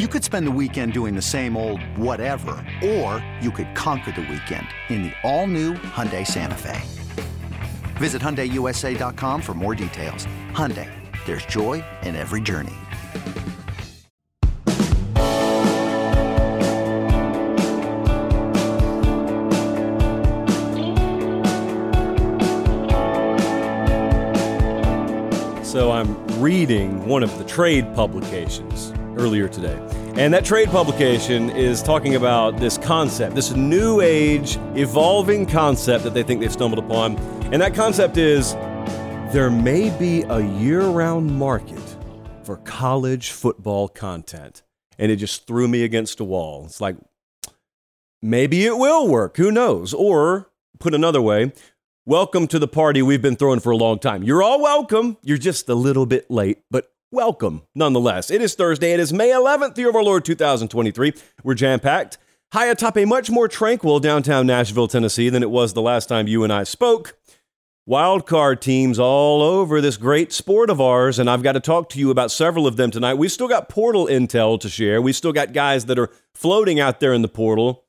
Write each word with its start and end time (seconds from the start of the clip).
You 0.00 0.08
could 0.08 0.24
spend 0.24 0.44
the 0.48 0.50
weekend 0.50 0.92
doing 0.92 1.14
the 1.14 1.22
same 1.22 1.56
old 1.56 1.80
whatever, 1.96 2.56
or 2.84 3.24
you 3.40 3.52
could 3.52 3.76
conquer 3.76 4.10
the 4.10 4.22
weekend 4.22 4.66
in 4.88 5.04
the 5.04 5.12
all-new 5.22 5.74
Hyundai 5.74 6.26
Santa 6.26 6.56
Fe. 6.56 6.82
Visit 7.98 8.20
HyundaiUSA.com 8.20 9.40
for 9.40 9.54
more 9.54 9.76
details. 9.76 10.26
Hyundai, 10.50 10.90
there's 11.26 11.46
joy 11.46 11.84
in 12.02 12.16
every 12.16 12.40
journey. 12.40 12.74
So 25.62 25.92
I'm 25.92 26.40
reading 26.40 27.06
one 27.06 27.22
of 27.22 27.38
the 27.38 27.44
trade 27.44 27.94
publications 27.94 28.92
earlier 29.18 29.48
today. 29.48 29.78
And 30.16 30.32
that 30.34 30.44
trade 30.44 30.68
publication 30.68 31.50
is 31.50 31.82
talking 31.82 32.14
about 32.14 32.58
this 32.58 32.78
concept, 32.78 33.34
this 33.34 33.52
new 33.52 34.00
age, 34.00 34.58
evolving 34.74 35.46
concept 35.46 36.04
that 36.04 36.14
they 36.14 36.22
think 36.22 36.40
they've 36.40 36.52
stumbled 36.52 36.84
upon. 36.84 37.16
And 37.52 37.60
that 37.62 37.74
concept 37.74 38.16
is 38.16 38.54
there 39.32 39.50
may 39.50 39.90
be 39.98 40.22
a 40.22 40.40
year 40.40 40.82
round 40.82 41.36
market 41.36 41.96
for 42.44 42.58
college 42.58 43.30
football 43.30 43.88
content. 43.88 44.62
And 44.98 45.10
it 45.10 45.16
just 45.16 45.46
threw 45.46 45.66
me 45.66 45.82
against 45.82 46.20
a 46.20 46.24
wall. 46.24 46.66
It's 46.66 46.80
like, 46.80 46.96
maybe 48.22 48.64
it 48.64 48.76
will 48.76 49.08
work. 49.08 49.36
Who 49.36 49.50
knows? 49.50 49.92
Or, 49.92 50.50
put 50.78 50.94
another 50.94 51.20
way, 51.20 51.52
welcome 52.06 52.46
to 52.46 52.60
the 52.60 52.68
party 52.68 53.02
we've 53.02 53.20
been 53.20 53.34
throwing 53.34 53.58
for 53.58 53.72
a 53.72 53.76
long 53.76 53.98
time. 53.98 54.22
You're 54.22 54.42
all 54.42 54.62
welcome. 54.62 55.16
You're 55.22 55.36
just 55.36 55.68
a 55.68 55.74
little 55.74 56.06
bit 56.06 56.30
late, 56.30 56.62
but 56.70 56.93
welcome 57.14 57.62
nonetheless. 57.76 58.28
It 58.28 58.42
is 58.42 58.56
Thursday. 58.56 58.92
It 58.92 58.98
is 58.98 59.12
May 59.12 59.30
11th, 59.30 59.78
year 59.78 59.88
of 59.88 59.94
our 59.94 60.02
Lord 60.02 60.24
2023. 60.24 61.14
We're 61.44 61.54
jam 61.54 61.78
packed. 61.78 62.18
High 62.52 62.66
atop 62.66 62.98
a 62.98 63.04
much 63.04 63.30
more 63.30 63.46
tranquil 63.46 64.00
downtown 64.00 64.48
Nashville, 64.48 64.88
Tennessee 64.88 65.28
than 65.28 65.44
it 65.44 65.50
was 65.50 65.74
the 65.74 65.80
last 65.80 66.08
time 66.08 66.26
you 66.26 66.42
and 66.42 66.52
I 66.52 66.64
spoke. 66.64 67.16
Wildcard 67.88 68.60
teams 68.60 68.98
all 68.98 69.42
over 69.42 69.80
this 69.80 69.96
great 69.96 70.32
sport 70.32 70.70
of 70.70 70.80
ours, 70.80 71.20
and 71.20 71.30
I've 71.30 71.44
got 71.44 71.52
to 71.52 71.60
talk 71.60 71.88
to 71.90 72.00
you 72.00 72.10
about 72.10 72.32
several 72.32 72.66
of 72.66 72.76
them 72.76 72.90
tonight. 72.90 73.14
We 73.14 73.28
still 73.28 73.46
got 73.46 73.68
portal 73.68 74.06
intel 74.08 74.58
to 74.58 74.68
share. 74.68 75.00
We 75.00 75.12
still 75.12 75.32
got 75.32 75.52
guys 75.52 75.84
that 75.86 76.00
are 76.00 76.10
floating 76.34 76.80
out 76.80 76.98
there 76.98 77.12
in 77.12 77.22
the 77.22 77.28
portal, 77.28 77.84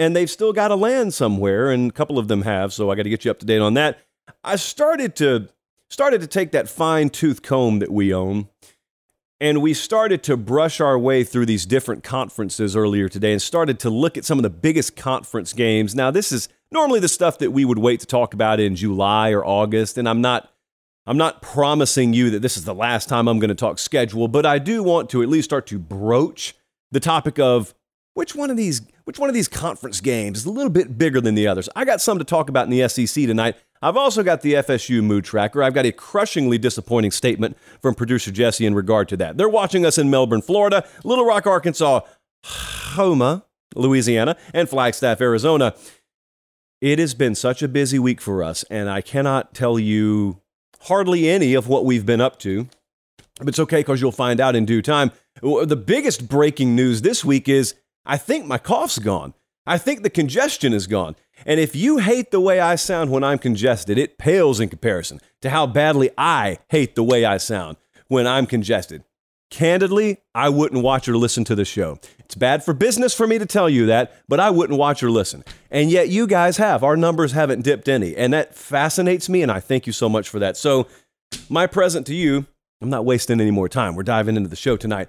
and 0.00 0.16
they've 0.16 0.30
still 0.30 0.52
got 0.52 0.68
to 0.68 0.74
land 0.74 1.14
somewhere, 1.14 1.70
and 1.70 1.90
a 1.90 1.94
couple 1.94 2.18
of 2.18 2.26
them 2.26 2.42
have. 2.42 2.72
So 2.72 2.90
I 2.90 2.96
got 2.96 3.04
to 3.04 3.10
get 3.10 3.24
you 3.24 3.30
up 3.30 3.38
to 3.38 3.46
date 3.46 3.60
on 3.60 3.74
that. 3.74 4.00
I 4.42 4.56
started 4.56 5.14
to 5.16 5.48
started 5.94 6.20
to 6.20 6.26
take 6.26 6.50
that 6.50 6.68
fine 6.68 7.08
tooth 7.08 7.40
comb 7.42 7.78
that 7.78 7.92
we 7.92 8.12
own 8.12 8.48
and 9.40 9.60
we 9.60 9.74
started 9.74 10.22
to 10.24 10.36
brush 10.36 10.80
our 10.80 10.98
way 10.98 11.24
through 11.24 11.46
these 11.46 11.66
different 11.66 12.04
conferences 12.04 12.76
earlier 12.76 13.08
today 13.08 13.32
and 13.32 13.42
started 13.42 13.78
to 13.80 13.90
look 13.90 14.16
at 14.16 14.24
some 14.24 14.38
of 14.38 14.42
the 14.42 14.50
biggest 14.50 14.96
conference 14.96 15.52
games. 15.52 15.94
Now, 15.94 16.10
this 16.10 16.32
is 16.32 16.48
normally 16.70 17.00
the 17.00 17.08
stuff 17.08 17.38
that 17.38 17.50
we 17.50 17.64
would 17.64 17.78
wait 17.78 18.00
to 18.00 18.06
talk 18.06 18.34
about 18.34 18.60
in 18.60 18.76
July 18.76 19.30
or 19.32 19.44
August, 19.44 19.98
and 19.98 20.08
I'm 20.08 20.20
not 20.20 20.50
I'm 21.06 21.18
not 21.18 21.42
promising 21.42 22.14
you 22.14 22.30
that 22.30 22.40
this 22.40 22.56
is 22.56 22.64
the 22.64 22.74
last 22.74 23.10
time 23.10 23.28
I'm 23.28 23.38
going 23.38 23.48
to 23.48 23.54
talk 23.54 23.78
schedule, 23.78 24.26
but 24.26 24.46
I 24.46 24.58
do 24.58 24.82
want 24.82 25.10
to 25.10 25.22
at 25.22 25.28
least 25.28 25.44
start 25.44 25.66
to 25.66 25.78
broach 25.78 26.54
the 26.92 27.00
topic 27.00 27.38
of 27.38 27.74
which 28.14 28.34
one 28.34 28.50
of 28.50 28.56
these 28.56 28.80
which 29.04 29.18
one 29.18 29.28
of 29.28 29.34
these 29.34 29.48
conference 29.48 30.00
games 30.00 30.38
is 30.38 30.44
a 30.46 30.50
little 30.50 30.70
bit 30.70 30.96
bigger 30.96 31.20
than 31.20 31.34
the 31.34 31.46
others. 31.46 31.68
I 31.76 31.84
got 31.84 32.00
some 32.00 32.18
to 32.18 32.24
talk 32.24 32.48
about 32.48 32.64
in 32.64 32.70
the 32.70 32.88
SEC 32.88 33.26
tonight. 33.26 33.56
I've 33.84 33.98
also 33.98 34.22
got 34.22 34.40
the 34.40 34.54
FSU 34.54 35.04
mood 35.04 35.26
tracker. 35.26 35.62
I've 35.62 35.74
got 35.74 35.84
a 35.84 35.92
crushingly 35.92 36.56
disappointing 36.56 37.10
statement 37.10 37.58
from 37.82 37.94
producer 37.94 38.30
Jesse 38.30 38.64
in 38.64 38.74
regard 38.74 39.10
to 39.10 39.16
that. 39.18 39.36
They're 39.36 39.46
watching 39.46 39.84
us 39.84 39.98
in 39.98 40.08
Melbourne, 40.08 40.40
Florida, 40.40 40.88
Little 41.04 41.26
Rock, 41.26 41.46
Arkansas, 41.46 42.00
Houma, 42.44 43.44
Louisiana, 43.74 44.38
and 44.54 44.70
Flagstaff, 44.70 45.20
Arizona. 45.20 45.74
It 46.80 46.98
has 46.98 47.12
been 47.12 47.34
such 47.34 47.62
a 47.62 47.68
busy 47.68 47.98
week 47.98 48.22
for 48.22 48.42
us, 48.42 48.64
and 48.70 48.88
I 48.88 49.02
cannot 49.02 49.52
tell 49.52 49.78
you 49.78 50.40
hardly 50.84 51.28
any 51.28 51.52
of 51.52 51.68
what 51.68 51.84
we've 51.84 52.06
been 52.06 52.22
up 52.22 52.38
to. 52.38 52.66
But 53.38 53.48
it's 53.48 53.58
okay 53.58 53.80
because 53.80 54.00
you'll 54.00 54.12
find 54.12 54.40
out 54.40 54.56
in 54.56 54.64
due 54.64 54.80
time. 54.80 55.12
The 55.42 55.76
biggest 55.76 56.26
breaking 56.26 56.74
news 56.74 57.02
this 57.02 57.22
week 57.22 57.50
is 57.50 57.74
I 58.06 58.16
think 58.16 58.46
my 58.46 58.56
cough's 58.56 58.98
gone. 58.98 59.34
I 59.66 59.76
think 59.76 60.02
the 60.02 60.10
congestion 60.10 60.72
is 60.72 60.86
gone. 60.86 61.16
And 61.46 61.60
if 61.60 61.76
you 61.76 61.98
hate 61.98 62.30
the 62.30 62.40
way 62.40 62.60
I 62.60 62.76
sound 62.76 63.10
when 63.10 63.24
I'm 63.24 63.38
congested, 63.38 63.98
it 63.98 64.18
pales 64.18 64.60
in 64.60 64.68
comparison 64.68 65.20
to 65.42 65.50
how 65.50 65.66
badly 65.66 66.10
I 66.16 66.58
hate 66.68 66.94
the 66.94 67.04
way 67.04 67.24
I 67.24 67.36
sound 67.36 67.76
when 68.08 68.26
I'm 68.26 68.46
congested. 68.46 69.04
Candidly, 69.50 70.18
I 70.34 70.48
wouldn't 70.48 70.82
watch 70.82 71.06
or 71.08 71.16
listen 71.16 71.44
to 71.44 71.54
the 71.54 71.64
show. 71.64 71.98
It's 72.18 72.34
bad 72.34 72.64
for 72.64 72.74
business 72.74 73.14
for 73.14 73.26
me 73.26 73.38
to 73.38 73.46
tell 73.46 73.68
you 73.68 73.86
that, 73.86 74.12
but 74.26 74.40
I 74.40 74.50
wouldn't 74.50 74.78
watch 74.78 75.02
or 75.02 75.10
listen. 75.10 75.44
And 75.70 75.90
yet 75.90 76.08
you 76.08 76.26
guys 76.26 76.56
have. 76.56 76.82
Our 76.82 76.96
numbers 76.96 77.32
haven't 77.32 77.62
dipped 77.62 77.88
any. 77.88 78.16
And 78.16 78.32
that 78.32 78.54
fascinates 78.54 79.28
me, 79.28 79.42
and 79.42 79.52
I 79.52 79.60
thank 79.60 79.86
you 79.86 79.92
so 79.92 80.08
much 80.08 80.28
for 80.28 80.38
that. 80.40 80.56
So, 80.56 80.88
my 81.48 81.66
present 81.66 82.06
to 82.08 82.14
you, 82.14 82.46
I'm 82.80 82.90
not 82.90 83.04
wasting 83.04 83.40
any 83.40 83.50
more 83.50 83.68
time. 83.68 83.94
We're 83.94 84.02
diving 84.02 84.36
into 84.36 84.48
the 84.48 84.56
show 84.56 84.76
tonight. 84.76 85.08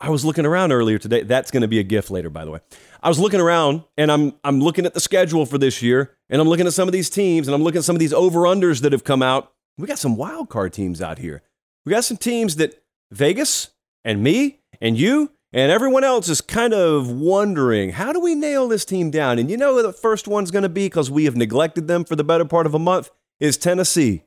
I 0.00 0.10
was 0.10 0.24
looking 0.24 0.44
around 0.44 0.72
earlier 0.72 0.98
today. 0.98 1.22
That's 1.22 1.50
going 1.50 1.62
to 1.62 1.68
be 1.68 1.78
a 1.78 1.84
gift 1.84 2.10
later, 2.10 2.30
by 2.30 2.44
the 2.44 2.50
way. 2.50 2.60
I 3.02 3.08
was 3.08 3.18
looking 3.18 3.40
around 3.40 3.84
and 3.96 4.10
I'm 4.10 4.34
I'm 4.42 4.60
looking 4.60 4.86
at 4.86 4.94
the 4.94 5.00
schedule 5.00 5.46
for 5.46 5.58
this 5.58 5.82
year, 5.82 6.16
and 6.28 6.40
I'm 6.40 6.48
looking 6.48 6.66
at 6.66 6.72
some 6.72 6.88
of 6.88 6.92
these 6.92 7.10
teams, 7.10 7.48
and 7.48 7.54
I'm 7.54 7.62
looking 7.62 7.78
at 7.78 7.84
some 7.84 7.96
of 7.96 8.00
these 8.00 8.12
over 8.12 8.40
unders 8.40 8.82
that 8.82 8.92
have 8.92 9.04
come 9.04 9.22
out. 9.22 9.52
We 9.78 9.86
got 9.86 9.98
some 9.98 10.16
wild 10.16 10.48
card 10.48 10.72
teams 10.72 11.00
out 11.00 11.18
here. 11.18 11.42
We 11.84 11.90
got 11.90 12.04
some 12.04 12.16
teams 12.16 12.56
that 12.56 12.82
Vegas 13.10 13.70
and 14.04 14.22
me 14.22 14.60
and 14.80 14.98
you 14.98 15.30
and 15.52 15.70
everyone 15.70 16.02
else 16.04 16.28
is 16.28 16.40
kind 16.40 16.74
of 16.74 17.10
wondering 17.10 17.90
how 17.90 18.12
do 18.12 18.20
we 18.20 18.34
nail 18.34 18.68
this 18.68 18.84
team 18.84 19.10
down? 19.10 19.38
And 19.38 19.50
you 19.50 19.56
know 19.56 19.80
the 19.82 19.92
first 19.92 20.26
one's 20.26 20.50
going 20.50 20.62
to 20.62 20.68
be 20.68 20.86
because 20.86 21.10
we 21.10 21.26
have 21.26 21.36
neglected 21.36 21.86
them 21.86 22.04
for 22.04 22.16
the 22.16 22.24
better 22.24 22.44
part 22.44 22.66
of 22.66 22.74
a 22.74 22.78
month 22.78 23.10
is 23.40 23.56
Tennessee. 23.56 24.24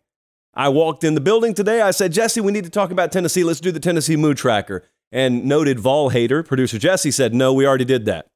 I 0.54 0.70
walked 0.70 1.04
in 1.04 1.14
the 1.14 1.22
building 1.22 1.54
today. 1.54 1.82
I 1.82 1.92
said, 1.92 2.14
Jesse, 2.14 2.42
we 2.42 2.52
need 2.52 2.64
to 2.64 2.70
talk 2.70 2.92
about 2.92 3.12
Tennessee. 3.12 3.44
Let's 3.44 3.60
do 3.60 3.72
the 3.72 3.80
Tennessee 3.80 4.16
Mood 4.16 4.38
Tracker. 4.38 4.84
And 5.12 5.46
noted 5.46 5.80
Vol 5.80 6.10
hater, 6.10 6.44
producer 6.44 6.78
Jesse 6.78 7.12
said, 7.12 7.34
No, 7.34 7.54
we 7.54 7.66
already 7.66 7.86
did 7.86 8.06
that. 8.06 8.28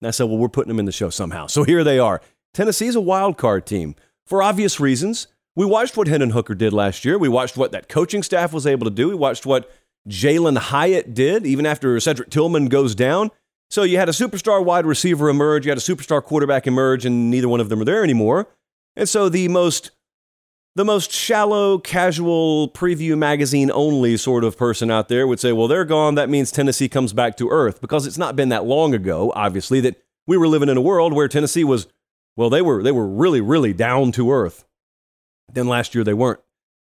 And 0.00 0.08
I 0.08 0.10
said, 0.10 0.24
Well, 0.24 0.38
we're 0.38 0.48
putting 0.48 0.68
them 0.68 0.78
in 0.78 0.84
the 0.84 0.92
show 0.92 1.10
somehow. 1.10 1.46
So 1.46 1.64
here 1.64 1.82
they 1.82 1.98
are. 1.98 2.20
Tennessee's 2.54 2.94
a 2.94 3.00
wild 3.00 3.36
card 3.36 3.66
team 3.66 3.94
for 4.26 4.42
obvious 4.42 4.80
reasons. 4.80 5.28
We 5.56 5.66
watched 5.66 5.96
what 5.96 6.08
Hendon 6.08 6.30
Hooker 6.30 6.54
did 6.54 6.72
last 6.72 7.04
year. 7.04 7.18
We 7.18 7.28
watched 7.28 7.56
what 7.56 7.72
that 7.72 7.88
coaching 7.88 8.22
staff 8.22 8.52
was 8.52 8.66
able 8.66 8.84
to 8.84 8.90
do. 8.90 9.08
We 9.08 9.14
watched 9.14 9.44
what 9.44 9.70
Jalin 10.08 10.56
Hyatt 10.56 11.14
did, 11.14 11.46
even 11.46 11.66
after 11.66 11.98
Cedric 12.00 12.30
Tillman 12.30 12.66
goes 12.66 12.94
down. 12.94 13.30
So 13.70 13.82
you 13.82 13.98
had 13.98 14.08
a 14.08 14.12
superstar 14.12 14.64
wide 14.64 14.86
receiver 14.86 15.28
emerge, 15.28 15.66
you 15.66 15.70
had 15.70 15.78
a 15.78 15.82
superstar 15.82 16.22
quarterback 16.22 16.66
emerge, 16.66 17.04
and 17.04 17.30
neither 17.30 17.48
one 17.48 17.60
of 17.60 17.68
them 17.68 17.82
are 17.82 17.84
there 17.84 18.02
anymore. 18.02 18.48
And 18.96 19.08
so 19.08 19.28
the 19.28 19.48
most 19.48 19.90
the 20.74 20.84
most 20.84 21.10
shallow, 21.10 21.78
casual 21.78 22.68
preview 22.68 23.18
magazine 23.18 23.70
only 23.72 24.16
sort 24.16 24.44
of 24.44 24.56
person 24.56 24.90
out 24.90 25.08
there 25.08 25.26
would 25.26 25.40
say, 25.40 25.52
well, 25.52 25.68
they're 25.68 25.84
gone. 25.84 26.14
That 26.14 26.28
means 26.28 26.52
Tennessee 26.52 26.88
comes 26.88 27.12
back 27.12 27.36
to 27.38 27.48
earth 27.48 27.80
because 27.80 28.06
it's 28.06 28.18
not 28.18 28.36
been 28.36 28.50
that 28.50 28.64
long 28.64 28.94
ago, 28.94 29.32
obviously, 29.34 29.80
that 29.80 30.02
we 30.26 30.36
were 30.36 30.46
living 30.46 30.68
in 30.68 30.76
a 30.76 30.82
world 30.82 31.12
where 31.12 31.26
Tennessee 31.26 31.64
was, 31.64 31.88
well, 32.36 32.50
they 32.50 32.62
were, 32.62 32.82
they 32.82 32.92
were 32.92 33.08
really, 33.08 33.40
really 33.40 33.72
down 33.72 34.12
to 34.12 34.30
earth. 34.30 34.64
Then 35.52 35.66
last 35.66 35.94
year 35.94 36.04
they 36.04 36.14
weren't. 36.14 36.40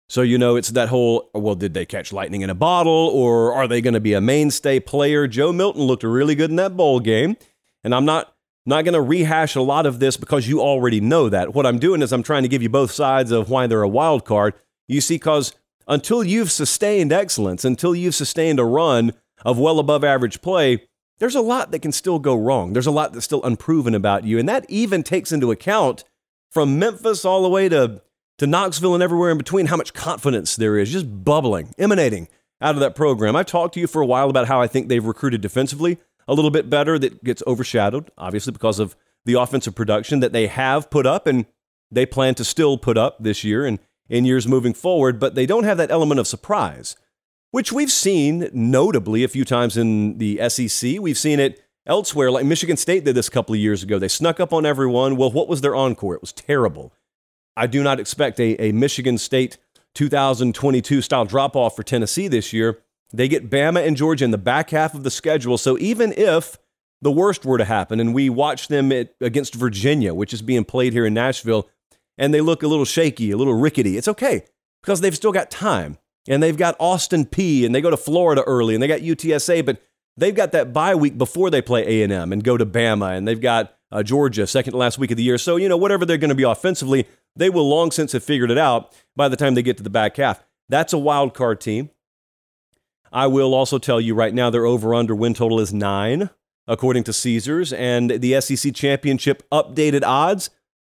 So, 0.09 0.21
you 0.21 0.37
know, 0.37 0.55
it's 0.55 0.69
that 0.69 0.89
whole, 0.89 1.29
well, 1.33 1.55
did 1.55 1.73
they 1.73 1.85
catch 1.85 2.13
lightning 2.13 2.41
in 2.41 2.49
a 2.49 2.55
bottle 2.55 3.09
or 3.13 3.53
are 3.53 3.67
they 3.67 3.81
going 3.81 3.93
to 3.93 3.99
be 3.99 4.13
a 4.13 4.21
mainstay 4.21 4.79
player? 4.79 5.27
Joe 5.27 5.51
Milton 5.51 5.83
looked 5.83 6.03
really 6.03 6.35
good 6.35 6.49
in 6.49 6.55
that 6.57 6.77
bowl 6.77 6.99
game. 6.99 7.35
And 7.83 7.95
I'm 7.95 8.05
not 8.05 8.33
not 8.67 8.83
going 8.83 8.93
to 8.93 9.01
rehash 9.01 9.55
a 9.55 9.61
lot 9.61 9.85
of 9.85 9.99
this 9.99 10.17
because 10.17 10.47
you 10.47 10.61
already 10.61 10.99
know 10.99 11.29
that. 11.29 11.53
What 11.53 11.65
I'm 11.65 11.79
doing 11.79 12.01
is 12.01 12.11
I'm 12.11 12.23
trying 12.23 12.43
to 12.43 12.49
give 12.49 12.61
you 12.61 12.69
both 12.69 12.91
sides 12.91 13.31
of 13.31 13.49
why 13.49 13.65
they're 13.65 13.81
a 13.81 13.87
wild 13.87 14.25
card. 14.25 14.53
You 14.87 15.01
see, 15.01 15.15
because 15.15 15.53
until 15.87 16.23
you've 16.23 16.51
sustained 16.51 17.13
excellence, 17.13 17.63
until 17.63 17.95
you've 17.95 18.15
sustained 18.15 18.59
a 18.59 18.65
run 18.65 19.13
of 19.45 19.57
well 19.57 19.79
above 19.79 20.03
average 20.03 20.41
play, 20.41 20.87
there's 21.19 21.35
a 21.35 21.41
lot 21.41 21.71
that 21.71 21.79
can 21.79 21.91
still 21.91 22.19
go 22.19 22.35
wrong. 22.35 22.73
There's 22.73 22.87
a 22.87 22.91
lot 22.91 23.13
that's 23.13 23.25
still 23.25 23.43
unproven 23.43 23.95
about 23.95 24.25
you. 24.25 24.37
And 24.37 24.47
that 24.49 24.65
even 24.67 25.01
takes 25.01 25.31
into 25.31 25.51
account 25.51 26.03
from 26.51 26.77
Memphis 26.77 27.25
all 27.25 27.43
the 27.43 27.49
way 27.49 27.69
to, 27.69 28.01
to 28.37 28.47
Knoxville 28.47 28.93
and 28.93 29.03
everywhere 29.03 29.31
in 29.31 29.37
between 29.37 29.67
how 29.67 29.77
much 29.77 29.93
confidence 29.93 30.55
there 30.55 30.77
is 30.77 30.91
just 30.91 31.23
bubbling, 31.23 31.73
emanating 31.77 32.27
out 32.61 32.75
of 32.75 32.81
that 32.81 32.95
program. 32.95 33.35
I've 33.35 33.45
talked 33.45 33.75
to 33.75 33.79
you 33.79 33.87
for 33.87 34.01
a 34.01 34.05
while 34.05 34.29
about 34.29 34.47
how 34.47 34.61
I 34.61 34.67
think 34.67 34.87
they've 34.87 35.03
recruited 35.03 35.41
defensively 35.41 35.99
a 36.27 36.33
little 36.33 36.51
bit 36.51 36.69
better. 36.69 36.99
That 36.99 37.23
gets 37.23 37.43
overshadowed, 37.47 38.11
obviously, 38.17 38.53
because 38.53 38.79
of 38.79 38.95
the 39.25 39.33
offensive 39.33 39.75
production 39.75 40.19
that 40.21 40.33
they 40.33 40.47
have 40.47 40.89
put 40.89 41.05
up 41.05 41.27
and 41.27 41.45
they 41.91 42.05
plan 42.05 42.35
to 42.35 42.43
still 42.43 42.77
put 42.77 42.97
up 42.97 43.17
this 43.19 43.43
year 43.43 43.65
and 43.65 43.79
in 44.09 44.25
years 44.25 44.47
moving 44.47 44.73
forward. 44.73 45.19
But 45.19 45.35
they 45.35 45.45
don't 45.45 45.63
have 45.63 45.77
that 45.77 45.91
element 45.91 46.19
of 46.19 46.27
surprise, 46.27 46.95
which 47.51 47.71
we've 47.71 47.91
seen 47.91 48.49
notably 48.53 49.23
a 49.23 49.27
few 49.27 49.45
times 49.45 49.77
in 49.77 50.17
the 50.17 50.39
SEC. 50.49 50.99
We've 50.99 51.17
seen 51.17 51.39
it 51.39 51.61
elsewhere, 51.85 52.31
like 52.31 52.45
Michigan 52.45 52.77
State 52.77 53.05
did 53.05 53.15
this 53.15 53.27
a 53.27 53.31
couple 53.31 53.53
of 53.53 53.59
years 53.59 53.83
ago. 53.83 53.97
They 53.97 54.07
snuck 54.07 54.39
up 54.39 54.53
on 54.53 54.65
everyone. 54.65 55.15
Well, 55.15 55.31
what 55.31 55.47
was 55.47 55.61
their 55.61 55.75
encore? 55.75 56.15
It 56.15 56.21
was 56.21 56.33
terrible. 56.33 56.93
I 57.55 57.65
do 57.67 57.81
not 57.81 57.99
expect 57.99 58.39
a, 58.39 58.61
a 58.61 58.71
Michigan 58.71 59.17
State 59.17 59.57
2022 59.95 61.01
style 61.01 61.25
drop 61.25 61.55
off 61.55 61.75
for 61.75 61.83
Tennessee 61.83 62.27
this 62.27 62.53
year. 62.53 62.79
They 63.13 63.27
get 63.27 63.49
Bama 63.49 63.85
and 63.85 63.95
Georgia 63.95 64.25
in 64.25 64.31
the 64.31 64.37
back 64.37 64.71
half 64.71 64.93
of 64.93 65.03
the 65.03 65.11
schedule. 65.11 65.57
So 65.57 65.77
even 65.77 66.13
if 66.13 66.57
the 67.01 67.11
worst 67.11 67.45
were 67.45 67.57
to 67.57 67.65
happen 67.65 67.99
and 67.99 68.13
we 68.13 68.29
watch 68.29 68.67
them 68.67 68.91
at, 68.91 69.13
against 69.21 69.55
Virginia, 69.55 70.13
which 70.13 70.33
is 70.33 70.41
being 70.41 70.65
played 70.65 70.93
here 70.93 71.05
in 71.05 71.13
Nashville, 71.13 71.69
and 72.17 72.33
they 72.33 72.41
look 72.41 72.63
a 72.63 72.67
little 72.67 72.85
shaky, 72.85 73.31
a 73.31 73.37
little 73.37 73.53
rickety, 73.53 73.97
it's 73.97 74.07
okay 74.07 74.43
because 74.81 75.01
they've 75.01 75.15
still 75.15 75.31
got 75.31 75.51
time. 75.51 75.97
And 76.29 76.43
they've 76.43 76.57
got 76.57 76.75
Austin 76.79 77.25
Peay 77.25 77.65
and 77.65 77.73
they 77.73 77.79
go 77.79 77.89
to 77.89 77.95
Florida 77.95 78.43
early 78.43 78.73
and 78.73 78.83
they 78.83 78.87
got 78.87 78.99
UTSA, 78.99 79.65
but 79.65 79.81
they've 80.17 80.35
got 80.35 80.51
that 80.51 80.73
bye 80.73 80.95
week 80.95 81.17
before 81.17 81.49
they 81.49 81.61
play 81.61 82.01
A&M 82.03 82.33
and 82.33 82.43
go 82.43 82.57
to 82.57 82.65
Bama 82.65 83.15
and 83.15 83.25
they've 83.25 83.39
got 83.39 83.77
uh, 83.91 84.03
Georgia 84.03 84.45
second 84.45 84.71
to 84.71 84.77
last 84.77 84.97
week 84.97 85.11
of 85.11 85.17
the 85.17 85.23
year. 85.23 85.37
So, 85.37 85.55
you 85.55 85.69
know, 85.69 85.77
whatever 85.77 86.05
they're 86.05 86.17
going 86.17 86.29
to 86.29 86.35
be 86.35 86.43
offensively, 86.43 87.07
they 87.35 87.49
will 87.49 87.69
long 87.69 87.91
since 87.91 88.11
have 88.11 88.23
figured 88.23 88.51
it 88.51 88.57
out 88.57 88.93
by 89.15 89.29
the 89.29 89.37
time 89.37 89.55
they 89.55 89.63
get 89.63 89.77
to 89.77 89.83
the 89.83 89.89
back 89.89 90.17
half. 90.17 90.43
That's 90.67 90.91
a 90.91 90.97
wild 90.97 91.33
card 91.33 91.61
team. 91.61 91.91
I 93.11 93.27
will 93.27 93.53
also 93.53 93.77
tell 93.77 94.01
you 94.01 94.13
right 94.13 94.33
now 94.33 94.49
their 94.49 94.65
over 94.65 94.93
under 94.93 95.15
win 95.15 95.33
total 95.33 95.59
is 95.59 95.73
nine, 95.73 96.29
according 96.67 97.03
to 97.05 97.13
Caesars, 97.13 97.73
and 97.73 98.09
the 98.09 98.39
SEC 98.41 98.73
championship 98.73 99.43
updated 99.51 100.03
odds 100.05 100.49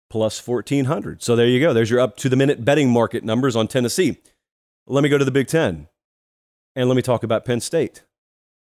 plus 0.08 0.44
1400. 0.46 1.22
So 1.22 1.36
there 1.36 1.46
you 1.46 1.60
go. 1.60 1.72
There's 1.72 1.90
your 1.90 2.00
up 2.00 2.16
to 2.18 2.28
the 2.28 2.36
minute 2.36 2.64
betting 2.64 2.90
market 2.90 3.24
numbers 3.24 3.56
on 3.56 3.68
Tennessee. 3.68 4.18
Let 4.86 5.02
me 5.02 5.08
go 5.08 5.18
to 5.18 5.24
the 5.24 5.30
Big 5.30 5.48
Ten 5.48 5.88
and 6.74 6.88
let 6.88 6.94
me 6.94 7.02
talk 7.02 7.22
about 7.22 7.44
Penn 7.44 7.60
State. 7.60 8.04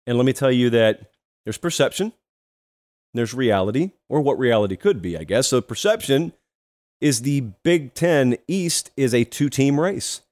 And 0.07 0.17
let 0.17 0.25
me 0.25 0.33
tell 0.33 0.53
you 0.53 0.71
that 0.71 1.11
there's 1.45 1.59
perception, 1.59 2.13
there's 3.13 3.35
reality, 3.35 3.93
or 4.09 4.21
what 4.21 4.39
reality 4.39 4.77
could 4.77 5.03
be, 5.03 5.17
I 5.17 5.25
guess. 5.25 5.49
So 5.49 5.61
perception 5.61 6.33
is 7.01 7.23
the 7.23 7.41
Big 7.63 7.93
Ten 7.95 8.37
East 8.49 8.91
is 8.97 9.13
a 9.13 9.25
two 9.25 9.51
team 9.51 9.79
race. 9.79 10.23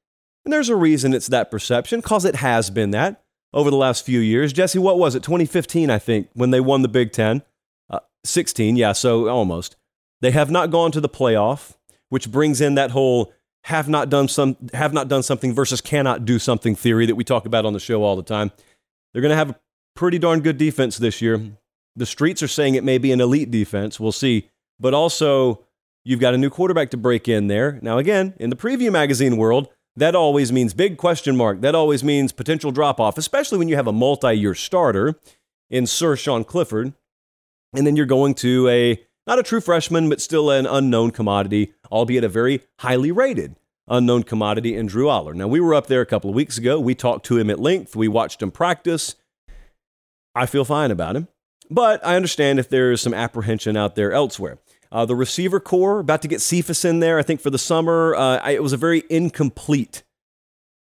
And 0.44 0.52
there's 0.52 0.68
a 0.68 0.76
reason 0.76 1.14
it's 1.14 1.28
that 1.28 1.50
perception, 1.50 2.00
because 2.00 2.24
it 2.24 2.36
has 2.36 2.70
been 2.70 2.90
that 2.90 3.22
over 3.52 3.70
the 3.70 3.76
last 3.76 4.04
few 4.04 4.20
years. 4.20 4.52
Jesse, 4.52 4.78
what 4.78 4.98
was 4.98 5.14
it? 5.14 5.22
2015, 5.22 5.90
I 5.90 5.98
think, 5.98 6.28
when 6.34 6.50
they 6.50 6.60
won 6.60 6.82
the 6.82 6.88
Big 6.88 7.12
Ten. 7.12 7.42
Uh, 7.88 8.00
16, 8.24 8.76
yeah, 8.76 8.92
so 8.92 9.28
almost. 9.28 9.76
They 10.20 10.32
have 10.32 10.50
not 10.50 10.70
gone 10.70 10.92
to 10.92 11.00
the 11.00 11.08
playoff, 11.08 11.76
which 12.08 12.30
brings 12.30 12.60
in 12.60 12.74
that 12.74 12.90
whole 12.90 13.32
have 13.64 13.88
not 13.88 14.10
done 14.10 14.28
some 14.28 14.56
have 14.74 14.92
not 14.92 15.08
done 15.08 15.22
something 15.22 15.54
versus 15.54 15.80
cannot 15.80 16.26
do 16.26 16.38
something 16.38 16.76
theory 16.76 17.06
that 17.06 17.14
we 17.14 17.24
talk 17.24 17.46
about 17.46 17.64
on 17.64 17.72
the 17.72 17.80
show 17.80 18.02
all 18.02 18.14
the 18.14 18.22
time. 18.22 18.52
They're 19.12 19.22
going 19.22 19.30
to 19.30 19.36
have 19.36 19.50
a 19.50 19.60
pretty 19.94 20.18
darn 20.18 20.40
good 20.40 20.58
defense 20.58 20.98
this 20.98 21.22
year. 21.22 21.40
The 21.96 22.04
streets 22.04 22.42
are 22.42 22.48
saying 22.48 22.74
it 22.74 22.84
may 22.84 22.98
be 22.98 23.12
an 23.12 23.20
elite 23.20 23.50
defense. 23.50 23.98
We'll 23.98 24.12
see. 24.12 24.50
But 24.78 24.92
also, 24.92 25.64
you've 26.04 26.20
got 26.20 26.34
a 26.34 26.38
new 26.38 26.50
quarterback 26.50 26.90
to 26.90 26.96
break 26.96 27.28
in 27.28 27.46
there. 27.46 27.78
Now, 27.80 27.98
again, 27.98 28.34
in 28.38 28.50
the 28.50 28.56
preview 28.56 28.90
magazine 28.90 29.36
world, 29.36 29.68
that 29.96 30.14
always 30.14 30.52
means 30.52 30.74
big 30.74 30.96
question 30.96 31.36
mark. 31.36 31.60
That 31.60 31.74
always 31.74 32.02
means 32.02 32.32
potential 32.32 32.70
drop 32.70 32.98
off, 33.00 33.18
especially 33.18 33.58
when 33.58 33.68
you 33.68 33.76
have 33.76 33.86
a 33.86 33.92
multi 33.92 34.34
year 34.34 34.54
starter 34.54 35.18
in 35.70 35.86
Sir 35.86 36.16
Sean 36.16 36.44
Clifford. 36.44 36.92
And 37.74 37.86
then 37.86 37.96
you're 37.96 38.06
going 38.06 38.34
to 38.34 38.68
a, 38.68 39.00
not 39.26 39.38
a 39.38 39.42
true 39.42 39.60
freshman, 39.60 40.08
but 40.08 40.20
still 40.20 40.50
an 40.50 40.66
unknown 40.66 41.10
commodity, 41.10 41.72
albeit 41.90 42.24
a 42.24 42.28
very 42.28 42.62
highly 42.78 43.10
rated 43.10 43.56
unknown 43.88 44.22
commodity 44.22 44.74
in 44.76 44.86
Drew 44.86 45.06
Allar. 45.06 45.34
Now, 45.34 45.48
we 45.48 45.60
were 45.60 45.74
up 45.74 45.88
there 45.88 46.00
a 46.00 46.06
couple 46.06 46.30
of 46.30 46.36
weeks 46.36 46.58
ago. 46.58 46.80
We 46.80 46.94
talked 46.94 47.26
to 47.26 47.38
him 47.38 47.50
at 47.50 47.60
length. 47.60 47.94
We 47.94 48.08
watched 48.08 48.42
him 48.42 48.50
practice. 48.50 49.16
I 50.34 50.46
feel 50.46 50.64
fine 50.64 50.90
about 50.90 51.16
him, 51.16 51.28
but 51.70 52.04
I 52.04 52.16
understand 52.16 52.58
if 52.58 52.68
there 52.68 52.90
is 52.90 53.00
some 53.00 53.14
apprehension 53.14 53.76
out 53.76 53.94
there 53.94 54.12
elsewhere. 54.12 54.58
Uh, 54.94 55.04
the 55.04 55.16
receiver 55.16 55.58
corps, 55.58 55.98
about 55.98 56.22
to 56.22 56.28
get 56.28 56.40
Cephas 56.40 56.84
in 56.84 57.00
there, 57.00 57.18
I 57.18 57.22
think, 57.22 57.40
for 57.40 57.50
the 57.50 57.58
summer. 57.58 58.14
Uh, 58.14 58.38
I, 58.38 58.52
it 58.52 58.62
was 58.62 58.72
a 58.72 58.76
very 58.76 59.02
incomplete 59.10 60.04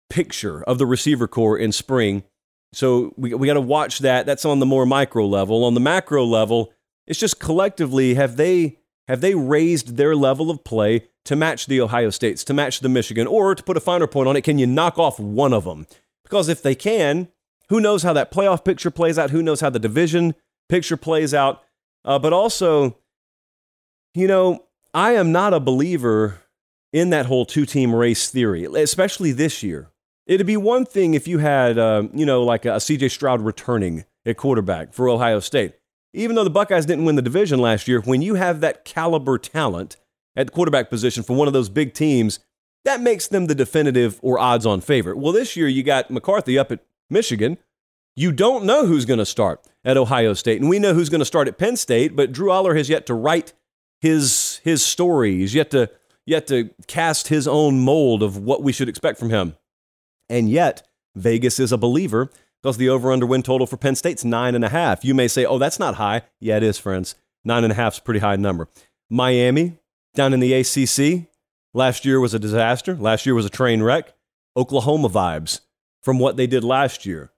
picture 0.09 0.63
of 0.63 0.77
the 0.77 0.86
receiver 0.86 1.27
corps 1.27 1.57
in 1.57 1.74
spring. 1.74 2.24
So 2.71 3.13
we, 3.18 3.33
we 3.33 3.48
got 3.48 3.56
to 3.56 3.62
watch 3.62 4.00
that. 4.00 4.25
That's 4.25 4.45
on 4.45 4.59
the 4.59 4.65
more 4.65 4.86
micro 4.86 5.27
level. 5.27 5.65
On 5.65 5.74
the 5.74 5.81
macro 5.81 6.24
level, 6.24 6.71
it's 7.06 7.19
just 7.19 7.42
collectively 7.42 8.13
have 8.13 8.38
they 8.38 8.80
have 9.09 9.19
they 9.19 9.36
raised 9.36 9.98
their 9.98 10.15
level 10.15 10.50
of 10.50 10.63
play 10.63 11.09
to 11.25 11.36
match 11.36 11.65
the 11.65 11.81
Ohio 11.81 12.09
States, 12.09 12.45
to 12.45 12.54
match 12.54 12.80
the 12.80 12.88
Michigan, 12.88 13.27
or 13.27 13.56
to 13.56 13.63
put 13.63 13.75
a 13.75 13.81
finer 13.81 14.07
point 14.07 14.30
on 14.30 14.38
it, 14.38 14.44
can 14.44 14.57
you 14.57 14.65
knock 14.68 14.98
off 14.98 15.19
one 15.19 15.51
of 15.51 15.65
them? 15.65 15.86
Because 16.24 16.48
if 16.48 16.62
they 16.62 16.75
can, 16.75 17.27
who 17.68 17.81
knows 17.81 18.04
how 18.04 18.13
that 18.13 18.31
playoff 18.31 18.63
picture 18.63 18.92
plays 18.92 19.19
out? 19.19 19.31
Who 19.31 19.44
knows 19.44 19.59
how 19.59 19.69
the 19.69 19.80
division 19.80 20.33
picture 20.69 20.95
plays 20.95 21.33
out? 21.33 21.62
Uh, 22.06 22.18
but 22.18 22.31
also, 22.31 22.98
you 24.17 24.27
know, 24.27 24.65
I 24.95 25.11
am 25.11 25.31
not 25.31 25.53
a 25.53 25.59
believer 25.59 26.41
in 26.91 27.11
that 27.11 27.27
whole 27.27 27.45
two 27.45 27.67
team 27.67 27.93
race 27.93 28.29
theory, 28.29 28.65
especially 28.65 29.31
this 29.31 29.61
year. 29.61 29.91
It'd 30.25 30.47
be 30.47 30.57
one 30.57 30.85
thing 30.85 31.13
if 31.13 31.27
you 31.27 31.37
had, 31.37 31.77
uh, 31.77 32.07
you 32.13 32.25
know, 32.25 32.43
like 32.43 32.65
a, 32.65 32.73
a 32.73 32.77
CJ 32.77 33.11
Stroud 33.11 33.41
returning 33.41 34.05
at 34.25 34.35
quarterback 34.35 34.93
for 34.93 35.07
Ohio 35.07 35.39
State. 35.39 35.75
Even 36.13 36.35
though 36.35 36.43
the 36.43 36.49
Buckeyes 36.49 36.87
didn't 36.87 37.05
win 37.05 37.15
the 37.15 37.21
division 37.21 37.59
last 37.59 37.87
year, 37.87 38.01
when 38.01 38.23
you 38.23 38.35
have 38.35 38.59
that 38.61 38.85
caliber 38.85 39.37
talent 39.37 39.97
at 40.35 40.47
the 40.47 40.51
quarterback 40.51 40.89
position 40.89 41.21
for 41.21 41.35
one 41.35 41.47
of 41.47 41.53
those 41.53 41.69
big 41.69 41.93
teams, 41.93 42.39
that 42.85 43.01
makes 43.01 43.27
them 43.27 43.45
the 43.45 43.55
definitive 43.55 44.19
or 44.23 44.39
odds 44.39 44.65
on 44.65 44.81
favorite. 44.81 45.17
Well, 45.17 45.31
this 45.31 45.55
year 45.55 45.67
you 45.67 45.83
got 45.83 46.09
McCarthy 46.09 46.57
up 46.57 46.71
at 46.71 46.79
Michigan. 47.09 47.59
You 48.15 48.31
don't 48.31 48.65
know 48.65 48.87
who's 48.87 49.05
going 49.05 49.19
to 49.19 49.27
start 49.27 49.63
at 49.85 49.95
Ohio 49.95 50.33
State, 50.33 50.59
and 50.59 50.69
we 50.69 50.79
know 50.79 50.95
who's 50.95 51.09
going 51.09 51.19
to 51.19 51.25
start 51.25 51.47
at 51.47 51.59
Penn 51.59 51.75
State, 51.75 52.15
but 52.15 52.31
Drew 52.31 52.49
Allar 52.49 52.75
has 52.75 52.89
yet 52.89 53.05
to 53.05 53.13
write 53.13 53.53
his 53.99 54.61
his 54.63 54.85
story. 54.85 55.38
He's 55.38 55.55
yet 55.55 55.71
to 55.71 55.89
yet 56.25 56.47
to 56.47 56.69
cast 56.88 57.29
his 57.29 57.47
own 57.47 57.79
mold 57.79 58.21
of 58.21 58.38
what 58.38 58.63
we 58.63 58.71
should 58.71 58.89
expect 58.89 59.19
from 59.19 59.29
him. 59.29 59.55
And 60.29 60.49
yet, 60.49 60.88
Vegas 61.15 61.59
is 61.59 61.71
a 61.71 61.77
believer 61.77 62.29
because 62.61 62.77
the 62.77 62.89
over 62.89 63.11
under 63.11 63.25
win 63.25 63.44
total 63.44 63.65
for 63.67 63.77
Penn 63.77 63.95
State's 63.95 64.25
nine 64.25 64.55
and 64.55 64.65
a 64.65 64.69
half. 64.69 65.06
You 65.06 65.13
may 65.13 65.27
say, 65.27 65.45
oh, 65.45 65.57
that's 65.57 65.80
not 65.80 65.95
high. 65.95 66.23
Yeah, 66.39 66.57
it 66.57 66.63
is, 66.63 66.77
friends. 66.77 67.16
Nine 67.45 67.63
and 67.63 67.71
a 67.71 67.75
half 67.75 67.94
is 67.94 67.99
a 67.99 68.04
pretty 68.04 68.19
high 68.19 68.35
number. 68.35 68.68
Miami 69.09 69.77
down 70.16 70.33
in 70.33 70.39
the 70.39 70.54
ACC 70.54 71.30
last 71.73 72.04
year 72.04 72.19
was 72.19 72.33
a 72.33 72.39
disaster. 72.39 72.95
Last 72.95 73.25
year 73.25 73.35
was 73.35 73.45
a 73.45 73.49
train 73.49 73.81
wreck. 73.81 74.13
Oklahoma 74.57 75.09
vibes 75.09 75.61
from 76.01 76.19
what 76.19 76.35
they 76.35 76.47
did 76.47 76.63
last 76.63 77.06
year. 77.06 77.31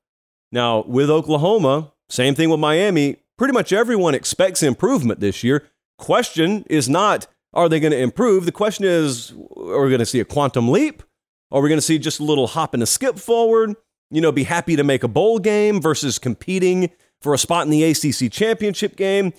Now, 0.51 0.81
with 0.83 1.09
Oklahoma, 1.09 1.91
same 2.09 2.33
thing 2.33 2.49
with 2.49 2.59
Miami. 2.59 3.17
Pretty 3.37 3.53
much 3.53 3.71
everyone 3.71 4.15
expects 4.15 4.63
improvement 4.63 5.19
this 5.19 5.43
year. 5.43 5.67
Question 5.99 6.65
is 6.69 6.87
not, 6.87 7.27
are 7.53 7.67
they 7.67 7.79
going 7.81 7.91
to 7.91 7.99
improve? 7.99 8.45
The 8.45 8.53
question 8.53 8.85
is, 8.85 9.31
are 9.31 9.83
we 9.83 9.89
going 9.89 9.99
to 9.99 10.05
see 10.05 10.21
a 10.21 10.25
quantum 10.25 10.69
leap? 10.69 11.03
Are 11.51 11.61
we 11.61 11.67
going 11.67 11.77
to 11.77 11.85
see 11.85 11.99
just 11.99 12.21
a 12.21 12.23
little 12.23 12.47
hop 12.47 12.73
and 12.73 12.81
a 12.81 12.85
skip 12.85 13.19
forward? 13.19 13.75
You 14.09 14.21
know, 14.21 14.31
be 14.31 14.45
happy 14.45 14.77
to 14.77 14.83
make 14.83 15.03
a 15.03 15.09
bowl 15.09 15.39
game 15.39 15.81
versus 15.81 16.17
competing 16.17 16.89
for 17.21 17.33
a 17.33 17.37
spot 17.37 17.65
in 17.65 17.69
the 17.69 17.83
ACC 17.83 18.31
championship 18.31 18.95
game. 18.95 19.33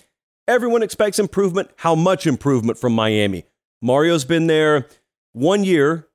Everyone 0.47 0.83
expects 0.83 1.17
improvement. 1.17 1.71
How 1.77 1.95
much 1.95 2.27
improvement 2.27 2.77
from 2.77 2.93
Miami? 2.93 3.45
Mario's 3.81 4.23
been 4.23 4.45
there 4.45 4.87
one 5.33 5.63
year, 5.63 6.07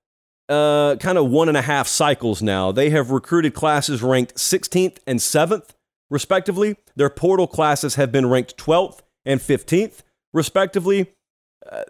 uh, 0.49 0.95
kind 0.97 1.19
of 1.19 1.29
one 1.29 1.49
and 1.49 1.57
a 1.57 1.63
half 1.63 1.89
cycles 1.89 2.41
now. 2.41 2.71
They 2.71 2.91
have 2.91 3.11
recruited 3.11 3.53
classes 3.53 4.01
ranked 4.01 4.37
16th 4.37 4.99
and 5.09 5.19
7th, 5.19 5.71
respectively. 6.09 6.77
Their 6.95 7.11
portal 7.11 7.49
classes 7.49 7.97
have 7.97 8.13
been 8.13 8.27
ranked 8.27 8.57
12th 8.57 9.01
and 9.25 9.41
15th 9.41 10.03
respectively, 10.37 11.13
uh, 11.71 11.83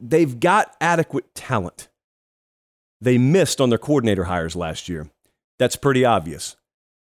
they've 0.00 0.40
got 0.40 0.74
adequate 0.80 1.34
talent. 1.34 1.88
They 3.00 3.18
missed 3.18 3.60
on 3.60 3.68
their 3.68 3.78
coordinator 3.78 4.24
hires 4.24 4.56
last 4.56 4.88
year. 4.88 5.10
That's 5.58 5.76
pretty 5.76 6.04
obvious. 6.04 6.56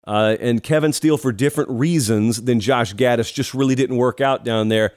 Uh, 0.07 0.37
and 0.39 0.63
Kevin 0.63 0.93
Steele, 0.93 1.17
for 1.17 1.31
different 1.31 1.69
reasons 1.69 2.43
than 2.43 2.59
Josh 2.59 2.93
Gattis, 2.93 3.33
just 3.33 3.53
really 3.53 3.75
didn't 3.75 3.97
work 3.97 4.21
out 4.21 4.43
down 4.43 4.69
there. 4.69 4.93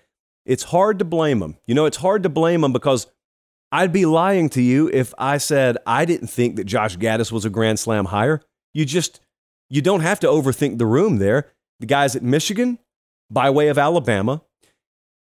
It's 0.46 0.64
hard 0.64 0.98
to 1.00 1.04
blame 1.04 1.42
him. 1.42 1.56
You 1.66 1.74
know, 1.74 1.86
it's 1.86 1.98
hard 1.98 2.22
to 2.22 2.28
blame 2.28 2.62
him 2.62 2.72
because 2.72 3.06
I'd 3.72 3.92
be 3.92 4.06
lying 4.06 4.48
to 4.50 4.62
you 4.62 4.88
if 4.92 5.12
I 5.18 5.38
said 5.38 5.76
I 5.86 6.04
didn't 6.04 6.28
think 6.28 6.56
that 6.56 6.64
Josh 6.64 6.96
Gattis 6.96 7.32
was 7.32 7.44
a 7.44 7.50
Grand 7.50 7.78
Slam 7.78 8.06
hire. 8.06 8.42
You 8.74 8.84
just, 8.84 9.20
you 9.68 9.82
don't 9.82 10.00
have 10.00 10.20
to 10.20 10.26
overthink 10.26 10.78
the 10.78 10.86
room 10.86 11.18
there. 11.18 11.52
The 11.80 11.86
guys 11.86 12.16
at 12.16 12.22
Michigan, 12.22 12.78
by 13.30 13.50
way 13.50 13.68
of 13.68 13.78
Alabama, 13.78 14.42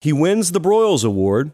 he 0.04 0.12
wins 0.12 0.52
the 0.52 0.60
Broyles 0.60 1.04
Award. 1.04 1.52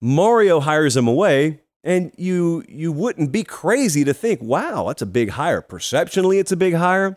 Mario 0.00 0.60
hires 0.60 0.96
him 0.96 1.06
away. 1.06 1.60
And 1.82 2.12
you 2.18 2.62
you 2.68 2.92
wouldn't 2.92 3.32
be 3.32 3.42
crazy 3.42 4.04
to 4.04 4.12
think, 4.12 4.42
wow, 4.42 4.88
that's 4.88 5.00
a 5.00 5.06
big 5.06 5.30
hire. 5.30 5.62
Perceptionally, 5.62 6.38
it's 6.38 6.52
a 6.52 6.56
big 6.56 6.74
hire. 6.74 7.16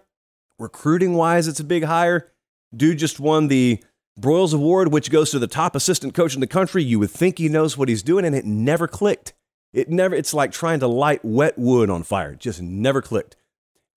Recruiting 0.58 1.16
wise, 1.16 1.50
it's 1.50 1.60
a 1.60 1.66
big 1.66 1.84
hire. 1.84 2.32
Dude 2.74 2.98
just 2.98 3.20
won 3.20 3.50
the 3.50 3.84
Broyles 4.18 4.54
Award, 4.54 4.94
which 4.94 5.12
goes 5.12 5.32
to 5.32 5.40
the 5.40 5.48
top 5.48 5.76
assistant 5.76 6.14
coach 6.14 6.34
in 6.34 6.40
the 6.40 6.48
country. 6.48 6.82
You 6.82 7.00
would 7.00 7.12
think 7.12 7.40
he 7.40 7.50
knows 7.50 7.78
what 7.78 7.90
he's 7.90 8.04
doing, 8.04 8.24
and 8.24 8.36
it 8.36 8.46
never 8.46 8.88
clicked. 8.88 9.34
It 9.74 9.90
never, 9.90 10.16
it's 10.16 10.34
like 10.34 10.52
trying 10.52 10.80
to 10.80 10.88
light 10.88 11.26
wet 11.26 11.58
wood 11.58 11.90
on 11.90 12.04
fire. 12.04 12.36
Just 12.36 12.62
never 12.62 13.02
clicked. 13.02 13.36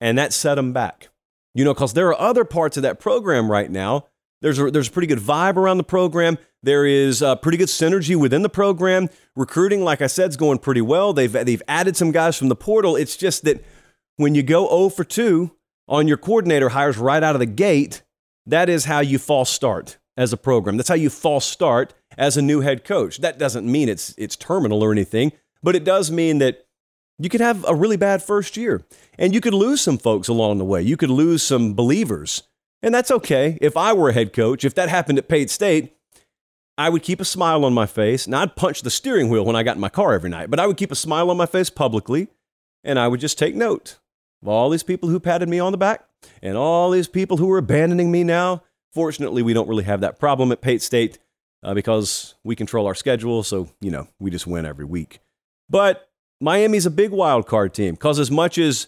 And 0.01 0.19
that 0.19 0.33
set 0.33 0.59
him 0.59 0.73
back. 0.73 1.11
You 1.55 1.65
know, 1.65 1.75
because 1.75 1.93
there 1.93 2.09
are 2.09 2.21
other 2.21 2.45
parts 2.45 2.77
of 2.77 2.83
that 2.83 2.99
program 2.99 3.51
right 3.53 3.71
now. 3.71 4.07
There's 4.43 4.59
a, 4.59 4.71
there's 4.71 4.89
a 4.89 4.93
pretty 4.93 5.07
good 5.07 5.19
vibe 5.19 5.57
around 5.57 5.79
the 5.79 5.85
program. 5.85 6.39
There 6.63 6.87
is 6.87 7.23
a 7.23 7.37
pretty 7.37 7.59
good 7.59 7.69
synergy 7.69 8.17
within 8.17 8.43
the 8.43 8.49
program. 8.49 9.09
Recruiting, 9.35 9.83
like 9.83 10.03
I 10.03 10.07
said, 10.07 10.31
is 10.31 10.37
going 10.37 10.59
pretty 10.59 10.81
well. 10.81 11.13
They've, 11.13 11.33
they've 11.33 11.63
added 11.69 11.97
some 11.97 12.13
guys 12.13 12.37
from 12.37 12.49
the 12.49 12.57
portal. 12.57 12.97
It's 12.97 13.17
just 13.17 13.45
that 13.45 13.65
when 14.17 14.35
you 14.35 14.43
go 14.43 14.69
0 14.69 14.91
for 14.91 15.05
2 15.05 15.51
on 15.89 16.09
your 16.09 16.17
coordinator 16.17 16.71
hires 16.71 16.99
right 16.99 17.23
out 17.23 17.35
of 17.35 17.41
the 17.41 17.47
gate, 17.47 18.03
that 18.47 18.69
is 18.69 18.85
how 18.85 19.01
you 19.01 19.19
false 19.19 19.51
start 19.51 19.99
as 20.17 20.33
a 20.33 20.37
program. 20.37 20.77
That's 20.77 20.89
how 20.89 20.95
you 20.95 21.11
false 21.11 21.45
start 21.45 21.95
as 22.17 22.37
a 22.37 22.43
new 22.43 22.61
head 22.61 22.85
coach. 22.85 23.19
That 23.19 23.39
doesn't 23.39 23.71
mean 23.71 23.89
it's 23.89 24.15
it's 24.17 24.37
terminal 24.37 24.83
or 24.83 24.93
anything, 24.93 25.33
but 25.63 25.77
it 25.77 25.85
does 25.85 26.11
mean 26.11 26.39
that 26.39 26.67
you 27.19 27.29
could 27.29 27.41
have 27.41 27.65
a 27.67 27.75
really 27.75 27.97
bad 27.97 28.23
first 28.23 28.57
year 28.57 28.85
and 29.19 29.35
you 29.35 29.41
could 29.41 29.55
lose 29.55 29.81
some 29.81 29.99
folks 29.99 30.29
along 30.29 30.59
the 30.59 30.65
way. 30.65 30.83
You 30.83 30.97
could 30.97 31.11
lose 31.11 31.43
some 31.43 31.75
believers. 31.75 32.43
And 32.83 32.95
that's 32.95 33.11
okay. 33.11 33.59
If 33.61 33.77
I 33.77 33.93
were 33.93 34.11
a 34.11 34.13
head 34.13 34.33
coach, 34.33 34.65
if 34.65 34.75
that 34.75 34.89
happened 34.89 35.19
at 35.19 35.29
Pate 35.29 35.51
State, 35.51 35.95
I 36.79 36.91
would 36.91 37.03
keep 37.03 37.21
a 37.21 37.25
smile 37.25 37.65
on 37.65 37.73
my 37.73 37.87
face. 37.87 38.27
And 38.27 38.35
I'd 38.35 38.57
punch 38.57 38.83
the 38.83 38.91
steering 38.91 39.29
wheel 39.29 39.45
when 39.45 39.57
I 39.57 39.63
got 39.63 39.77
in 39.77 39.81
my 39.81 39.89
car 39.89 40.13
every 40.13 40.31
night, 40.31 40.51
but 40.51 40.61
I 40.61 40.67
would 40.67 40.77
keep 40.77 40.93
a 40.93 40.97
smile 40.97 41.31
on 41.31 41.37
my 41.37 41.47
face 41.47 41.71
publicly 41.71 42.29
and 42.85 42.99
I 42.99 43.09
would 43.09 43.21
just 43.21 43.39
take 43.39 43.55
note 43.55 43.99
of 44.43 44.49
all 44.49 44.71
these 44.71 44.83
people 44.83 45.09
who 45.09 45.19
patted 45.19 45.49
me 45.49 45.59
on 45.59 45.73
the 45.73 45.79
back 45.79 46.07
and 46.43 46.57
all 46.57 46.91
these 46.91 47.09
people 47.09 47.37
who 47.37 47.51
are 47.51 47.59
abandoning 47.59 48.11
me 48.11 48.25
now. 48.25 48.63
Fortunately, 48.95 49.43
we 49.43 49.53
don't 49.53 49.69
really 49.69 49.85
have 49.85 50.01
that 50.01 50.19
problem 50.19 50.53
at 50.53 50.61
Pate 50.61 50.81
State 50.81 51.19
uh, 51.63 51.75
because 51.75 52.35
we 52.45 52.55
control 52.55 52.87
our 52.87 52.95
schedule. 52.95 53.43
So, 53.43 53.69
you 53.81 53.91
know, 53.91 54.09
we 54.19 54.31
just 54.31 54.47
win 54.47 54.65
every 54.65 54.85
week. 54.85 55.21
But 55.69 56.09
Miami's 56.41 56.87
a 56.87 56.91
big 56.91 57.11
wild 57.11 57.47
card 57.47 57.75
team 57.75 57.95
because 57.95 58.19
as 58.19 58.31
much 58.31 58.57
as 58.57 58.87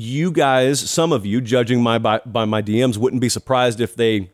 you 0.00 0.30
guys, 0.30 0.78
some 0.78 1.12
of 1.12 1.26
you, 1.26 1.40
judging 1.40 1.82
my 1.82 1.98
by, 1.98 2.20
by 2.24 2.44
my 2.44 2.62
DMs, 2.62 2.96
wouldn't 2.96 3.22
be 3.22 3.28
surprised 3.28 3.80
if 3.80 3.94
they 3.94 4.32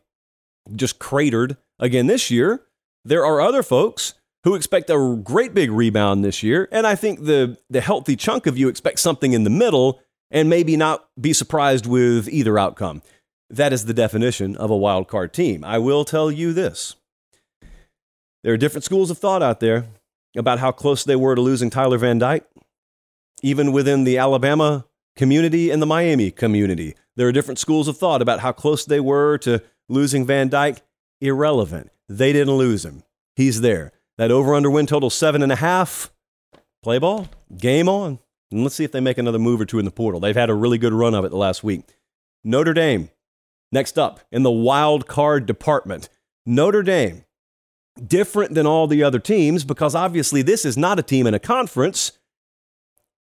just 0.75 0.99
cratered 0.99 1.57
again 1.79 2.07
this 2.07 2.31
year. 2.31 2.63
There 3.05 3.25
are 3.25 3.41
other 3.41 3.63
folks 3.63 4.15
who 4.45 4.55
expect 4.55 4.91
a 4.91 5.21
great 5.23 5.55
big 5.55 5.71
rebound 5.71 6.25
this 6.25 6.43
year, 6.43 6.69
and 6.71 6.87
I 6.87 6.95
think 6.95 7.25
the 7.25 7.59
the 7.69 7.81
healthy 7.81 8.17
chunk 8.17 8.47
of 8.47 8.57
you 8.57 8.69
expect 8.69 9.01
something 9.01 9.33
in 9.33 9.45
the 9.45 9.51
middle 9.51 10.01
and 10.31 10.49
maybe 10.49 10.77
not 10.77 11.09
be 11.21 11.33
surprised 11.33 11.87
with 11.87 12.29
either 12.29 12.59
outcome. 12.59 13.03
That 13.51 13.73
is 13.73 13.85
the 13.85 13.95
definition 13.95 14.57
of 14.57 14.71
a 14.71 14.77
wild 14.77 15.09
card 15.09 15.33
team. 15.33 15.65
I 15.65 15.79
will 15.79 16.05
tell 16.05 16.31
you 16.31 16.53
this. 16.53 16.97
There 18.43 18.53
are 18.53 18.59
different 18.59 18.85
schools 18.85 19.11
of 19.11 19.19
thought 19.19 19.43
out 19.43 19.61
there 19.61 19.87
about 20.37 20.59
how 20.59 20.73
close 20.73 21.05
they 21.05 21.17
were 21.17 21.35
to 21.35 21.41
losing 21.41 21.71
Tyler 21.71 21.99
Van 21.99 22.19
Dyke. 22.19 22.47
Even 23.43 23.73
within 23.73 24.05
the 24.05 24.19
Alabama 24.19 24.87
community 25.17 25.71
and 25.71 25.81
the 25.81 25.87
Miami 25.87 26.31
community, 26.31 26.95
there 27.17 27.29
are 27.29 27.33
different 27.33 27.59
schools 27.59 27.89
of 27.89 27.97
thought 27.97 28.23
about 28.23 28.41
how 28.41 28.53
close 28.53 28.85
they 28.85 29.01
were 29.01 29.39
to 29.39 29.63
losing 29.89 30.27
Van 30.27 30.49
Dyke. 30.49 30.83
Irrelevant. 31.21 31.91
They 32.09 32.33
didn't 32.33 32.55
lose 32.55 32.85
him. 32.85 33.03
He's 33.37 33.61
there. 33.61 33.93
That 34.19 34.31
over 34.31 34.55
under 34.55 34.71
win 34.71 34.87
total 34.87 35.11
seven 35.11 35.43
and 35.43 35.53
a 35.53 35.57
half. 35.57 36.13
Play 36.83 36.99
ball. 36.99 37.29
Game 37.57 37.89
on. 37.89 38.19
And 38.51 38.63
let's 38.63 38.75
see 38.75 38.85
if 38.85 38.93
they 38.93 39.01
make 39.01 39.19
another 39.19 39.39
move 39.39 39.61
or 39.61 39.65
two 39.65 39.79
in 39.79 39.85
the 39.85 39.91
portal. 39.91 40.21
They've 40.21 40.35
had 40.37 40.51
a 40.51 40.55
really 40.55 40.79
good 40.79 40.93
run 40.93 41.15
of 41.15 41.25
it 41.25 41.31
the 41.31 41.37
last 41.37 41.65
week. 41.65 41.83
Notre 42.45 42.75
Dame. 42.75 43.11
Next 43.73 43.99
up 43.99 44.21
in 44.31 44.43
the 44.43 44.51
wild 44.51 45.09
card 45.09 45.47
department. 45.47 46.09
Notre 46.47 46.83
Dame 46.83 47.25
different 48.07 48.55
than 48.55 48.67
all 48.67 48.87
the 48.87 49.03
other 49.03 49.19
teams 49.19 49.65
because 49.65 49.95
obviously 49.95 50.43
this 50.43 50.65
is 50.65 50.77
not 50.77 50.99
a 50.99 51.03
team 51.03 51.27
in 51.27 51.35
a 51.35 51.39
conference. 51.39 52.13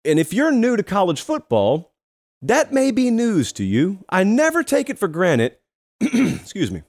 And 0.05 0.19
if 0.19 0.33
you're 0.33 0.51
new 0.51 0.75
to 0.75 0.83
college 0.83 1.22
football, 1.22 1.93
that 2.41 2.74
may 2.74 2.91
be 2.91 3.10
news 3.10 3.53
to 3.53 3.63
you. 3.63 4.03
I 4.10 4.24
never 4.24 4.63
take 4.63 4.89
it 4.89 5.00
for 5.00 5.07
granted. 5.07 5.57
excuse 6.01 6.72
me. 6.72 6.83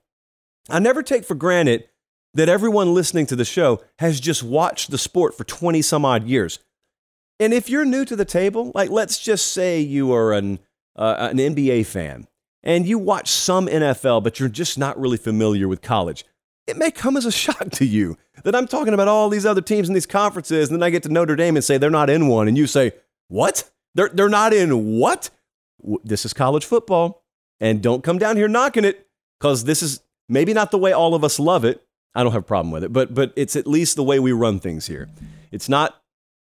I 0.68 0.78
never 0.78 1.02
take 1.02 1.25
for 1.25 1.35
granted 1.35 1.88
that 2.33 2.49
everyone 2.49 2.94
listening 2.94 3.26
to 3.26 3.37
the 3.37 3.44
show 3.44 3.80
has 3.99 4.18
just 4.18 4.42
watched 4.42 4.90
the 4.90 4.99
sport 4.99 5.37
for 5.37 5.44
20 5.44 5.80
some 5.83 6.04
odd 6.04 6.26
years. 6.26 6.59
And 7.38 7.52
if 7.52 7.68
you're 7.68 7.85
new 7.85 8.04
to 8.04 8.16
the 8.16 8.25
table, 8.25 8.73
like 8.75 8.90
let's 8.90 9.18
just 9.18 9.52
say 9.52 9.80
you 9.80 10.12
are 10.12 10.33
an, 10.33 10.59
uh, 10.97 11.28
an 11.30 11.38
NBA 11.38 11.87
fan 11.87 12.26
and 12.62 12.87
you 12.87 12.99
watch 12.99 13.28
some 13.28 13.66
NFL, 13.66 14.25
but 14.25 14.40
you're 14.40 14.49
just 14.49 14.78
not 14.78 14.99
really 14.99 15.18
familiar 15.18 15.68
with 15.68 15.83
college 15.83 16.25
it 16.66 16.76
may 16.76 16.90
come 16.90 17.16
as 17.16 17.26
a 17.26 17.33
shock 17.33 17.71
to 17.73 17.85
you 17.85 18.16
that 18.44 18.54
I'm 18.54 18.66
talking 18.66 18.94
about 18.94 19.09
all 19.09 19.28
these 19.28 19.47
other 19.47 19.61
teams 19.61 19.88
in 19.88 19.94
these 19.94 20.06
conferences, 20.06 20.68
and 20.68 20.76
then 20.76 20.83
I 20.83 20.90
get 20.90 21.02
to 21.04 21.09
Notre 21.09 21.37
Dame 21.37 21.56
and 21.56 21.64
say 21.64 21.78
they're 21.78 21.90
not 21.90 22.11
in 22.11 22.28
one, 22.28 22.49
and 22.49 22.56
you 22.56 22.66
say, 22.66 22.92
What? 23.28 23.71
They're, 23.95 24.11
they're 24.12 24.28
not 24.28 24.52
in 24.52 24.99
what? 24.99 25.31
This 26.02 26.25
is 26.25 26.33
college 26.33 26.64
football, 26.64 27.25
and 27.61 27.83
don't 27.83 28.02
come 28.02 28.19
down 28.19 28.37
here 28.37 28.49
knocking 28.49 28.85
it 28.85 29.07
because 29.38 29.64
this 29.64 29.83
is 29.83 30.00
maybe 30.28 30.54
not 30.54 30.71
the 30.71 30.78
way 30.78 30.93
all 30.93 31.14
of 31.14 31.23
us 31.23 31.38
love 31.38 31.64
it. 31.64 31.85
I 32.14 32.23
don't 32.23 32.33
have 32.33 32.43
a 32.43 32.47
problem 32.47 32.71
with 32.71 32.85
it, 32.85 32.93
but, 32.93 33.12
but 33.12 33.33
it's 33.37 33.57
at 33.57 33.66
least 33.66 33.97
the 33.97 34.04
way 34.04 34.19
we 34.19 34.33
run 34.33 34.61
things 34.61 34.87
here. 34.87 35.09
It's 35.50 35.69
not, 35.69 36.00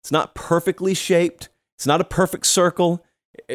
it's 0.03 0.11
not 0.11 0.35
perfectly 0.35 0.93
shaped, 0.93 1.49
it's 1.77 1.87
not 1.87 2.01
a 2.01 2.05
perfect 2.05 2.45
circle. 2.45 3.03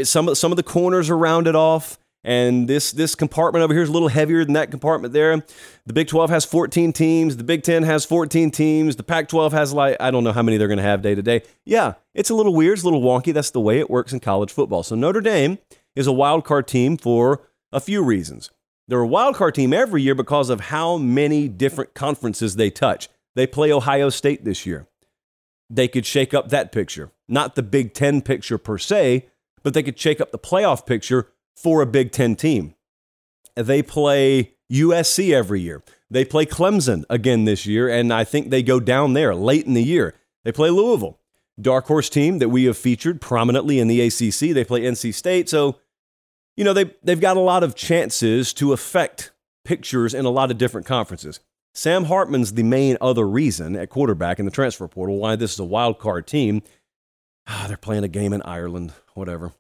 Some, 0.02 0.34
some 0.34 0.50
of 0.50 0.56
the 0.56 0.62
corners 0.62 1.08
are 1.10 1.18
rounded 1.18 1.54
off 1.54 1.98
and 2.24 2.68
this 2.68 2.92
this 2.92 3.14
compartment 3.14 3.62
over 3.62 3.72
here 3.72 3.82
is 3.82 3.88
a 3.88 3.92
little 3.92 4.08
heavier 4.08 4.44
than 4.44 4.54
that 4.54 4.70
compartment 4.70 5.12
there. 5.12 5.44
The 5.86 5.92
Big 5.92 6.08
12 6.08 6.30
has 6.30 6.44
14 6.44 6.92
teams, 6.92 7.36
the 7.36 7.44
Big 7.44 7.62
10 7.62 7.84
has 7.84 8.04
14 8.04 8.50
teams, 8.50 8.96
the 8.96 9.02
Pac 9.02 9.28
12 9.28 9.52
has 9.52 9.72
like 9.72 9.96
I 10.00 10.10
don't 10.10 10.24
know 10.24 10.32
how 10.32 10.42
many 10.42 10.56
they're 10.56 10.68
going 10.68 10.78
to 10.78 10.82
have 10.82 11.02
day 11.02 11.14
to 11.14 11.22
day. 11.22 11.42
Yeah, 11.64 11.94
it's 12.14 12.30
a 12.30 12.34
little 12.34 12.54
weird, 12.54 12.74
it's 12.74 12.82
a 12.82 12.86
little 12.86 13.02
wonky. 13.02 13.32
That's 13.32 13.50
the 13.50 13.60
way 13.60 13.78
it 13.78 13.90
works 13.90 14.12
in 14.12 14.20
college 14.20 14.52
football. 14.52 14.82
So 14.82 14.94
Notre 14.96 15.20
Dame 15.20 15.58
is 15.94 16.06
a 16.06 16.12
wild 16.12 16.44
card 16.44 16.66
team 16.66 16.96
for 16.96 17.42
a 17.72 17.80
few 17.80 18.02
reasons. 18.02 18.50
They're 18.88 19.00
a 19.00 19.06
wild 19.06 19.36
card 19.36 19.54
team 19.54 19.72
every 19.72 20.02
year 20.02 20.14
because 20.14 20.48
of 20.48 20.60
how 20.60 20.96
many 20.96 21.46
different 21.46 21.94
conferences 21.94 22.56
they 22.56 22.70
touch. 22.70 23.08
They 23.36 23.46
play 23.46 23.70
Ohio 23.70 24.08
State 24.08 24.44
this 24.44 24.64
year. 24.64 24.88
They 25.70 25.86
could 25.86 26.06
shake 26.06 26.32
up 26.32 26.48
that 26.48 26.72
picture. 26.72 27.10
Not 27.28 27.54
the 27.54 27.62
Big 27.62 27.92
10 27.92 28.22
picture 28.22 28.56
per 28.56 28.78
se, 28.78 29.28
but 29.62 29.74
they 29.74 29.82
could 29.82 29.98
shake 29.98 30.20
up 30.20 30.32
the 30.32 30.38
playoff 30.38 30.86
picture 30.86 31.28
for 31.62 31.82
a 31.82 31.86
Big 31.86 32.12
Ten 32.12 32.36
team. 32.36 32.74
They 33.54 33.82
play 33.82 34.54
USC 34.72 35.32
every 35.32 35.60
year. 35.60 35.82
They 36.10 36.24
play 36.24 36.46
Clemson 36.46 37.04
again 37.10 37.44
this 37.44 37.66
year, 37.66 37.88
and 37.88 38.12
I 38.12 38.24
think 38.24 38.50
they 38.50 38.62
go 38.62 38.80
down 38.80 39.12
there 39.12 39.34
late 39.34 39.66
in 39.66 39.74
the 39.74 39.82
year. 39.82 40.14
They 40.44 40.52
play 40.52 40.70
Louisville, 40.70 41.18
dark 41.60 41.86
horse 41.86 42.08
team 42.08 42.38
that 42.38 42.48
we 42.48 42.64
have 42.64 42.78
featured 42.78 43.20
prominently 43.20 43.78
in 43.78 43.88
the 43.88 44.00
ACC. 44.00 44.54
They 44.54 44.64
play 44.64 44.82
NC 44.82 45.12
State, 45.12 45.48
so 45.48 45.76
you 46.56 46.64
know 46.64 46.72
they 46.72 46.92
they've 47.02 47.20
got 47.20 47.36
a 47.36 47.40
lot 47.40 47.62
of 47.62 47.74
chances 47.74 48.54
to 48.54 48.72
affect 48.72 49.32
pictures 49.64 50.14
in 50.14 50.24
a 50.24 50.30
lot 50.30 50.50
of 50.50 50.58
different 50.58 50.86
conferences. 50.86 51.40
Sam 51.74 52.04
Hartman's 52.04 52.54
the 52.54 52.62
main 52.62 52.96
other 53.00 53.28
reason 53.28 53.76
at 53.76 53.90
quarterback 53.90 54.38
in 54.38 54.46
the 54.46 54.50
transfer 54.50 54.88
portal 54.88 55.18
why 55.18 55.36
this 55.36 55.52
is 55.52 55.58
a 55.58 55.64
wild 55.64 55.98
card 55.98 56.26
team. 56.26 56.62
Ah, 57.46 57.66
they're 57.68 57.76
playing 57.76 58.04
a 58.04 58.08
game 58.08 58.32
in 58.32 58.42
Ireland, 58.42 58.92
whatever. 59.14 59.52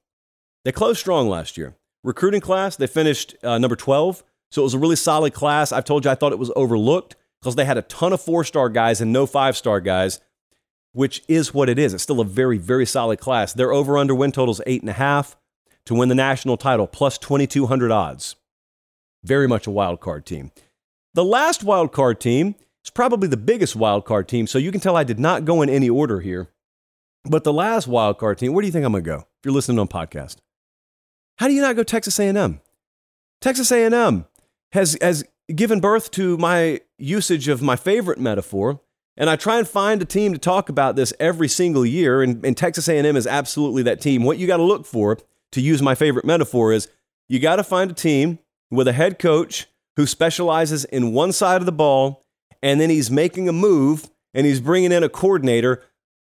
They 0.64 0.72
closed 0.72 0.98
strong 0.98 1.28
last 1.28 1.56
year 1.56 1.74
recruiting 2.04 2.40
class, 2.40 2.76
they 2.76 2.86
finished 2.86 3.36
uh, 3.42 3.58
number 3.58 3.76
12. 3.76 4.22
So 4.50 4.62
it 4.62 4.64
was 4.64 4.74
a 4.74 4.78
really 4.78 4.96
solid 4.96 5.34
class. 5.34 5.72
I've 5.72 5.84
told 5.84 6.04
you 6.04 6.10
I 6.10 6.14
thought 6.14 6.32
it 6.32 6.38
was 6.38 6.50
overlooked 6.56 7.16
because 7.40 7.54
they 7.54 7.64
had 7.64 7.78
a 7.78 7.82
ton 7.82 8.12
of 8.12 8.20
four 8.20 8.44
star 8.44 8.68
guys 8.68 9.00
and 9.00 9.12
no 9.12 9.26
five 9.26 9.56
star 9.56 9.80
guys, 9.80 10.20
which 10.92 11.22
is 11.28 11.52
what 11.52 11.68
it 11.68 11.78
is. 11.78 11.92
It's 11.94 12.02
still 12.02 12.20
a 12.20 12.24
very, 12.24 12.58
very 12.58 12.86
solid 12.86 13.20
class. 13.20 13.52
Their 13.52 13.72
over 13.72 13.98
under 13.98 14.14
win 14.14 14.32
totals 14.32 14.60
eight 14.66 14.80
and 14.80 14.90
a 14.90 14.94
half 14.94 15.36
to 15.86 15.94
win 15.94 16.08
the 16.08 16.14
national 16.14 16.56
title, 16.56 16.86
plus 16.86 17.18
2,200 17.18 17.90
odds. 17.90 18.36
Very 19.24 19.48
much 19.48 19.66
a 19.66 19.70
wild 19.70 20.00
card 20.00 20.24
team. 20.24 20.50
The 21.14 21.24
last 21.24 21.64
wild 21.64 21.92
card 21.92 22.20
team 22.20 22.54
is 22.84 22.90
probably 22.90 23.28
the 23.28 23.36
biggest 23.36 23.74
wild 23.76 24.04
card 24.04 24.28
team. 24.28 24.46
So 24.46 24.58
you 24.58 24.70
can 24.70 24.80
tell 24.80 24.96
I 24.96 25.04
did 25.04 25.18
not 25.18 25.44
go 25.44 25.62
in 25.62 25.68
any 25.68 25.90
order 25.90 26.20
here. 26.20 26.48
But 27.24 27.44
the 27.44 27.52
last 27.52 27.86
wild 27.86 28.18
card 28.18 28.38
team, 28.38 28.52
where 28.54 28.62
do 28.62 28.66
you 28.66 28.72
think 28.72 28.86
I'm 28.86 28.92
going 28.92 29.04
to 29.04 29.10
go 29.10 29.18
if 29.18 29.44
you're 29.44 29.52
listening 29.52 29.78
on 29.78 29.88
podcast? 29.88 30.36
How 31.38 31.46
do 31.46 31.54
you 31.54 31.62
not 31.62 31.76
go 31.76 31.82
Texas 31.82 32.18
A&M? 32.18 32.60
Texas 33.40 33.70
A&M 33.70 34.26
has 34.72 34.96
has 35.00 35.24
given 35.54 35.80
birth 35.80 36.10
to 36.12 36.36
my 36.36 36.80
usage 36.98 37.48
of 37.48 37.62
my 37.62 37.76
favorite 37.76 38.18
metaphor, 38.18 38.80
and 39.16 39.30
I 39.30 39.36
try 39.36 39.58
and 39.58 39.66
find 39.66 40.02
a 40.02 40.04
team 40.04 40.32
to 40.32 40.38
talk 40.38 40.68
about 40.68 40.96
this 40.96 41.12
every 41.18 41.48
single 41.48 41.86
year. 41.86 42.22
And, 42.22 42.44
and 42.44 42.56
Texas 42.56 42.88
A&M 42.88 43.16
is 43.16 43.26
absolutely 43.26 43.82
that 43.84 44.00
team. 44.00 44.24
What 44.24 44.38
you 44.38 44.46
got 44.46 44.58
to 44.58 44.64
look 44.64 44.84
for, 44.84 45.18
to 45.52 45.60
use 45.60 45.80
my 45.80 45.94
favorite 45.94 46.24
metaphor, 46.24 46.72
is 46.72 46.88
you 47.28 47.38
got 47.38 47.56
to 47.56 47.64
find 47.64 47.90
a 47.90 47.94
team 47.94 48.40
with 48.70 48.88
a 48.88 48.92
head 48.92 49.18
coach 49.18 49.66
who 49.96 50.06
specializes 50.06 50.84
in 50.84 51.12
one 51.12 51.32
side 51.32 51.62
of 51.62 51.66
the 51.66 51.72
ball, 51.72 52.24
and 52.62 52.80
then 52.80 52.90
he's 52.90 53.10
making 53.10 53.48
a 53.48 53.52
move 53.52 54.10
and 54.34 54.44
he's 54.46 54.60
bringing 54.60 54.92
in 54.92 55.02
a 55.02 55.08
coordinator 55.08 55.82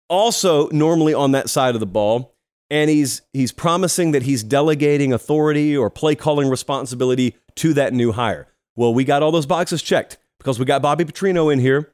also 0.09 0.69
normally 0.69 1.15
on 1.15 1.33
that 1.33 1.49
side 1.49 1.75
of 1.75 1.81
the 1.81 1.87
ball, 1.87 2.34
and 2.71 2.91
he's 2.91 3.23
he's 3.33 3.53
promising 3.53 4.13
that 4.13 4.23
he's 4.23 4.43
delegating 4.43 5.13
authority 5.13 5.77
or 5.77 5.91
play 5.91 6.15
calling 6.15 6.49
responsibility 6.49 7.37
to 7.57 7.73
that 7.75 7.93
new 7.93 8.13
hire. 8.13 8.49
Well, 8.77 8.93
we 8.93 9.05
got 9.05 9.23
all 9.23 9.33
those 9.33 9.47
boxes 9.47 9.83
checked 9.83 10.19
because 10.39 10.59
we 10.59 10.65
got 10.65 10.83
Bobby 10.83 11.05
Petrino 11.05 11.53
in 11.53 11.61
here, 11.61 11.93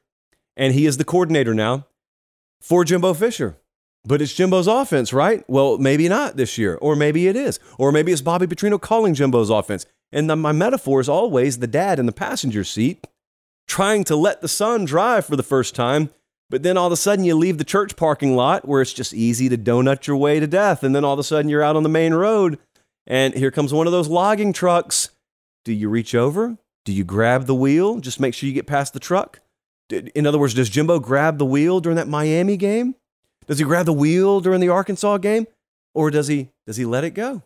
and 0.57 0.73
he 0.73 0.85
is 0.85 0.97
the 0.97 1.03
coordinator 1.03 1.53
now 1.53 1.87
for 2.59 2.83
Jimbo 2.83 3.13
Fisher. 3.13 3.57
But 4.03 4.21
it's 4.21 4.33
Jimbo's 4.33 4.67
offense, 4.67 5.13
right? 5.13 5.43
Well, 5.47 5.77
maybe 5.77 6.09
not 6.09 6.35
this 6.35 6.57
year, 6.57 6.75
or 6.81 6.95
maybe 6.95 7.27
it 7.27 7.35
is, 7.35 7.59
or 7.77 7.91
maybe 7.91 8.11
it's 8.11 8.21
Bobby 8.21 8.47
Petrino 8.47 8.81
calling 8.81 9.13
Jimbo's 9.13 9.51
offense. 9.51 9.85
And 10.11 10.27
the, 10.27 10.35
my 10.35 10.51
metaphor 10.51 10.99
is 10.99 11.07
always 11.07 11.59
the 11.59 11.67
dad 11.67 11.99
in 11.99 12.07
the 12.07 12.11
passenger 12.11 12.63
seat 12.63 13.05
trying 13.67 14.03
to 14.03 14.15
let 14.15 14.41
the 14.41 14.47
son 14.47 14.85
drive 14.85 15.25
for 15.25 15.35
the 15.35 15.43
first 15.43 15.75
time 15.75 16.09
but 16.51 16.63
then 16.63 16.77
all 16.77 16.87
of 16.87 16.91
a 16.91 16.97
sudden 16.97 17.25
you 17.25 17.33
leave 17.33 17.57
the 17.57 17.63
church 17.63 17.95
parking 17.95 18.35
lot 18.35 18.67
where 18.67 18.81
it's 18.81 18.93
just 18.93 19.13
easy 19.13 19.47
to 19.49 19.57
donut 19.57 20.05
your 20.05 20.17
way 20.17 20.39
to 20.39 20.45
death. 20.45 20.83
And 20.83 20.93
then 20.93 21.05
all 21.05 21.13
of 21.13 21.19
a 21.19 21.23
sudden 21.23 21.49
you're 21.49 21.63
out 21.63 21.77
on 21.77 21.83
the 21.83 21.89
main 21.89 22.13
road 22.13 22.59
and 23.07 23.33
here 23.33 23.49
comes 23.49 23.73
one 23.73 23.87
of 23.87 23.93
those 23.93 24.09
logging 24.09 24.53
trucks. 24.53 25.09
Do 25.63 25.71
you 25.73 25.89
reach 25.89 26.13
over? 26.13 26.57
Do 26.83 26.91
you 26.91 27.03
grab 27.03 27.45
the 27.45 27.55
wheel? 27.55 27.99
Just 27.99 28.19
make 28.19 28.33
sure 28.33 28.47
you 28.47 28.53
get 28.53 28.67
past 28.67 28.93
the 28.93 28.99
truck. 28.99 29.39
In 29.89 30.27
other 30.27 30.37
words, 30.37 30.53
does 30.53 30.69
Jimbo 30.69 30.99
grab 30.99 31.37
the 31.37 31.45
wheel 31.45 31.79
during 31.79 31.95
that 31.95 32.07
Miami 32.07 32.57
game? 32.57 32.95
Does 33.47 33.59
he 33.59 33.65
grab 33.65 33.85
the 33.85 33.93
wheel 33.93 34.41
during 34.41 34.59
the 34.59 34.69
Arkansas 34.69 35.17
game? 35.17 35.47
Or 35.93 36.11
does 36.11 36.27
he 36.27 36.49
does 36.67 36.77
he 36.77 36.85
let 36.85 37.03
it 37.03 37.11
go? 37.11 37.43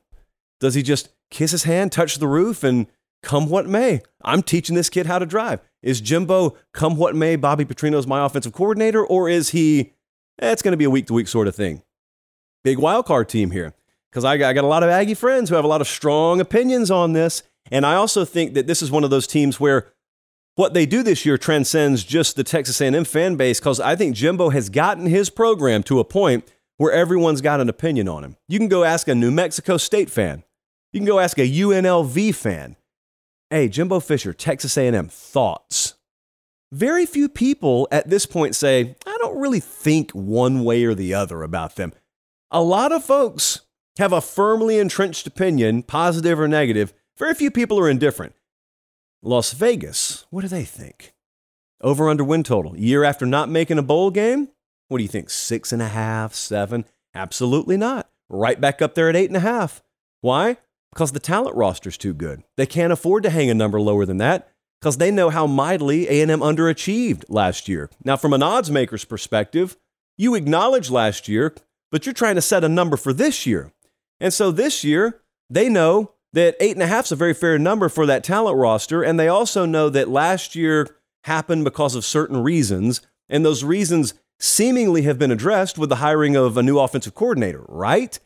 Does 0.59 0.73
he 0.73 0.83
just 0.83 1.09
kiss 1.29 1.51
his 1.51 1.63
hand, 1.63 1.91
touch 1.91 2.17
the 2.17 2.27
roof, 2.27 2.63
and 2.63 2.87
come 3.25 3.49
what 3.49 3.67
may? 3.67 4.01
I'm 4.23 4.41
teaching 4.41 4.75
this 4.75 4.89
kid 4.89 5.07
how 5.07 5.19
to 5.19 5.25
drive. 5.25 5.59
Is 5.81 5.99
Jimbo, 5.99 6.55
come 6.73 6.95
what 6.95 7.15
may, 7.15 7.35
Bobby 7.35 7.65
Petrino's 7.65 8.07
my 8.07 8.25
offensive 8.25 8.53
coordinator, 8.53 9.05
or 9.05 9.27
is 9.27 9.49
he, 9.49 9.93
eh, 10.39 10.51
it's 10.51 10.61
going 10.61 10.71
to 10.71 10.77
be 10.77 10.85
a 10.85 10.89
week 10.89 11.07
to 11.07 11.13
week 11.13 11.27
sort 11.27 11.47
of 11.47 11.55
thing? 11.55 11.81
Big 12.63 12.79
wild 12.79 13.05
card 13.05 13.27
team 13.27 13.51
here. 13.51 13.73
Because 14.09 14.23
I, 14.23 14.33
I 14.33 14.53
got 14.53 14.63
a 14.63 14.67
lot 14.67 14.83
of 14.83 14.89
Aggie 14.89 15.13
friends 15.13 15.49
who 15.49 15.55
have 15.55 15.65
a 15.65 15.67
lot 15.67 15.81
of 15.81 15.87
strong 15.87 16.39
opinions 16.39 16.89
on 16.89 17.11
this. 17.11 17.43
And 17.69 17.85
I 17.85 17.95
also 17.95 18.23
think 18.23 18.53
that 18.53 18.67
this 18.67 18.81
is 18.81 18.89
one 18.89 19.03
of 19.03 19.09
those 19.09 19.27
teams 19.27 19.59
where 19.59 19.91
what 20.55 20.73
they 20.73 20.85
do 20.85 21.03
this 21.03 21.25
year 21.25 21.37
transcends 21.37 22.03
just 22.03 22.37
the 22.37 22.43
Texas 22.43 22.79
A&M 22.79 23.03
fan 23.03 23.35
base 23.35 23.59
because 23.59 23.81
I 23.81 23.95
think 23.95 24.15
Jimbo 24.15 24.49
has 24.49 24.69
gotten 24.69 25.07
his 25.07 25.29
program 25.29 25.83
to 25.83 25.99
a 25.99 26.05
point 26.05 26.49
where 26.77 26.93
everyone's 26.93 27.41
got 27.41 27.59
an 27.59 27.69
opinion 27.69 28.07
on 28.07 28.23
him. 28.23 28.37
You 28.47 28.57
can 28.57 28.69
go 28.69 28.83
ask 28.83 29.07
a 29.07 29.15
New 29.15 29.31
Mexico 29.31 29.77
State 29.77 30.09
fan. 30.09 30.43
You 30.93 31.01
can 31.01 31.07
go 31.07 31.19
ask 31.19 31.37
a 31.37 31.41
UNLV 31.41 32.33
fan. 32.35 32.77
Hey, 33.55 33.69
Jimbo 33.69 34.01
Fisher, 34.01 34.33
Texas 34.33 34.77
A&M, 34.77 35.07
thoughts. 35.07 35.93
Very 36.73 37.05
few 37.05 37.29
people 37.29 37.87
at 37.89 38.09
this 38.09 38.25
point 38.25 38.53
say, 38.53 38.97
I 39.05 39.17
don't 39.21 39.39
really 39.39 39.61
think 39.61 40.11
one 40.11 40.65
way 40.65 40.83
or 40.83 40.93
the 40.93 41.13
other 41.13 41.41
about 41.41 41.77
them. 41.77 41.93
A 42.51 42.61
lot 42.61 42.91
of 42.91 43.05
folks 43.05 43.61
have 43.97 44.11
a 44.11 44.19
firmly 44.19 44.77
entrenched 44.77 45.25
opinion, 45.25 45.83
positive 45.83 46.37
or 46.37 46.49
negative. 46.49 46.93
Very 47.17 47.33
few 47.33 47.49
people 47.49 47.79
are 47.79 47.89
indifferent. 47.89 48.35
Las 49.21 49.53
Vegas, 49.53 50.25
what 50.31 50.41
do 50.41 50.49
they 50.49 50.65
think? 50.65 51.13
Over 51.79 52.09
under 52.09 52.25
win 52.25 52.43
total. 52.43 52.75
Year 52.75 53.05
after 53.05 53.25
not 53.25 53.47
making 53.47 53.77
a 53.77 53.83
bowl 53.83 54.11
game? 54.11 54.49
What 54.89 54.97
do 54.97 55.03
you 55.03 55.07
think? 55.07 55.29
Six 55.29 55.71
and 55.71 55.81
a 55.81 55.87
half, 55.87 56.33
seven? 56.33 56.83
Absolutely 57.13 57.77
not. 57.77 58.09
Right 58.27 58.59
back 58.59 58.81
up 58.81 58.95
there 58.95 59.07
at 59.07 59.15
eight 59.15 59.29
and 59.29 59.37
a 59.37 59.39
half. 59.39 59.81
Why? 60.19 60.57
Because 60.91 61.11
the 61.11 61.19
talent 61.19 61.55
roster's 61.55 61.97
too 61.97 62.13
good. 62.13 62.43
They 62.57 62.65
can't 62.65 62.93
afford 62.93 63.23
to 63.23 63.29
hang 63.29 63.49
a 63.49 63.53
number 63.53 63.79
lower 63.81 64.05
than 64.05 64.17
that 64.17 64.49
because 64.79 64.97
they 64.97 65.11
know 65.11 65.29
how 65.29 65.47
mightily 65.47 66.07
A&M 66.07 66.39
underachieved 66.39 67.25
last 67.27 67.67
year. 67.67 67.89
Now, 68.03 68.17
from 68.17 68.33
an 68.33 68.43
odds 68.43 68.71
maker's 68.71 69.05
perspective, 69.05 69.77
you 70.17 70.35
acknowledge 70.35 70.89
last 70.89 71.27
year, 71.27 71.53
but 71.91 72.05
you're 72.05 72.13
trying 72.13 72.35
to 72.35 72.41
set 72.41 72.63
a 72.63 72.69
number 72.69 72.97
for 72.97 73.13
this 73.13 73.45
year. 73.45 73.71
And 74.19 74.33
so 74.33 74.51
this 74.51 74.83
year, 74.83 75.21
they 75.49 75.69
know 75.69 76.11
that 76.33 76.55
eight 76.59 76.73
and 76.73 76.83
a 76.83 76.87
half 76.87 77.05
is 77.05 77.11
a 77.11 77.15
very 77.15 77.33
fair 77.33 77.57
number 77.57 77.89
for 77.89 78.05
that 78.05 78.23
talent 78.23 78.57
roster. 78.57 79.01
And 79.01 79.19
they 79.19 79.27
also 79.27 79.65
know 79.65 79.89
that 79.89 80.09
last 80.09 80.55
year 80.55 80.87
happened 81.23 81.63
because 81.63 81.95
of 81.95 82.05
certain 82.05 82.43
reasons. 82.43 83.01
And 83.29 83.45
those 83.45 83.63
reasons 83.63 84.13
seemingly 84.39 85.03
have 85.03 85.17
been 85.17 85.31
addressed 85.31 85.77
with 85.77 85.89
the 85.89 85.97
hiring 85.97 86.35
of 86.35 86.57
a 86.57 86.63
new 86.63 86.77
offensive 86.77 87.15
coordinator, 87.15 87.65
right? 87.67 88.19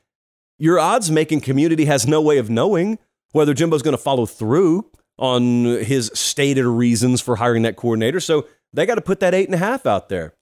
Your 0.60 0.80
odds 0.80 1.10
making 1.10 1.42
community 1.42 1.86
has 1.86 2.06
no 2.06 2.22
way 2.22 2.38
of 2.38 2.50
knowing 2.50 3.00
whether 3.32 3.54
Jimbo's 3.54 3.82
going 3.82 3.96
to 3.96 4.02
follow 4.02 4.26
through 4.26 4.92
on 5.18 5.64
his 5.66 6.12
stated 6.14 6.66
reasons 6.66 7.22
for 7.22 7.38
hiring 7.38 7.64
that 7.64 7.76
coordinator. 7.76 8.20
So 8.20 8.46
they 8.74 8.86
got 8.86 8.96
to 8.96 9.02
put 9.02 9.20
that 9.22 9.34
eight 9.34 9.48
and 9.48 9.56
a 9.56 9.60
half 9.60 9.86
out 9.86 10.10
there. 10.10 10.34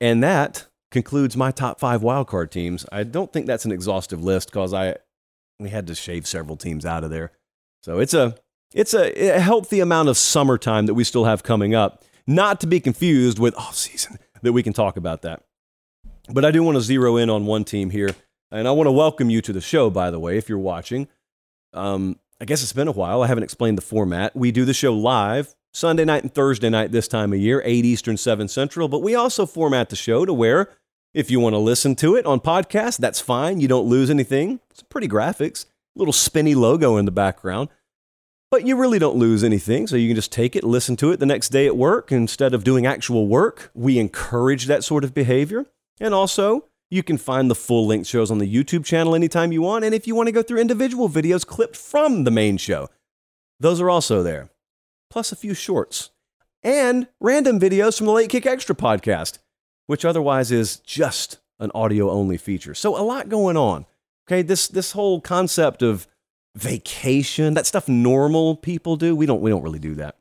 And 0.00 0.22
that 0.22 0.66
concludes 0.90 1.36
my 1.36 1.50
top 1.50 1.80
five 1.80 2.02
wildcard 2.02 2.50
teams. 2.50 2.84
I 2.92 3.02
don't 3.02 3.32
think 3.32 3.46
that's 3.46 3.64
an 3.64 3.72
exhaustive 3.72 4.22
list 4.22 4.50
because 4.50 4.74
I 4.74 4.96
we 5.58 5.70
had 5.70 5.86
to 5.86 5.94
shave 5.94 6.26
several 6.26 6.56
teams 6.56 6.84
out 6.84 7.04
of 7.04 7.10
there. 7.10 7.32
So 7.82 7.98
it's 7.98 8.14
a 8.14 8.36
it's 8.74 8.94
a, 8.94 9.36
a 9.36 9.40
healthy 9.40 9.80
amount 9.80 10.08
of 10.08 10.16
summertime 10.16 10.86
that 10.86 10.94
we 10.94 11.04
still 11.04 11.24
have 11.24 11.42
coming 11.42 11.74
up. 11.74 12.04
Not 12.26 12.60
to 12.60 12.66
be 12.66 12.80
confused 12.80 13.38
with 13.38 13.56
off 13.56 13.74
season 13.76 14.18
that 14.42 14.52
we 14.52 14.62
can 14.62 14.72
talk 14.72 14.96
about 14.96 15.22
that. 15.22 15.42
But 16.28 16.44
I 16.44 16.50
do 16.50 16.62
want 16.62 16.76
to 16.76 16.80
zero 16.80 17.16
in 17.16 17.30
on 17.30 17.46
one 17.46 17.64
team 17.64 17.90
here. 17.90 18.10
And 18.50 18.68
I 18.68 18.70
want 18.72 18.86
to 18.86 18.92
welcome 18.92 19.30
you 19.30 19.40
to 19.42 19.52
the 19.52 19.60
show, 19.60 19.88
by 19.90 20.10
the 20.10 20.20
way, 20.20 20.36
if 20.36 20.48
you're 20.48 20.58
watching. 20.58 21.08
Um, 21.72 22.18
I 22.40 22.44
guess 22.44 22.62
it's 22.62 22.72
been 22.72 22.88
a 22.88 22.92
while. 22.92 23.22
I 23.22 23.26
haven't 23.26 23.44
explained 23.44 23.78
the 23.78 23.82
format. 23.82 24.36
We 24.36 24.52
do 24.52 24.64
the 24.64 24.74
show 24.74 24.92
live 24.92 25.54
Sunday 25.72 26.04
night 26.04 26.22
and 26.22 26.34
Thursday 26.34 26.68
night 26.68 26.92
this 26.92 27.08
time 27.08 27.32
of 27.32 27.38
year, 27.38 27.62
8 27.64 27.84
Eastern, 27.84 28.16
7 28.16 28.48
Central. 28.48 28.88
But 28.88 28.98
we 29.00 29.14
also 29.14 29.46
format 29.46 29.88
the 29.88 29.96
show 29.96 30.26
to 30.26 30.34
where 30.34 30.70
if 31.14 31.30
you 31.30 31.40
want 31.40 31.54
to 31.54 31.58
listen 31.58 31.94
to 31.96 32.14
it 32.16 32.26
on 32.26 32.40
podcast, 32.40 32.98
that's 32.98 33.20
fine. 33.20 33.60
You 33.60 33.68
don't 33.68 33.86
lose 33.86 34.10
anything. 34.10 34.60
It's 34.70 34.82
pretty 34.82 35.08
graphics, 35.08 35.66
little 35.94 36.12
spinny 36.12 36.54
logo 36.54 36.96
in 36.96 37.04
the 37.04 37.10
background. 37.10 37.68
But 38.50 38.66
you 38.66 38.76
really 38.76 38.98
don't 38.98 39.16
lose 39.16 39.42
anything. 39.42 39.86
So 39.86 39.96
you 39.96 40.08
can 40.08 40.16
just 40.16 40.32
take 40.32 40.54
it, 40.54 40.62
listen 40.62 40.96
to 40.96 41.10
it 41.12 41.20
the 41.20 41.26
next 41.26 41.48
day 41.48 41.66
at 41.66 41.76
work 41.76 42.12
instead 42.12 42.52
of 42.52 42.64
doing 42.64 42.84
actual 42.86 43.26
work. 43.26 43.70
We 43.72 43.98
encourage 43.98 44.66
that 44.66 44.84
sort 44.84 45.04
of 45.04 45.14
behavior. 45.14 45.66
And 46.00 46.14
also, 46.14 46.68
you 46.90 47.02
can 47.02 47.16
find 47.16 47.50
the 47.50 47.54
full 47.54 47.86
length 47.86 48.06
shows 48.06 48.30
on 48.30 48.38
the 48.38 48.54
YouTube 48.54 48.84
channel 48.84 49.14
anytime 49.14 49.52
you 49.52 49.62
want. 49.62 49.84
And 49.84 49.94
if 49.94 50.06
you 50.06 50.14
want 50.14 50.26
to 50.26 50.32
go 50.32 50.42
through 50.42 50.60
individual 50.60 51.08
videos 51.08 51.46
clipped 51.46 51.76
from 51.76 52.24
the 52.24 52.30
main 52.30 52.56
show, 52.56 52.88
those 53.58 53.80
are 53.80 53.88
also 53.88 54.22
there. 54.22 54.50
Plus 55.10 55.32
a 55.32 55.36
few 55.36 55.54
shorts 55.54 56.10
and 56.62 57.08
random 57.20 57.58
videos 57.58 57.96
from 57.96 58.06
the 58.06 58.12
Late 58.12 58.30
Kick 58.30 58.46
Extra 58.46 58.74
podcast, 58.74 59.38
which 59.86 60.04
otherwise 60.04 60.50
is 60.50 60.76
just 60.78 61.38
an 61.58 61.70
audio 61.74 62.10
only 62.10 62.36
feature. 62.36 62.74
So 62.74 62.98
a 62.98 63.02
lot 63.02 63.28
going 63.28 63.56
on. 63.56 63.86
Okay, 64.26 64.42
this 64.42 64.68
this 64.68 64.92
whole 64.92 65.20
concept 65.20 65.82
of 65.82 66.06
vacation, 66.54 67.54
that 67.54 67.66
stuff 67.66 67.88
normal 67.88 68.56
people 68.56 68.96
do, 68.96 69.16
we 69.16 69.26
don't 69.26 69.40
we 69.40 69.50
don't 69.50 69.62
really 69.62 69.78
do 69.78 69.94
that. 69.94 70.16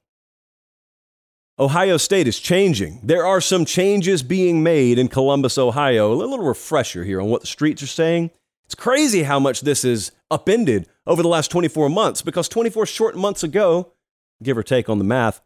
Ohio 1.62 1.98
State 1.98 2.28
is 2.28 2.40
changing. 2.40 3.00
There 3.04 3.24
are 3.24 3.40
some 3.40 3.66
changes 3.66 4.24
being 4.24 4.64
made 4.64 4.98
in 4.98 5.08
Columbus, 5.08 5.60
Ohio. 5.60 6.12
A 6.12 6.16
little 6.16 6.40
refresher 6.40 7.04
here 7.04 7.22
on 7.22 7.30
what 7.30 7.42
the 7.42 7.48
streets 7.48 7.84
are 7.84 7.88
saying. 7.88 8.32
It's 8.66 8.74
crazy 8.74 9.22
how 9.22 9.40
much 9.40 9.62
this 9.62 9.86
is 9.86 10.12
upended 10.32 10.88
over 11.06 11.22
the 11.22 11.28
last 11.28 11.52
24 11.52 11.88
months 11.88 12.24
because 12.24 12.50
24 12.50 12.88
short 12.88 13.16
months 13.16 13.44
ago, 13.44 13.94
give 14.42 14.58
or 14.58 14.64
take 14.64 14.90
on 14.90 14.98
the 14.98 15.04
math, 15.04 15.40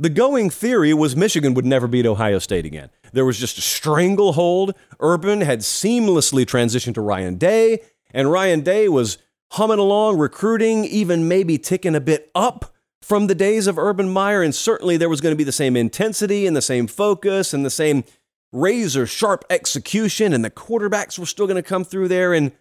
the 0.00 0.08
going 0.08 0.50
theory 0.50 0.92
was 0.92 1.14
Michigan 1.14 1.54
would 1.54 1.64
never 1.64 1.86
beat 1.86 2.06
Ohio 2.06 2.40
State 2.40 2.66
again. 2.66 2.90
There 3.12 3.24
was 3.24 3.38
just 3.38 3.56
a 3.56 3.62
stranglehold. 3.62 4.74
Urban 4.98 5.42
had 5.42 5.60
seamlessly 5.60 6.44
transitioned 6.44 6.94
to 6.94 7.00
Ryan 7.00 7.36
Day, 7.36 7.82
and 8.10 8.32
Ryan 8.32 8.62
Day 8.62 8.88
was 8.88 9.18
humming 9.52 9.78
along, 9.78 10.18
recruiting, 10.18 10.84
even 10.84 11.28
maybe 11.28 11.56
ticking 11.56 11.94
a 11.94 12.00
bit 12.00 12.32
up 12.34 12.73
from 13.04 13.26
the 13.26 13.34
days 13.34 13.66
of 13.66 13.78
Urban 13.78 14.08
Meyer, 14.08 14.42
and 14.42 14.54
certainly 14.54 14.96
there 14.96 15.10
was 15.10 15.20
going 15.20 15.32
to 15.32 15.36
be 15.36 15.44
the 15.44 15.52
same 15.52 15.76
intensity 15.76 16.46
and 16.46 16.56
the 16.56 16.62
same 16.62 16.86
focus 16.86 17.52
and 17.52 17.64
the 17.64 17.70
same 17.70 18.02
razor 18.50 19.06
sharp 19.06 19.44
execution, 19.50 20.32
and 20.32 20.42
the 20.42 20.50
quarterbacks 20.50 21.18
were 21.18 21.26
still 21.26 21.46
going 21.46 21.62
to 21.62 21.68
come 21.68 21.84
through 21.84 22.08
there, 22.08 22.32
and 22.32 22.52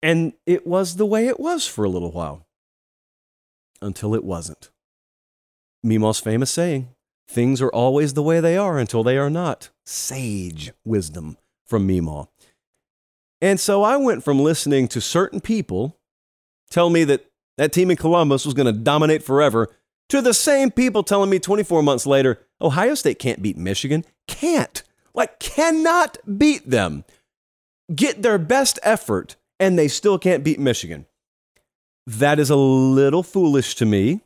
and 0.00 0.34
it 0.46 0.64
was 0.66 0.96
the 0.96 1.06
way 1.06 1.26
it 1.26 1.40
was 1.40 1.66
for 1.66 1.84
a 1.84 1.88
little 1.88 2.12
while 2.12 2.46
until 3.80 4.14
it 4.14 4.24
wasn't. 4.24 4.70
Meemaw's 5.84 6.20
famous 6.20 6.52
saying: 6.52 6.90
"Things 7.28 7.60
are 7.60 7.70
always 7.70 8.14
the 8.14 8.22
way 8.22 8.38
they 8.38 8.56
are 8.56 8.78
until 8.78 9.02
they 9.02 9.18
are 9.18 9.30
not." 9.30 9.70
Sage 9.84 10.72
wisdom 10.84 11.36
from 11.66 11.88
Meemaw. 11.88 12.28
And 13.40 13.58
so 13.58 13.82
I 13.82 13.96
went 13.96 14.22
from 14.22 14.38
listening 14.38 14.86
to 14.88 15.00
certain 15.00 15.40
people 15.40 15.98
tell 16.70 16.90
me 16.90 17.02
that 17.04 17.31
that 17.58 17.72
team 17.72 17.90
in 17.90 17.96
Columbus 17.96 18.44
was 18.44 18.54
going 18.54 18.66
to 18.66 18.72
dominate 18.72 19.22
forever, 19.22 19.74
to 20.08 20.20
the 20.20 20.34
same 20.34 20.70
people 20.70 21.02
telling 21.02 21.30
me 21.30 21.38
24 21.38 21.82
months 21.82 22.06
later, 22.06 22.46
Ohio 22.60 22.94
State 22.94 23.18
can't 23.18 23.42
beat 23.42 23.56
Michigan. 23.56 24.04
Can't. 24.28 24.82
Like, 25.14 25.38
cannot 25.38 26.18
beat 26.38 26.68
them. 26.68 27.04
Get 27.94 28.22
their 28.22 28.38
best 28.38 28.78
effort, 28.82 29.36
and 29.58 29.78
they 29.78 29.88
still 29.88 30.18
can't 30.18 30.44
beat 30.44 30.58
Michigan. 30.58 31.06
That 32.06 32.38
is 32.38 32.50
a 32.50 32.56
little 32.56 33.22
foolish 33.22 33.74
to 33.76 33.86
me. 33.86 34.20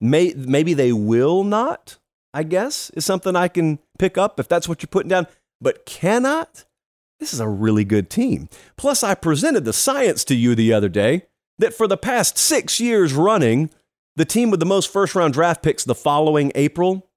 May, 0.00 0.34
maybe 0.36 0.74
they 0.74 0.92
will 0.92 1.44
not 1.44 1.98
I 2.34 2.42
guess, 2.42 2.90
is 2.90 3.04
something 3.04 3.36
I 3.36 3.46
can 3.46 3.78
pick 3.96 4.18
up 4.18 4.40
if 4.40 4.48
that's 4.48 4.68
what 4.68 4.82
you're 4.82 4.88
putting 4.88 5.08
down. 5.08 5.28
But 5.60 5.86
cannot? 5.86 6.64
This 7.20 7.32
is 7.32 7.38
a 7.38 7.48
really 7.48 7.84
good 7.84 8.10
team. 8.10 8.48
Plus, 8.76 9.04
I 9.04 9.14
presented 9.14 9.64
the 9.64 9.72
science 9.72 10.24
to 10.24 10.34
you 10.34 10.56
the 10.56 10.72
other 10.72 10.88
day 10.88 11.26
that 11.58 11.74
for 11.74 11.86
the 11.86 11.96
past 11.96 12.38
six 12.38 12.80
years 12.80 13.12
running, 13.14 13.70
the 14.16 14.24
team 14.24 14.50
with 14.50 14.60
the 14.60 14.66
most 14.66 14.92
first 14.92 15.14
round 15.14 15.34
draft 15.34 15.62
picks 15.62 15.84
the 15.84 15.94
following 15.94 16.52
April 16.54 17.08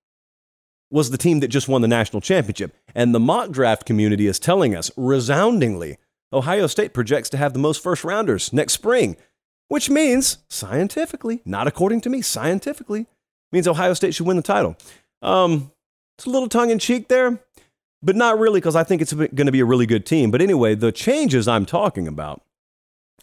was 0.90 1.10
the 1.12 1.18
team 1.18 1.42
that 1.42 1.50
just 1.50 1.68
won 1.68 1.82
the 1.82 1.88
national 1.88 2.22
championship. 2.22 2.76
And 2.96 3.14
the 3.14 3.20
mock 3.20 3.52
draft 3.52 3.86
community 3.86 4.28
is 4.28 4.40
telling 4.40 4.76
us 4.76 4.90
resoundingly 4.96 5.98
Ohio 6.32 6.68
State 6.68 6.94
projects 6.94 7.30
to 7.30 7.38
have 7.38 7.54
the 7.54 7.60
most 7.60 7.84
first 7.84 8.04
rounders 8.04 8.54
next 8.54 8.74
spring, 8.74 9.18
which 9.68 9.90
means 9.90 10.40
scientifically, 10.50 11.42
not 11.46 11.68
according 11.68 12.02
to 12.02 12.10
me, 12.10 12.22
scientifically, 12.22 13.06
means 13.52 13.68
Ohio 13.68 13.94
State 13.94 14.16
should 14.16 14.28
win 14.28 14.38
the 14.38 14.44
title. 14.44 14.78
Um, 15.22 15.72
it's 16.18 16.26
a 16.26 16.30
little 16.30 16.50
tongue 16.50 16.70
in 16.70 16.80
cheek 16.80 17.10
there, 17.10 17.40
but 18.02 18.16
not 18.16 18.40
really 18.40 18.60
because 18.60 18.76
I 18.76 18.84
think 18.84 19.02
it's 19.02 19.14
going 19.14 19.46
to 19.46 19.52
be 19.52 19.60
a 19.60 19.66
really 19.66 19.86
good 19.86 20.06
team. 20.06 20.32
But 20.32 20.42
anyway, 20.42 20.76
the 20.76 20.92
changes 20.92 21.48
I'm 21.48 21.66
talking 21.66 22.08
about 22.08 22.42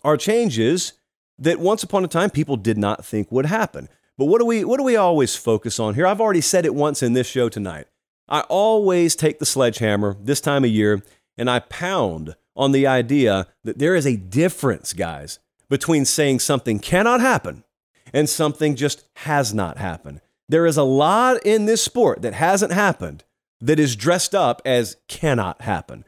are 0.02 0.16
changes 0.16 0.94
that 1.38 1.58
once 1.58 1.82
upon 1.82 2.04
a 2.04 2.08
time 2.08 2.30
people 2.30 2.56
did 2.56 2.78
not 2.78 3.04
think 3.04 3.30
would 3.32 3.46
happen. 3.46 3.88
But 4.16 4.26
what 4.26 4.38
do 4.38 4.46
we 4.46 4.64
what 4.64 4.78
do 4.78 4.84
we 4.84 4.96
always 4.96 5.34
focus 5.34 5.80
on 5.80 5.94
here? 5.94 6.06
I've 6.06 6.20
already 6.20 6.40
said 6.40 6.64
it 6.64 6.74
once 6.74 7.02
in 7.02 7.12
this 7.12 7.26
show 7.26 7.48
tonight. 7.48 7.86
I 8.28 8.40
always 8.42 9.16
take 9.16 9.38
the 9.38 9.46
sledgehammer 9.46 10.16
this 10.20 10.40
time 10.40 10.64
of 10.64 10.70
year 10.70 11.02
and 11.36 11.50
I 11.50 11.58
pound 11.58 12.36
on 12.56 12.72
the 12.72 12.86
idea 12.86 13.48
that 13.64 13.78
there 13.78 13.94
is 13.94 14.06
a 14.06 14.16
difference, 14.16 14.92
guys, 14.92 15.40
between 15.68 16.04
saying 16.04 16.38
something 16.38 16.78
cannot 16.78 17.20
happen 17.20 17.64
and 18.12 18.28
something 18.28 18.76
just 18.76 19.04
has 19.16 19.52
not 19.52 19.78
happened. 19.78 20.20
There 20.48 20.66
is 20.66 20.76
a 20.76 20.84
lot 20.84 21.44
in 21.44 21.66
this 21.66 21.82
sport 21.82 22.22
that 22.22 22.34
hasn't 22.34 22.72
happened 22.72 23.24
that 23.60 23.80
is 23.80 23.96
dressed 23.96 24.34
up 24.34 24.62
as 24.64 24.96
cannot 25.08 25.62
happen. 25.62 26.04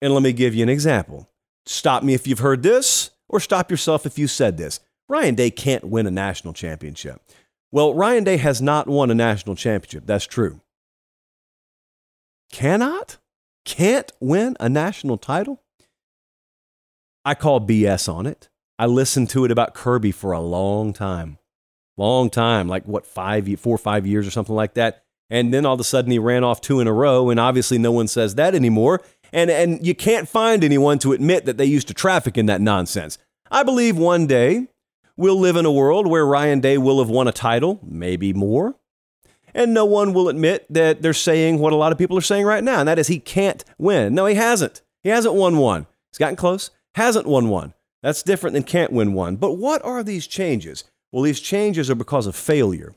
And 0.00 0.12
let 0.14 0.22
me 0.22 0.32
give 0.32 0.54
you 0.54 0.62
an 0.62 0.68
example. 0.68 1.28
Stop 1.66 2.02
me 2.02 2.14
if 2.14 2.26
you've 2.26 2.38
heard 2.38 2.62
this, 2.62 3.10
or 3.28 3.40
stop 3.40 3.70
yourself 3.70 4.06
if 4.06 4.18
you 4.18 4.26
said 4.26 4.56
this. 4.56 4.80
Ryan 5.08 5.34
Day 5.34 5.50
can't 5.50 5.84
win 5.84 6.06
a 6.06 6.10
national 6.10 6.52
championship. 6.52 7.22
Well, 7.70 7.94
Ryan 7.94 8.24
Day 8.24 8.36
has 8.38 8.62
not 8.62 8.88
won 8.88 9.10
a 9.10 9.14
national 9.14 9.56
championship. 9.56 10.04
That's 10.06 10.26
true. 10.26 10.60
Cannot? 12.50 13.18
Can't 13.64 14.10
win 14.20 14.56
a 14.58 14.68
national 14.68 15.18
title? 15.18 15.62
I 17.24 17.34
call 17.34 17.60
BS 17.60 18.12
on 18.12 18.26
it. 18.26 18.48
I 18.78 18.86
listened 18.86 19.28
to 19.30 19.44
it 19.44 19.50
about 19.50 19.74
Kirby 19.74 20.12
for 20.12 20.32
a 20.32 20.40
long 20.40 20.92
time. 20.92 21.38
Long 21.96 22.30
time, 22.30 22.68
like 22.68 22.84
what, 22.86 23.04
five, 23.04 23.48
four 23.60 23.74
or 23.74 23.78
five 23.78 24.06
years 24.06 24.26
or 24.26 24.30
something 24.30 24.54
like 24.54 24.74
that. 24.74 25.04
And 25.28 25.52
then 25.52 25.66
all 25.66 25.74
of 25.74 25.80
a 25.80 25.84
sudden 25.84 26.10
he 26.10 26.18
ran 26.18 26.44
off 26.44 26.60
two 26.60 26.80
in 26.80 26.86
a 26.86 26.92
row, 26.92 27.28
and 27.28 27.38
obviously 27.38 27.76
no 27.76 27.92
one 27.92 28.08
says 28.08 28.36
that 28.36 28.54
anymore. 28.54 29.02
And, 29.32 29.50
and 29.50 29.86
you 29.86 29.94
can't 29.94 30.28
find 30.28 30.64
anyone 30.64 30.98
to 31.00 31.12
admit 31.12 31.44
that 31.44 31.58
they 31.58 31.64
used 31.64 31.88
to 31.88 31.94
traffic 31.94 32.38
in 32.38 32.46
that 32.46 32.60
nonsense. 32.60 33.18
I 33.50 33.62
believe 33.62 33.96
one 33.96 34.26
day 34.26 34.68
we'll 35.16 35.38
live 35.38 35.56
in 35.56 35.66
a 35.66 35.72
world 35.72 36.06
where 36.06 36.26
Ryan 36.26 36.60
Day 36.60 36.78
will 36.78 36.98
have 36.98 37.10
won 37.10 37.28
a 37.28 37.32
title, 37.32 37.80
maybe 37.82 38.32
more. 38.32 38.74
And 39.54 39.74
no 39.74 39.84
one 39.84 40.12
will 40.12 40.28
admit 40.28 40.66
that 40.70 41.02
they're 41.02 41.12
saying 41.12 41.58
what 41.58 41.72
a 41.72 41.76
lot 41.76 41.92
of 41.92 41.98
people 41.98 42.16
are 42.16 42.22
saying 42.22 42.44
right 42.44 42.62
now, 42.62 42.80
and 42.80 42.88
that 42.88 42.98
is 42.98 43.08
he 43.08 43.18
can't 43.18 43.64
win. 43.78 44.14
No, 44.14 44.26
he 44.26 44.34
hasn't. 44.34 44.82
He 45.02 45.08
hasn't 45.08 45.34
won 45.34 45.56
one. 45.56 45.86
He's 46.10 46.18
gotten 46.18 46.36
close, 46.36 46.70
hasn't 46.94 47.26
won 47.26 47.48
one. 47.48 47.74
That's 48.02 48.22
different 48.22 48.54
than 48.54 48.62
can't 48.62 48.92
win 48.92 49.14
one. 49.14 49.36
But 49.36 49.54
what 49.54 49.84
are 49.84 50.02
these 50.02 50.26
changes? 50.26 50.84
Well, 51.10 51.22
these 51.22 51.40
changes 51.40 51.90
are 51.90 51.94
because 51.94 52.26
of 52.26 52.36
failure 52.36 52.94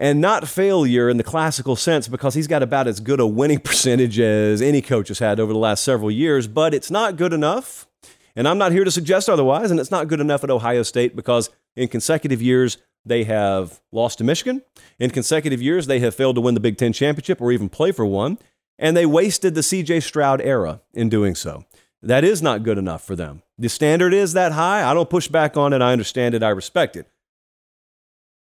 and 0.00 0.18
not 0.18 0.48
failure 0.48 1.10
in 1.10 1.18
the 1.18 1.22
classical 1.22 1.76
sense 1.76 2.08
because 2.08 2.32
he's 2.32 2.46
got 2.46 2.62
about 2.62 2.88
as 2.88 2.98
good 2.98 3.20
a 3.20 3.26
winning 3.26 3.58
percentage 3.64 4.18
as 4.18 4.62
any 4.62 4.80
coach 4.80 5.08
has 5.08 5.20
had 5.20 5.38
over 5.38 5.52
the 5.52 5.58
last 5.58 5.84
several 5.84 6.10
years, 6.10 6.48
but 6.48 6.74
it's 6.74 6.90
not 6.90 7.16
good 7.16 7.34
enough. 7.34 7.86
And 8.34 8.48
I'm 8.48 8.58
not 8.58 8.72
here 8.72 8.84
to 8.84 8.90
suggest 8.90 9.28
otherwise, 9.28 9.70
and 9.70 9.78
it's 9.78 9.90
not 9.90 10.08
good 10.08 10.20
enough 10.20 10.42
at 10.42 10.50
Ohio 10.50 10.82
State 10.82 11.14
because 11.14 11.50
in 11.76 11.88
consecutive 11.88 12.40
years 12.40 12.78
they 13.04 13.24
have 13.24 13.80
lost 13.92 14.18
to 14.18 14.24
Michigan. 14.24 14.62
In 14.98 15.10
consecutive 15.10 15.60
years, 15.60 15.86
they 15.86 16.00
have 16.00 16.14
failed 16.14 16.36
to 16.36 16.40
win 16.40 16.54
the 16.54 16.60
Big 16.60 16.78
Ten 16.78 16.92
championship 16.92 17.40
or 17.40 17.52
even 17.52 17.68
play 17.68 17.92
for 17.92 18.06
one, 18.06 18.38
and 18.78 18.96
they 18.96 19.06
wasted 19.06 19.54
the 19.54 19.60
CJ 19.60 20.02
Stroud 20.02 20.40
era 20.40 20.80
in 20.94 21.08
doing 21.08 21.34
so. 21.34 21.64
That 22.02 22.24
is 22.24 22.40
not 22.40 22.62
good 22.62 22.78
enough 22.78 23.04
for 23.04 23.16
them. 23.16 23.42
The 23.58 23.68
standard 23.68 24.14
is 24.14 24.32
that 24.32 24.52
high. 24.52 24.88
I 24.88 24.94
don't 24.94 25.10
push 25.10 25.28
back 25.28 25.56
on 25.58 25.74
it. 25.74 25.82
I 25.82 25.92
understand 25.92 26.34
it. 26.34 26.42
I 26.42 26.48
respect 26.48 26.96
it. 26.96 27.06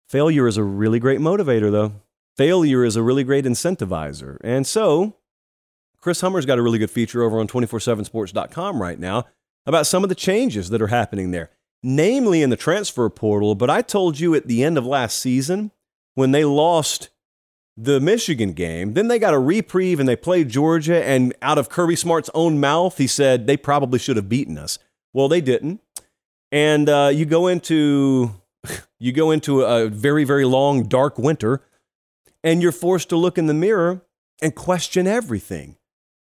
Failure 0.09 0.47
is 0.47 0.57
a 0.57 0.63
really 0.63 0.99
great 0.99 1.21
motivator, 1.21 1.71
though. 1.71 1.93
Failure 2.37 2.85
is 2.85 2.97
a 2.97 3.03
really 3.03 3.25
great 3.25 3.45
incentivizer. 3.45 4.39
And 4.45 4.67
so, 4.67 5.17
Chris 6.01 6.21
Hummer's 6.21 6.47
got 6.47 6.59
a 6.59 6.63
really 6.63 6.79
good 6.79 6.91
feature 6.91 7.23
over 7.23 7.41
on 7.41 7.49
247sports.com 7.49 8.81
right 8.81 8.99
now 8.99 9.25
about 9.67 9.87
some 9.87 10.05
of 10.05 10.09
the 10.09 10.15
changes 10.15 10.71
that 10.71 10.81
are 10.81 10.87
happening 10.87 11.33
there, 11.33 11.51
namely 11.83 12.43
in 12.43 12.51
the 12.51 12.57
transfer 12.57 13.09
portal. 13.09 13.55
But 13.55 13.71
I 13.71 13.83
told 13.83 14.21
you 14.21 14.35
at 14.35 14.47
the 14.47 14.63
end 14.63 14.79
of 14.79 14.87
last 14.87 15.19
season 15.19 15.73
when 16.15 16.31
they 16.31 16.45
lost 16.45 17.09
the 17.77 18.01
Michigan 18.01 18.53
game, 18.53 18.95
then 18.95 19.09
they 19.09 19.19
got 19.19 19.35
a 19.35 19.39
reprieve 19.39 19.99
and 19.99 20.09
they 20.09 20.17
played 20.17 20.49
Georgia. 20.49 21.05
And 21.05 21.35
out 21.43 21.59
of 21.59 21.69
Kirby 21.69 21.97
Smart's 21.97 22.31
own 22.35 22.61
mouth, 22.61 22.97
he 22.99 23.07
said 23.07 23.47
they 23.47 23.57
probably 23.57 23.99
should 23.99 24.17
have 24.17 24.29
beaten 24.29 24.57
us. 24.57 24.79
Well, 25.13 25.29
they 25.29 25.41
didn't. 25.41 25.81
And 26.53 26.89
uh, 26.89 27.11
you 27.13 27.25
go 27.25 27.49
into 27.49 28.31
you 28.99 29.13
go 29.13 29.31
into 29.31 29.63
a 29.63 29.89
very, 29.89 30.25
very 30.25 30.45
long, 30.45 30.85
dark 30.85 31.19
winter, 31.19 31.63
and 32.43 32.63
you're 32.63 32.73
forced 32.73 33.09
to 33.11 33.17
look 33.17 33.39
in 33.39 33.47
the 33.47 33.55
mirror 33.55 34.03
and 34.41 34.55
question 34.55 35.07
everything. 35.07 35.77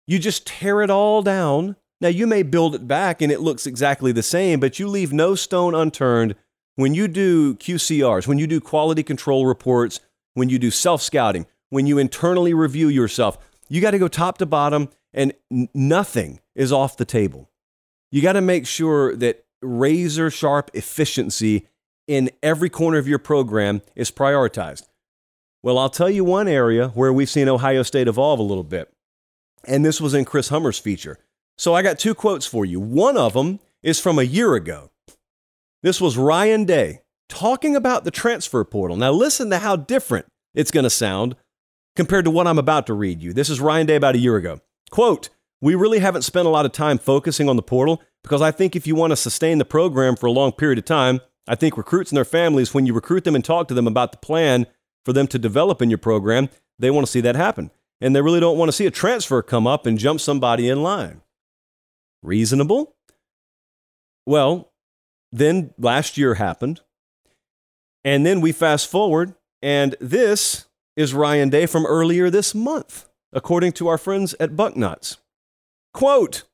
You 0.07 0.19
just 0.19 0.47
tear 0.47 0.83
it 0.83 0.91
all 0.91 1.23
down. 1.23 1.77
Now, 2.01 2.09
you 2.09 2.27
may 2.27 2.43
build 2.43 2.75
it 2.75 2.89
back 2.89 3.21
and 3.21 3.31
it 3.31 3.41
looks 3.41 3.67
exactly 3.67 4.13
the 4.13 4.23
same, 4.23 4.61
but 4.61 4.79
you 4.79 4.89
leave 4.89 5.13
no 5.13 5.35
stone 5.35 5.75
unturned 5.75 6.35
when 6.77 6.95
you 6.95 7.09
do 7.09 7.57
QCRs, 7.57 8.27
when 8.27 8.39
you 8.39 8.47
do 8.47 8.61
quality 8.61 9.03
control 9.03 9.47
reports, 9.47 10.01
when 10.35 10.49
you 10.49 10.59
do 10.59 10.71
self 10.71 11.03
scouting, 11.03 11.47
when 11.71 11.87
you 11.87 11.99
internally 11.99 12.55
review 12.55 12.89
yourself. 12.89 13.37
You 13.69 13.81
got 13.81 13.91
to 13.91 13.99
go 13.99 14.09
top 14.09 14.39
to 14.39 14.47
bottom, 14.47 14.89
and 15.13 15.35
nothing 15.75 16.41
is 16.55 16.73
off 16.73 16.97
the 16.97 17.05
table. 17.05 17.51
You 18.11 18.23
got 18.23 18.35
to 18.35 18.41
make 18.41 18.67
sure 18.67 19.15
that 19.17 19.45
razor 19.61 20.31
sharp 20.31 20.71
efficiency 20.73 21.67
in 22.09 22.31
every 22.43 22.71
corner 22.71 22.99
of 22.99 23.07
your 23.07 23.21
program 23.21 23.83
is 23.95 24.11
prioritized. 24.11 24.85
Well, 25.63 25.79
I'll 25.79 25.91
tell 25.91 26.11
you 26.11 26.25
one 26.25 26.49
area 26.49 26.89
where 26.89 27.13
we've 27.13 27.29
seen 27.29 27.49
Ohio 27.49 27.83
State 27.83 28.09
evolve 28.09 28.41
a 28.41 28.45
little 28.45 28.65
bit, 28.65 28.91
and 29.65 29.85
this 29.85 30.01
was 30.01 30.15
in 30.15 30.25
Chris 30.25 30.49
Hummer's 30.49 30.79
feature. 30.79 31.19
So 31.57 31.75
I 31.75 31.83
got 31.83 31.99
two 31.99 32.15
quotes 32.15 32.47
for 32.47 32.65
you. 32.65 32.81
One 32.81 33.17
of 33.17 33.35
them 33.35 33.61
is 33.83 34.01
from 34.01 34.19
a 34.19 34.23
year 34.23 34.55
ago. 34.55 34.91
This 35.83 36.01
was 36.01 36.17
Ryan 36.17 36.65
Day 36.65 37.03
talking 37.29 37.77
about 37.77 38.05
the 38.05 38.11
transfer 38.11 38.65
portal. 38.65 38.97
Now, 38.97 39.13
listen 39.13 39.51
to 39.51 39.59
how 39.59 39.77
different 39.77 40.27
it's 40.55 40.71
going 40.71 40.85
to 40.85 40.91
sound 40.91 41.37
compared 41.95 42.25
to 42.25 42.31
what 42.31 42.47
I'm 42.47 42.59
about 42.59 42.87
to 42.87 42.95
read 42.95 43.23
you. 43.23 43.33
This 43.33 43.51
is 43.51 43.61
Ryan 43.61 43.87
Day 43.87 43.97
about 43.97 44.15
a 44.15 44.19
year 44.19 44.37
ago. 44.37 44.61
Quote, 44.91 45.29
we 45.61 45.75
really 45.75 45.99
haven't 45.99 46.23
spent 46.23 46.47
a 46.47 46.51
lot 46.51 46.65
of 46.65 46.73
time 46.73 46.99
focusing 46.99 47.49
on 47.49 47.57
the 47.57 47.63
portal 47.63 48.01
because 48.23 48.41
I 48.41 48.53
think 48.53 48.75
if 48.77 48.87
you 48.87 48.95
want 48.95 49.11
to 49.11 49.17
sustain 49.17 49.59
the 49.59 49.65
program 49.65 50.17
for 50.17 50.27
a 50.27 50.33
long 50.33 50.53
period 50.53 50.79
of 50.79 50.85
time, 50.85 51.21
I 51.49 51.55
think 51.55 51.77
recruits 51.77 52.11
and 52.11 52.17
their 52.17 52.25
families, 52.25 52.75
when 52.75 52.87
you 52.87 52.93
recruit 52.93 53.25
them 53.25 53.35
and 53.35 53.45
talk 53.45 53.69
to 53.69 53.75
them 53.75 53.87
about 53.87 54.13
the 54.13 54.19
plan 54.19 54.67
for 55.05 55.15
them 55.15 55.27
to 55.29 55.39
develop 55.39 55.81
in 55.81 55.89
your 55.89 55.99
program, 55.99 56.51
they 56.79 56.91
want 56.91 57.07
to 57.07 57.11
see 57.11 57.23
that 57.23 57.37
happen. 57.37 57.71
And 58.01 58.15
they 58.15 58.21
really 58.21 58.39
don't 58.39 58.59
want 58.59 58.69
to 58.69 58.73
see 58.73 58.87
a 58.87 58.91
transfer 58.91 59.43
come 59.43 59.67
up 59.67 59.87
and 59.87 59.99
jump 59.99 60.21
somebody 60.21 60.69
in 60.69 60.83
line. 60.83 61.23
Reasonable? 62.23 62.95
Well, 64.27 64.73
then 65.33 65.73
last 65.79 66.19
year 66.19 66.35
happened. 66.35 66.83
And 68.05 68.25
then 68.25 68.41
we 68.41 68.53
fast 68.53 68.89
forward, 68.89 69.35
and 69.63 69.97
this 70.01 70.67
is 70.97 71.15
Ryan 71.15 71.49
Day 71.49 71.67
from 71.67 71.87
earlier 71.87 72.31
this 72.31 72.55
month, 72.55 73.09
according 73.33 73.73
to 73.73 73.89
our 73.89 73.99
friends 73.99 74.35
at 74.39 74.55
Bucknuts. 74.55 75.17
Quote 75.93 76.45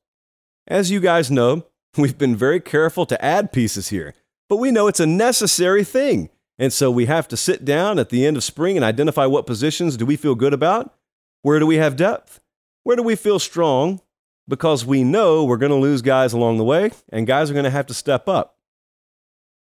As 0.67 0.89
you 0.89 0.99
guys 0.99 1.29
know, 1.29 1.65
we've 1.97 2.17
been 2.17 2.35
very 2.35 2.59
careful 2.59 3.05
to 3.05 3.23
add 3.23 3.51
pieces 3.51 3.89
here 3.89 4.13
but 4.49 4.57
we 4.57 4.71
know 4.71 4.87
it's 4.87 4.99
a 4.99 5.05
necessary 5.05 5.83
thing. 5.83 6.29
And 6.57 6.71
so 6.71 6.89
we 6.89 7.05
have 7.05 7.27
to 7.29 7.37
sit 7.37 7.65
down 7.65 7.99
at 7.99 8.09
the 8.09 8.25
end 8.25 8.37
of 8.37 8.43
spring 8.43 8.77
and 8.77 8.85
identify 8.85 9.25
what 9.25 9.45
positions 9.45 9.97
do 9.97 10.05
we 10.05 10.15
feel 10.15 10.35
good 10.35 10.53
about? 10.53 10.93
Where 11.41 11.59
do 11.59 11.65
we 11.65 11.75
have 11.75 11.95
depth? 11.95 12.39
Where 12.83 12.95
do 12.95 13.03
we 13.03 13.15
feel 13.15 13.39
strong? 13.39 14.01
Because 14.47 14.85
we 14.85 15.03
know 15.03 15.43
we're 15.43 15.57
going 15.57 15.71
to 15.71 15.75
lose 15.75 16.01
guys 16.01 16.33
along 16.33 16.57
the 16.57 16.63
way 16.63 16.91
and 17.09 17.27
guys 17.27 17.49
are 17.49 17.53
going 17.53 17.65
to 17.65 17.71
have 17.71 17.87
to 17.87 17.93
step 17.93 18.29
up. 18.29 18.57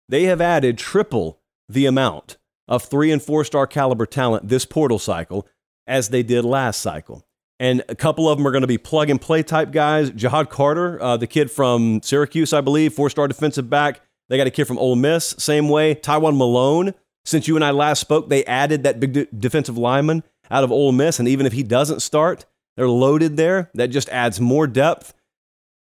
They 0.07 0.23
have 0.23 0.39
added 0.39 0.77
triple 0.77 1.39
the 1.67 1.85
amount 1.85 2.37
of 2.67 2.83
three 2.83 3.11
and 3.11 3.21
four 3.21 3.43
star 3.43 3.67
caliber 3.67 4.05
talent 4.05 4.47
this 4.47 4.65
portal 4.65 4.99
cycle 4.99 5.47
as 5.85 6.09
they 6.09 6.23
did 6.23 6.45
last 6.45 6.81
cycle. 6.81 7.25
And 7.59 7.83
a 7.89 7.95
couple 7.95 8.29
of 8.29 8.37
them 8.37 8.47
are 8.47 8.51
going 8.51 8.61
to 8.61 8.67
be 8.67 8.77
plug 8.77 9.09
and 9.09 9.19
play 9.19 9.41
type 9.41 9.71
guys. 9.71 10.11
Ja'Had 10.11 10.49
Carter, 10.49 11.01
uh, 11.01 11.17
the 11.17 11.25
kid 11.25 11.49
from 11.49 12.01
Syracuse, 12.03 12.53
I 12.53 12.61
believe, 12.61 12.93
four 12.93 13.09
star 13.09 13.27
defensive 13.27 13.69
back, 13.69 14.01
they 14.29 14.37
got 14.37 14.47
a 14.47 14.51
kid 14.51 14.65
from 14.65 14.77
Ole 14.77 14.95
Miss, 14.95 15.35
same 15.37 15.69
way. 15.69 15.95
Tywone 15.95 16.37
Malone, 16.37 16.93
Since 17.25 17.47
you 17.47 17.55
and 17.55 17.63
I 17.65 17.71
last 17.71 17.99
spoke, 17.99 18.29
they 18.29 18.45
added 18.45 18.83
that 18.83 18.99
big 18.99 19.13
de- 19.13 19.25
defensive 19.25 19.77
lineman 19.77 20.23
out 20.49 20.63
of 20.63 20.71
Ole 20.71 20.91
Miss. 20.91 21.19
And 21.19 21.27
even 21.27 21.45
if 21.45 21.53
he 21.53 21.63
doesn't 21.63 22.01
start, 22.01 22.45
they're 22.75 22.87
loaded 22.89 23.37
there. 23.37 23.69
That 23.73 23.87
just 23.87 24.09
adds 24.09 24.39
more 24.39 24.67
depth. 24.67 25.13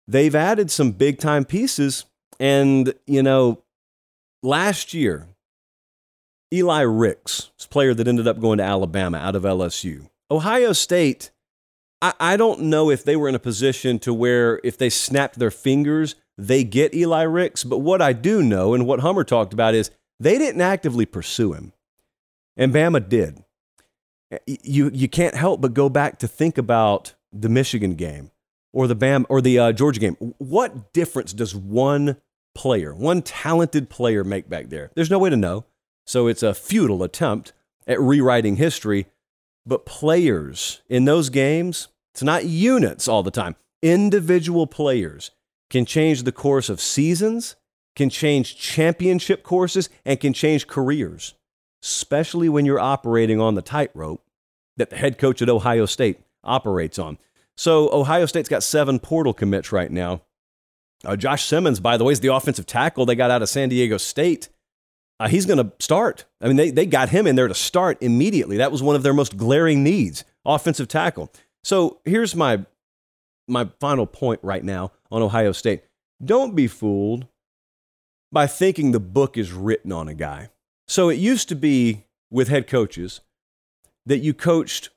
They've 0.07 0.35
added 0.35 0.69
some 0.71 0.91
big 0.91 1.19
time 1.19 1.45
pieces. 1.45 2.05
And, 2.39 2.93
you 3.07 3.23
know, 3.23 3.63
last 4.43 4.93
year, 4.93 5.27
Eli 6.53 6.81
Ricks, 6.81 7.51
player 7.69 7.93
that 7.93 8.07
ended 8.07 8.27
up 8.27 8.39
going 8.39 8.57
to 8.57 8.63
Alabama 8.63 9.17
out 9.17 9.35
of 9.35 9.43
LSU. 9.43 10.09
Ohio 10.29 10.73
State, 10.73 11.31
I, 12.01 12.13
I 12.19 12.37
don't 12.37 12.61
know 12.63 12.89
if 12.89 13.03
they 13.03 13.15
were 13.15 13.29
in 13.29 13.35
a 13.35 13.39
position 13.39 13.99
to 13.99 14.13
where 14.13 14.59
if 14.63 14.77
they 14.77 14.89
snapped 14.89 15.39
their 15.39 15.51
fingers, 15.51 16.15
they 16.41 16.63
get 16.63 16.93
Eli 16.93 17.21
Ricks. 17.23 17.63
But 17.63 17.79
what 17.79 18.01
I 18.01 18.13
do 18.13 18.41
know 18.41 18.73
and 18.73 18.85
what 18.85 19.01
Hummer 19.01 19.23
talked 19.23 19.53
about 19.53 19.75
is 19.75 19.91
they 20.19 20.37
didn't 20.37 20.61
actively 20.61 21.05
pursue 21.05 21.53
him. 21.53 21.73
And 22.57 22.73
Bama 22.73 23.07
did. 23.07 23.43
You, 24.45 24.89
you 24.93 25.07
can't 25.07 25.35
help 25.35 25.61
but 25.61 25.73
go 25.73 25.89
back 25.89 26.19
to 26.19 26.27
think 26.27 26.57
about 26.57 27.13
the 27.31 27.49
Michigan 27.49 27.95
game 27.95 28.31
or 28.73 28.87
the 28.87 28.95
Bam 28.95 29.25
or 29.29 29.41
the 29.41 29.59
uh, 29.59 29.71
Georgia 29.71 29.99
game. 29.99 30.15
What 30.37 30.93
difference 30.93 31.33
does 31.33 31.55
one 31.55 32.17
player, 32.55 32.93
one 32.93 33.21
talented 33.21 33.89
player 33.89 34.23
make 34.23 34.49
back 34.49 34.69
there? 34.69 34.91
There's 34.95 35.11
no 35.11 35.19
way 35.19 35.29
to 35.29 35.37
know. 35.37 35.65
So 36.05 36.27
it's 36.27 36.43
a 36.43 36.53
futile 36.53 37.03
attempt 37.03 37.53
at 37.87 37.99
rewriting 37.99 38.55
history. 38.55 39.07
But 39.65 39.85
players 39.85 40.81
in 40.89 41.05
those 41.05 41.29
games, 41.29 41.89
it's 42.13 42.23
not 42.23 42.45
units 42.45 43.07
all 43.07 43.21
the 43.21 43.31
time. 43.31 43.55
Individual 43.83 44.65
players 44.65 45.31
can 45.71 45.85
change 45.85 46.21
the 46.21 46.31
course 46.31 46.69
of 46.69 46.79
seasons, 46.79 47.55
can 47.95 48.11
change 48.11 48.55
championship 48.55 49.41
courses, 49.41 49.89
and 50.05 50.19
can 50.19 50.33
change 50.33 50.67
careers, 50.67 51.33
especially 51.81 52.47
when 52.47 52.65
you're 52.65 52.79
operating 52.79 53.41
on 53.41 53.55
the 53.55 53.63
tightrope 53.63 54.23
that 54.77 54.91
the 54.91 54.97
head 54.97 55.17
coach 55.17 55.41
at 55.41 55.49
Ohio 55.49 55.87
State 55.87 56.19
operates 56.43 56.99
on. 56.99 57.17
So 57.57 57.91
Ohio 57.91 58.27
State's 58.27 58.49
got 58.49 58.61
seven 58.61 58.99
portal 58.99 59.33
commits 59.33 59.71
right 59.71 59.91
now. 59.91 60.21
Uh, 61.03 61.15
Josh 61.15 61.45
Simmons, 61.45 61.79
by 61.79 61.97
the 61.97 62.03
way, 62.03 62.13
is 62.13 62.19
the 62.19 62.33
offensive 62.33 62.67
tackle 62.67 63.07
they 63.07 63.15
got 63.15 63.31
out 63.31 63.41
of 63.41 63.49
San 63.49 63.69
Diego 63.69 63.97
State 63.97 64.49
uh, 65.21 65.27
he's 65.27 65.45
going 65.45 65.59
to 65.59 65.71
start. 65.79 66.25
I 66.41 66.47
mean, 66.47 66.57
they, 66.57 66.71
they 66.71 66.87
got 66.87 67.09
him 67.09 67.27
in 67.27 67.35
there 67.35 67.47
to 67.47 67.53
start 67.53 67.99
immediately. 68.01 68.57
That 68.57 68.71
was 68.71 68.81
one 68.81 68.95
of 68.95 69.03
their 69.03 69.13
most 69.13 69.37
glaring 69.37 69.83
needs, 69.83 70.23
offensive 70.43 70.87
tackle. 70.87 71.31
So 71.63 71.99
here's 72.05 72.35
my, 72.35 72.65
my 73.47 73.69
final 73.79 74.05
point 74.05 74.39
right 74.43 74.63
now 74.63 74.91
on 75.11 75.21
Ohio 75.21 75.51
State. 75.51 75.83
Don't 76.23 76.55
be 76.55 76.67
fooled 76.67 77.27
by 78.31 78.47
thinking 78.47 78.91
the 78.91 78.99
book 78.99 79.37
is 79.37 79.51
written 79.51 79.91
on 79.91 80.07
a 80.07 80.13
guy. 80.13 80.49
So 80.87 81.09
it 81.09 81.15
used 81.15 81.49
to 81.49 81.55
be 81.55 82.05
with 82.29 82.47
head 82.47 82.67
coaches 82.67 83.21
that 84.05 84.19
you 84.19 84.33
coached 84.33 84.89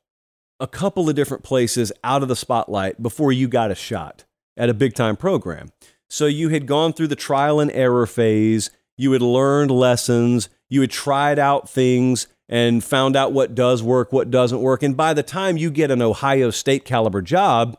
a 0.60 0.66
couple 0.66 1.08
of 1.08 1.16
different 1.16 1.42
places 1.42 1.92
out 2.04 2.22
of 2.22 2.28
the 2.28 2.36
spotlight 2.36 3.02
before 3.02 3.32
you 3.32 3.48
got 3.48 3.70
a 3.70 3.74
shot 3.74 4.24
at 4.56 4.70
a 4.70 4.74
big 4.74 4.94
time 4.94 5.16
program. 5.16 5.72
So 6.08 6.26
you 6.26 6.50
had 6.50 6.66
gone 6.66 6.92
through 6.92 7.08
the 7.08 7.16
trial 7.16 7.58
and 7.58 7.72
error 7.72 8.06
phase 8.06 8.70
you 8.96 9.12
had 9.12 9.22
learned 9.22 9.70
lessons, 9.70 10.48
you 10.68 10.80
had 10.80 10.90
tried 10.90 11.38
out 11.38 11.68
things 11.68 12.26
and 12.48 12.84
found 12.84 13.16
out 13.16 13.32
what 13.32 13.54
does 13.54 13.82
work, 13.82 14.12
what 14.12 14.30
doesn't 14.30 14.60
work. 14.60 14.82
And 14.82 14.96
by 14.96 15.14
the 15.14 15.22
time 15.22 15.56
you 15.56 15.70
get 15.70 15.90
an 15.90 16.02
Ohio 16.02 16.50
State 16.50 16.84
caliber 16.84 17.22
job, 17.22 17.78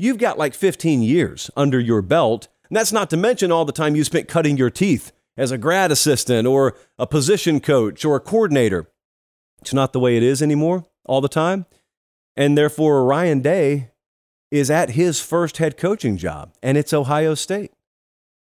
you've 0.00 0.18
got 0.18 0.38
like 0.38 0.54
15 0.54 1.02
years 1.02 1.50
under 1.56 1.78
your 1.78 2.02
belt. 2.02 2.48
And 2.68 2.76
that's 2.76 2.92
not 2.92 3.10
to 3.10 3.16
mention 3.16 3.52
all 3.52 3.64
the 3.64 3.72
time 3.72 3.96
you 3.96 4.04
spent 4.04 4.28
cutting 4.28 4.56
your 4.56 4.70
teeth 4.70 5.12
as 5.36 5.50
a 5.50 5.58
grad 5.58 5.90
assistant 5.90 6.46
or 6.46 6.76
a 6.98 7.06
position 7.06 7.60
coach 7.60 8.04
or 8.04 8.16
a 8.16 8.20
coordinator. 8.20 8.88
It's 9.60 9.74
not 9.74 9.92
the 9.92 10.00
way 10.00 10.16
it 10.16 10.22
is 10.22 10.42
anymore 10.42 10.86
all 11.04 11.20
the 11.20 11.28
time. 11.28 11.66
And 12.36 12.56
therefore, 12.56 13.04
Ryan 13.04 13.40
Day 13.40 13.90
is 14.50 14.70
at 14.70 14.90
his 14.90 15.20
first 15.20 15.58
head 15.58 15.76
coaching 15.76 16.16
job, 16.16 16.54
and 16.62 16.78
it's 16.78 16.92
Ohio 16.92 17.34
State 17.34 17.72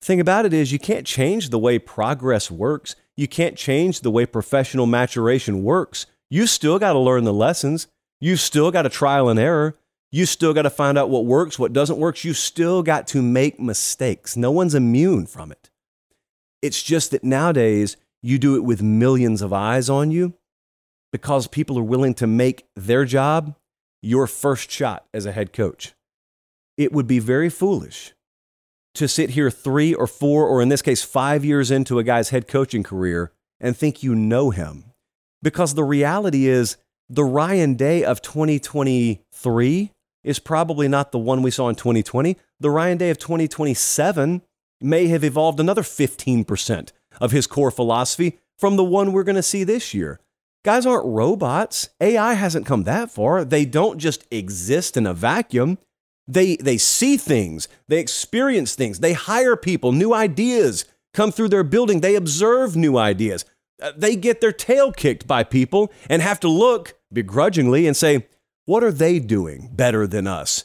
thing 0.05 0.21
about 0.21 0.47
it 0.47 0.53
is 0.53 0.73
you 0.73 0.79
can't 0.79 1.07
change 1.07 1.51
the 1.51 1.59
way 1.59 1.79
progress 1.79 2.51
works. 2.51 2.95
You 3.17 3.27
can't 3.27 3.57
change 3.57 4.01
the 4.01 4.11
way 4.11 4.27
professional 4.27 4.87
maturation 4.87 5.65
works. 5.65 6.07
You 6.31 6.47
still 6.47 6.79
got 6.79 6.93
to 6.93 6.99
learn 6.99 7.25
the 7.25 7.33
lessons. 7.33 7.89
You've 8.21 8.41
still 8.41 8.71
got 8.71 8.83
to 8.83 8.89
trial 8.89 9.29
and 9.29 9.41
error. 9.41 9.77
You 10.15 10.27
still 10.27 10.55
got 10.55 10.63
to 10.63 10.71
find 10.71 10.97
out 10.97 11.11
what 11.11 11.25
works, 11.27 11.59
what 11.59 11.73
doesn't 11.73 11.99
work. 11.99 12.23
You 12.23 12.35
still 12.35 12.85
got 12.85 13.09
to 13.09 13.21
make 13.21 13.59
mistakes. 13.59 14.37
No 14.37 14.53
one's 14.53 14.77
immune 14.77 15.27
from 15.27 15.51
it. 15.51 15.71
It's 16.63 16.85
just 16.85 17.11
that 17.11 17.25
nowadays 17.25 17.97
you 18.23 18.39
do 18.39 18.55
it 18.55 18.63
with 18.63 18.81
millions 18.81 19.43
of 19.43 19.53
eyes 19.53 19.91
on 19.91 20.13
you 20.13 20.35
because 21.11 21.49
people 21.49 21.77
are 21.81 21.83
willing 21.83 22.15
to 22.15 22.29
make 22.29 22.65
their 22.77 23.05
job 23.05 23.57
your 24.03 24.29
first 24.29 24.71
shot 24.71 25.05
as 25.13 25.27
a 25.27 25.33
head 25.33 25.53
coach. 25.53 25.95
It 26.77 26.93
would 26.93 27.09
be 27.09 27.19
very 27.19 27.51
foolish 27.51 28.13
to 28.95 29.09
sit 29.09 29.31
here 29.31 29.51
three 29.51 29.95
or 29.95 30.07
four, 30.07 30.47
or 30.47 30.63
in 30.63 30.69
this 30.69 30.81
case, 30.81 31.03
five 31.03 31.45
years 31.45 31.73
into 31.73 31.99
a 31.99 32.05
guy's 32.05 32.29
head 32.29 32.47
coaching 32.47 32.85
career 32.85 33.33
and 33.59 33.77
think 33.77 34.05
you 34.05 34.15
know 34.15 34.51
him. 34.51 34.93
Because 35.43 35.75
the 35.75 35.83
reality 35.83 36.47
is, 36.47 36.77
the 37.09 37.25
Ryan 37.25 37.75
Day 37.75 38.05
of 38.05 38.23
2023 38.23 39.91
is 40.25 40.39
probably 40.39 40.89
not 40.89 41.13
the 41.13 41.19
one 41.19 41.43
we 41.43 41.51
saw 41.51 41.69
in 41.69 41.77
2020. 41.77 42.37
The 42.59 42.71
Ryan 42.71 42.99
Day 42.99 43.11
of 43.11 43.19
2027 43.19 44.43
may 44.81 45.07
have 45.07 45.23
evolved 45.23 45.61
another 45.61 45.83
15% 45.83 46.93
of 47.21 47.31
his 47.31 47.47
core 47.47 47.71
philosophy 47.71 48.39
from 48.59 48.77
the 48.77 48.85
one 48.85 49.13
we're 49.13 49.23
going 49.23 49.37
to 49.37 49.43
see 49.43 49.63
this 49.63 49.95
year. 49.95 50.21
Guys 50.65 50.87
aren't 50.87 51.07
robots. 51.07 51.91
AI 52.01 52.35
hasn't 52.35 52.67
come 52.67 52.85
that 52.85 53.11
far. 53.11 53.45
They 53.45 53.65
don't 53.65 53.99
just 53.99 54.25
exist 54.31 54.97
in 54.97 55.07
a 55.07 55.13
vacuum. 55.13 55.79
They, 56.27 56.57
they 56.57 56.79
see 56.79 57.19
things, 57.19 57.69
they 57.87 57.99
experience 57.99 58.75
things, 58.75 59.01
they 59.01 59.13
hire 59.13 59.57
people, 59.57 59.93
new 59.93 60.15
ideas 60.15 60.87
come 61.13 61.31
through 61.31 61.51
their 61.51 61.63
building, 61.63 62.01
they 62.01 62.15
observe 62.15 62.77
new 62.77 62.97
ideas. 62.97 63.45
Uh, 63.83 63.93
they 63.95 64.17
get 64.17 64.41
their 64.41 64.53
tail 64.53 64.91
kicked 64.91 65.27
by 65.27 65.45
people 65.45 65.93
and 66.09 66.23
have 66.23 66.41
to 66.41 66.49
look 66.49 66.95
begrudgingly 67.13 67.87
and 67.87 67.97
say, 67.97 68.27
What 68.67 68.83
are 68.83 68.93
they 68.93 69.19
doing 69.19 69.71
better 69.73 70.07
than 70.07 70.27
us? 70.27 70.65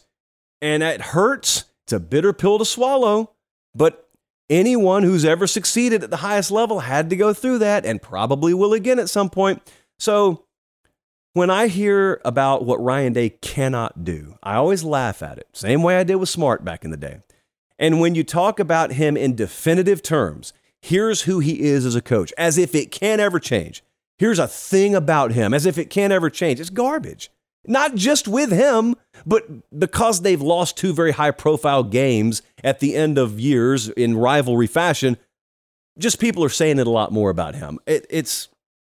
And 0.61 0.83
it 0.83 1.01
hurts. 1.01 1.65
It's 1.85 1.93
a 1.93 1.99
bitter 1.99 2.33
pill 2.33 2.59
to 2.59 2.65
swallow, 2.65 3.31
but 3.73 4.09
anyone 4.49 5.03
who's 5.03 5.25
ever 5.25 5.47
succeeded 5.47 6.03
at 6.03 6.09
the 6.09 6.17
highest 6.17 6.51
level 6.51 6.79
had 6.81 7.09
to 7.09 7.15
go 7.15 7.33
through 7.33 7.59
that 7.59 7.85
and 7.85 8.01
probably 8.01 8.53
will 8.53 8.73
again 8.73 8.99
at 8.99 9.09
some 9.09 9.29
point. 9.29 9.61
So 9.97 10.45
when 11.33 11.49
I 11.49 11.67
hear 11.67 12.21
about 12.25 12.65
what 12.65 12.81
Ryan 12.81 13.13
Day 13.13 13.29
cannot 13.29 14.03
do, 14.03 14.37
I 14.43 14.55
always 14.55 14.83
laugh 14.83 15.21
at 15.21 15.37
it. 15.37 15.47
Same 15.53 15.83
way 15.83 15.97
I 15.97 16.03
did 16.03 16.15
with 16.15 16.29
Smart 16.29 16.63
back 16.65 16.83
in 16.83 16.91
the 16.91 16.97
day. 16.97 17.19
And 17.77 18.01
when 18.01 18.15
you 18.15 18.23
talk 18.23 18.59
about 18.59 18.93
him 18.93 19.15
in 19.15 19.35
definitive 19.35 20.03
terms, 20.03 20.53
here's 20.81 21.21
who 21.21 21.39
he 21.39 21.61
is 21.61 21.85
as 21.85 21.95
a 21.95 22.01
coach, 22.01 22.33
as 22.37 22.57
if 22.57 22.75
it 22.75 22.91
can't 22.91 23.21
ever 23.21 23.39
change. 23.39 23.83
Here's 24.17 24.39
a 24.39 24.47
thing 24.47 24.95
about 24.95 25.31
him, 25.31 25.53
as 25.53 25.65
if 25.65 25.77
it 25.77 25.89
can't 25.89 26.11
ever 26.11 26.29
change. 26.29 26.59
It's 26.59 26.69
garbage. 26.69 27.31
Not 27.65 27.95
just 27.95 28.27
with 28.27 28.51
him, 28.51 28.95
but 29.25 29.47
because 29.77 30.21
they've 30.21 30.41
lost 30.41 30.77
two 30.77 30.93
very 30.93 31.11
high 31.11 31.31
profile 31.31 31.83
games 31.83 32.41
at 32.63 32.79
the 32.79 32.95
end 32.95 33.17
of 33.17 33.39
years 33.39 33.89
in 33.89 34.17
rivalry 34.17 34.67
fashion, 34.67 35.17
just 35.97 36.19
people 36.19 36.43
are 36.43 36.49
saying 36.49 36.79
it 36.79 36.87
a 36.87 36.91
lot 36.91 37.11
more 37.11 37.29
about 37.29 37.55
him. 37.55 37.79
It, 37.85 38.05
it's, 38.09 38.47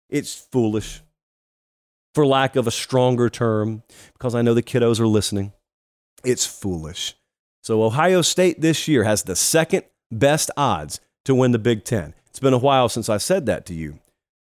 it's 0.09 0.35
foolish 0.35 1.01
for 2.13 2.25
lack 2.25 2.55
of 2.55 2.67
a 2.67 2.71
stronger 2.71 3.29
term, 3.29 3.83
because 4.13 4.35
I 4.35 4.41
know 4.41 4.53
the 4.53 4.61
kiddos 4.61 4.99
are 4.99 5.07
listening. 5.07 5.53
It's 6.23 6.45
foolish. 6.45 7.15
So, 7.63 7.83
Ohio 7.83 8.21
State 8.21 8.61
this 8.61 8.87
year 8.87 9.03
has 9.05 9.23
the 9.23 9.35
second 9.35 9.85
best 10.11 10.51
odds 10.57 10.99
to 11.25 11.33
win 11.33 11.51
the 11.51 11.59
Big 11.59 11.83
Ten. 11.85 12.13
It's 12.27 12.39
been 12.39 12.53
a 12.53 12.57
while 12.57 12.89
since 12.89 13.07
I 13.07 13.17
said 13.17 13.45
that 13.45 13.65
to 13.67 13.73
you. 13.73 13.99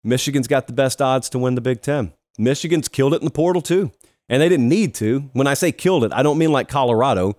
Michigan's 0.03 0.47
got 0.47 0.67
the 0.67 0.73
best 0.73 1.01
odds 1.01 1.29
to 1.29 1.39
win 1.39 1.55
the 1.55 1.61
Big 1.61 1.81
Ten. 1.81 2.13
Michigan's 2.37 2.87
killed 2.87 3.13
it 3.13 3.21
in 3.21 3.25
the 3.25 3.31
portal, 3.31 3.61
too. 3.61 3.91
And 4.27 4.41
they 4.41 4.49
didn't 4.49 4.69
need 4.69 4.95
to. 4.95 5.29
When 5.33 5.47
I 5.47 5.53
say 5.53 5.71
killed 5.71 6.03
it, 6.03 6.13
I 6.13 6.23
don't 6.23 6.37
mean 6.37 6.51
like 6.51 6.67
Colorado. 6.67 7.37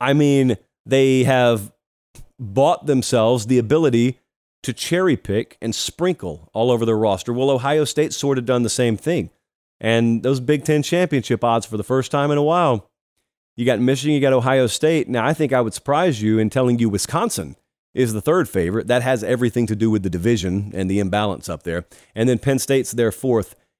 I 0.00 0.12
mean 0.12 0.56
they 0.86 1.24
have 1.24 1.72
bought 2.38 2.86
themselves 2.86 3.46
the 3.46 3.58
ability 3.58 4.18
to 4.62 4.72
cherry 4.72 5.16
pick 5.16 5.56
and 5.60 5.74
sprinkle 5.74 6.48
all 6.52 6.70
over 6.70 6.86
their 6.86 6.96
roster. 6.96 7.32
Well, 7.32 7.50
Ohio 7.50 7.84
State 7.84 8.12
sort 8.12 8.38
of 8.38 8.46
done 8.46 8.62
the 8.62 8.70
same 8.70 8.96
thing. 8.96 9.30
And 9.80 10.22
those 10.22 10.40
Big 10.40 10.64
Ten 10.64 10.82
championship 10.82 11.44
odds 11.44 11.66
for 11.66 11.76
the 11.76 11.84
first 11.84 12.10
time 12.10 12.30
in 12.30 12.38
a 12.38 12.42
while. 12.42 12.90
You 13.56 13.66
got 13.66 13.78
Michigan, 13.78 14.14
you 14.14 14.20
got 14.20 14.32
Ohio 14.32 14.66
State. 14.66 15.08
Now, 15.08 15.24
I 15.24 15.34
think 15.34 15.52
I 15.52 15.60
would 15.60 15.74
surprise 15.74 16.22
you 16.22 16.38
in 16.38 16.50
telling 16.50 16.78
you 16.78 16.88
Wisconsin 16.88 17.56
is 17.92 18.12
the 18.12 18.20
third 18.20 18.48
favorite. 18.48 18.88
That 18.88 19.02
has 19.02 19.22
everything 19.22 19.66
to 19.68 19.76
do 19.76 19.90
with 19.90 20.02
the 20.02 20.10
division 20.10 20.72
and 20.74 20.90
the 20.90 20.98
imbalance 20.98 21.48
up 21.48 21.62
there. 21.62 21.84
And 22.14 22.28
then 22.28 22.38
Penn 22.38 22.58
State's 22.58 22.92
their 22.92 23.12
fourth 23.12 23.54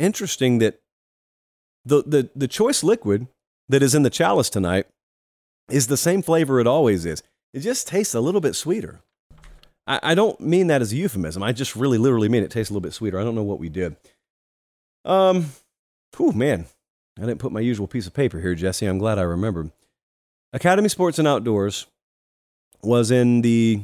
Interesting 0.00 0.60
that 0.60 0.80
the, 1.84 2.02
the, 2.02 2.30
the 2.34 2.48
choice 2.48 2.82
liquid 2.82 3.26
that 3.68 3.82
is 3.82 3.94
in 3.94 4.02
the 4.02 4.08
chalice 4.08 4.48
tonight 4.48 4.86
is 5.70 5.88
the 5.88 5.96
same 5.98 6.22
flavor 6.22 6.58
it 6.58 6.66
always 6.66 7.04
is. 7.04 7.22
It 7.52 7.60
just 7.60 7.86
tastes 7.86 8.14
a 8.14 8.20
little 8.20 8.40
bit 8.40 8.56
sweeter. 8.56 9.02
I, 9.86 10.00
I 10.02 10.14
don't 10.14 10.40
mean 10.40 10.68
that 10.68 10.80
as 10.80 10.92
a 10.94 10.96
euphemism. 10.96 11.42
I 11.42 11.52
just 11.52 11.76
really 11.76 11.98
literally 11.98 12.30
mean 12.30 12.42
it 12.42 12.50
tastes 12.50 12.70
a 12.70 12.72
little 12.72 12.80
bit 12.80 12.94
sweeter. 12.94 13.20
I 13.20 13.24
don't 13.24 13.34
know 13.34 13.42
what 13.42 13.58
we 13.58 13.68
did. 13.68 13.94
Um, 15.04 15.50
whew, 16.16 16.32
man, 16.32 16.64
I 17.18 17.26
didn't 17.26 17.40
put 17.40 17.52
my 17.52 17.60
usual 17.60 17.86
piece 17.86 18.06
of 18.06 18.14
paper 18.14 18.40
here, 18.40 18.54
Jesse. 18.54 18.86
I'm 18.86 18.98
glad 18.98 19.18
I 19.18 19.22
remembered. 19.22 19.70
Academy 20.54 20.88
Sports 20.88 21.18
and 21.18 21.28
Outdoors 21.28 21.86
was 22.82 23.10
in 23.10 23.42
the 23.42 23.82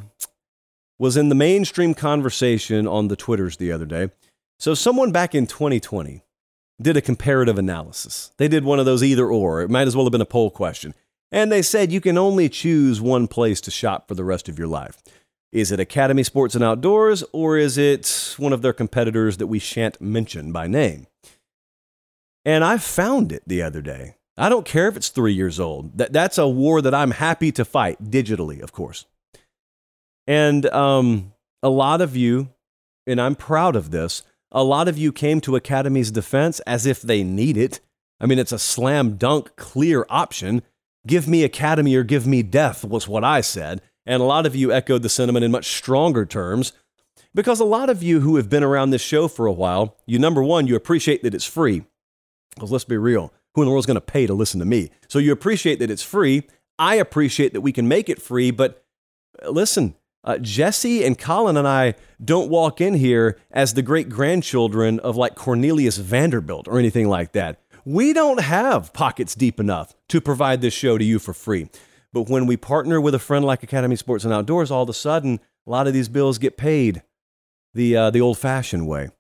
was 0.99 1.19
in 1.19 1.29
the 1.29 1.35
mainstream 1.35 1.93
conversation 1.93 2.89
on 2.89 3.09
the 3.09 3.17
Twitters 3.17 3.59
the 3.59 3.71
other 3.71 3.85
day. 3.85 4.09
So 4.59 4.75
someone 4.75 5.13
back 5.13 5.35
in 5.35 5.47
2020 5.47 6.23
did 6.81 6.97
a 6.97 7.03
comparative 7.03 7.59
analysis. 7.59 8.33
They 8.37 8.49
did 8.49 8.65
one 8.65 8.79
of 8.79 8.87
those 8.87 9.03
either 9.03 9.27
or. 9.27 9.63
It 9.63 9.71
might 9.71 9.87
as 9.87 9.97
well 9.97 10.05
have 10.07 10.13
been 10.13 10.21
a 10.21 10.27
poll 10.27 10.51
question. 10.51 10.95
And 11.33 11.51
they 11.51 11.63
said 11.63 11.93
you 11.93 12.01
can 12.01 12.19
only 12.19 12.49
choose 12.49 13.01
one 13.01 13.29
place 13.29 13.61
to 13.63 13.71
shop 13.71 14.09
for 14.09 14.15
the 14.15 14.25
rest 14.25 14.49
of 14.49 14.59
your 14.59 14.69
life. 14.69 15.03
Is 15.53 15.73
it 15.73 15.81
Academy 15.81 16.23
Sports 16.23 16.55
and 16.55 16.63
Outdoors 16.63 17.25
or 17.33 17.57
is 17.57 17.79
it 17.79 18.35
one 18.39 18.53
of 18.53 18.63
their 18.63 18.73
competitors 18.73 19.39
that 19.39 19.47
we 19.47 19.59
shan't 19.59 20.01
mention 20.01 20.53
by 20.53 20.67
name? 20.67 21.07
And 22.45 22.63
I 22.63 22.79
found 22.79 23.33
it 23.33 23.43
the 23.47 23.63
other 23.63 23.81
day. 23.81 24.17
I 24.37 24.49
don't 24.49 24.67
care 24.67 24.89
if 24.89 24.97
it's 24.97 25.09
three 25.09 25.33
years 25.33 25.59
old. 25.59 25.97
That, 25.97 26.13
that's 26.13 26.39
a 26.39 26.47
war 26.47 26.83
that 26.83 26.95
I'm 26.95 27.13
happy 27.13 27.51
to 27.53 27.65
fight 27.65 28.11
digitally, 28.11 28.61
of 28.63 28.73
course. 28.73 29.07
And 30.27 30.67
um, 30.67 31.33
a 31.63 31.71
lot 31.71 32.01
of 32.01 32.17
you, 32.17 32.51
and 33.07 33.21
I'm 33.21 33.35
proud 33.35 33.77
of 33.77 33.91
this, 33.91 34.23
a 34.57 34.65
lot 34.65 34.89
of 34.89 34.97
you 34.97 35.13
came 35.13 35.43
to 35.43 35.55
Academy's 35.55 36.11
defense 36.11 36.61
as 36.61 36.87
if 36.87 37.03
they 37.03 37.23
need 37.23 37.59
it. 37.59 37.81
I 38.19 38.25
mean, 38.25 38.39
it's 38.39 38.53
a 38.53 38.59
slam 38.59 39.19
dunk, 39.19 39.55
clear 39.57 40.07
option. 40.09 40.63
Give 41.07 41.29
me 41.29 41.45
Academy 41.45 41.95
or 41.95 42.03
give 42.03 42.27
me 42.27 42.43
death, 42.43 42.83
was 42.83 43.07
what 43.07 43.23
I 43.23 43.43
said. 43.43 43.83
And 44.07 44.23
a 44.23 44.25
lot 44.25 44.47
of 44.47 44.57
you 44.57 44.73
echoed 44.73 45.03
the 45.03 45.11
sentiment 45.11 45.45
in 45.45 45.51
much 45.51 45.77
stronger 45.77 46.25
terms 46.25 46.73
because 47.35 47.61
a 47.61 47.67
lot 47.67 47.91
of 47.91 48.03
you 48.03 48.21
who 48.21 48.37
have 48.37 48.49
been 48.49 48.65
around 48.65 48.91
this 48.91 49.03
show 49.03 49.29
for 49.29 49.45
a 49.45 49.53
while, 49.53 49.99
you 50.07 50.19
number 50.19 50.43
one, 50.43 50.67
you 50.67 50.75
appreciate 50.75 51.23
that 51.23 51.35
it's 51.35 51.45
free. 51.45 51.85
Because 52.55 52.73
let's 52.73 52.85
be 52.85 52.97
real, 52.97 53.35
who 53.55 53.61
in 53.61 53.67
the 53.67 53.73
world 53.73 53.83
is 53.83 53.87
going 53.87 53.97
to 53.97 54.01
pay 54.01 54.27
to 54.27 54.33
listen 54.33 54.59
to 54.61 54.67
me? 54.67 54.91
So 55.07 55.19
you 55.19 55.33
appreciate 55.33 55.81
that 55.81 55.91
it's 55.91 56.03
free. 56.03 56.45
I 56.79 56.95
appreciate 56.95 57.53
that 57.53 57.61
we 57.61 57.73
can 57.73 57.89
make 57.89 58.09
it 58.09 58.23
free, 58.23 58.51
but 58.53 58.83
uh, 59.45 59.51
listen, 59.51 59.97
uh, 60.27 60.39
Jesse 60.39 61.05
and 61.05 61.19
Colin 61.19 61.57
and 61.57 61.67
I 61.69 61.95
don't 62.23 62.51
walk 62.51 62.81
in 62.81 62.95
here 62.95 63.39
as 63.51 63.75
the 63.75 63.83
great 63.83 64.09
grandchildren 64.09 64.99
of 65.01 65.17
like 65.17 65.37
Cornelius 65.37 65.97
Vanderbilt 65.97 66.67
or 66.69 66.79
anything 66.79 67.09
like 67.09 67.33
that. 67.33 67.61
We 67.85 68.13
don't 68.13 68.41
have 68.41 68.93
pockets 68.93 69.37
deep 69.37 69.61
enough 69.61 69.95
to 70.09 70.21
provide 70.21 70.61
this 70.61 70.75
show 70.75 70.99
to 70.99 71.05
you 71.05 71.21
for 71.21 71.33
free. 71.33 71.71
But 72.13 72.29
when 72.29 72.47
we 72.47 72.57
partner 72.57 73.01
with 73.01 73.15
a 73.15 73.21
friend 73.21 73.45
like 73.45 73.63
Academy 73.63 73.95
Sports 73.95 74.25
and 74.25 74.35
Outdoors, 74.35 74.71
all 74.71 74.83
of 74.83 74.89
a 74.89 74.95
sudden, 74.95 75.39
a 75.67 75.71
lot 75.71 75.87
of 75.87 75.93
these 75.93 76.09
bills 76.09 76.39
get 76.39 76.57
paid 76.57 77.03
the, 77.75 77.97
uh, 77.97 78.11
the 78.11 78.21
old 78.21 78.39
fashioned 78.39 78.89
way. 78.89 79.11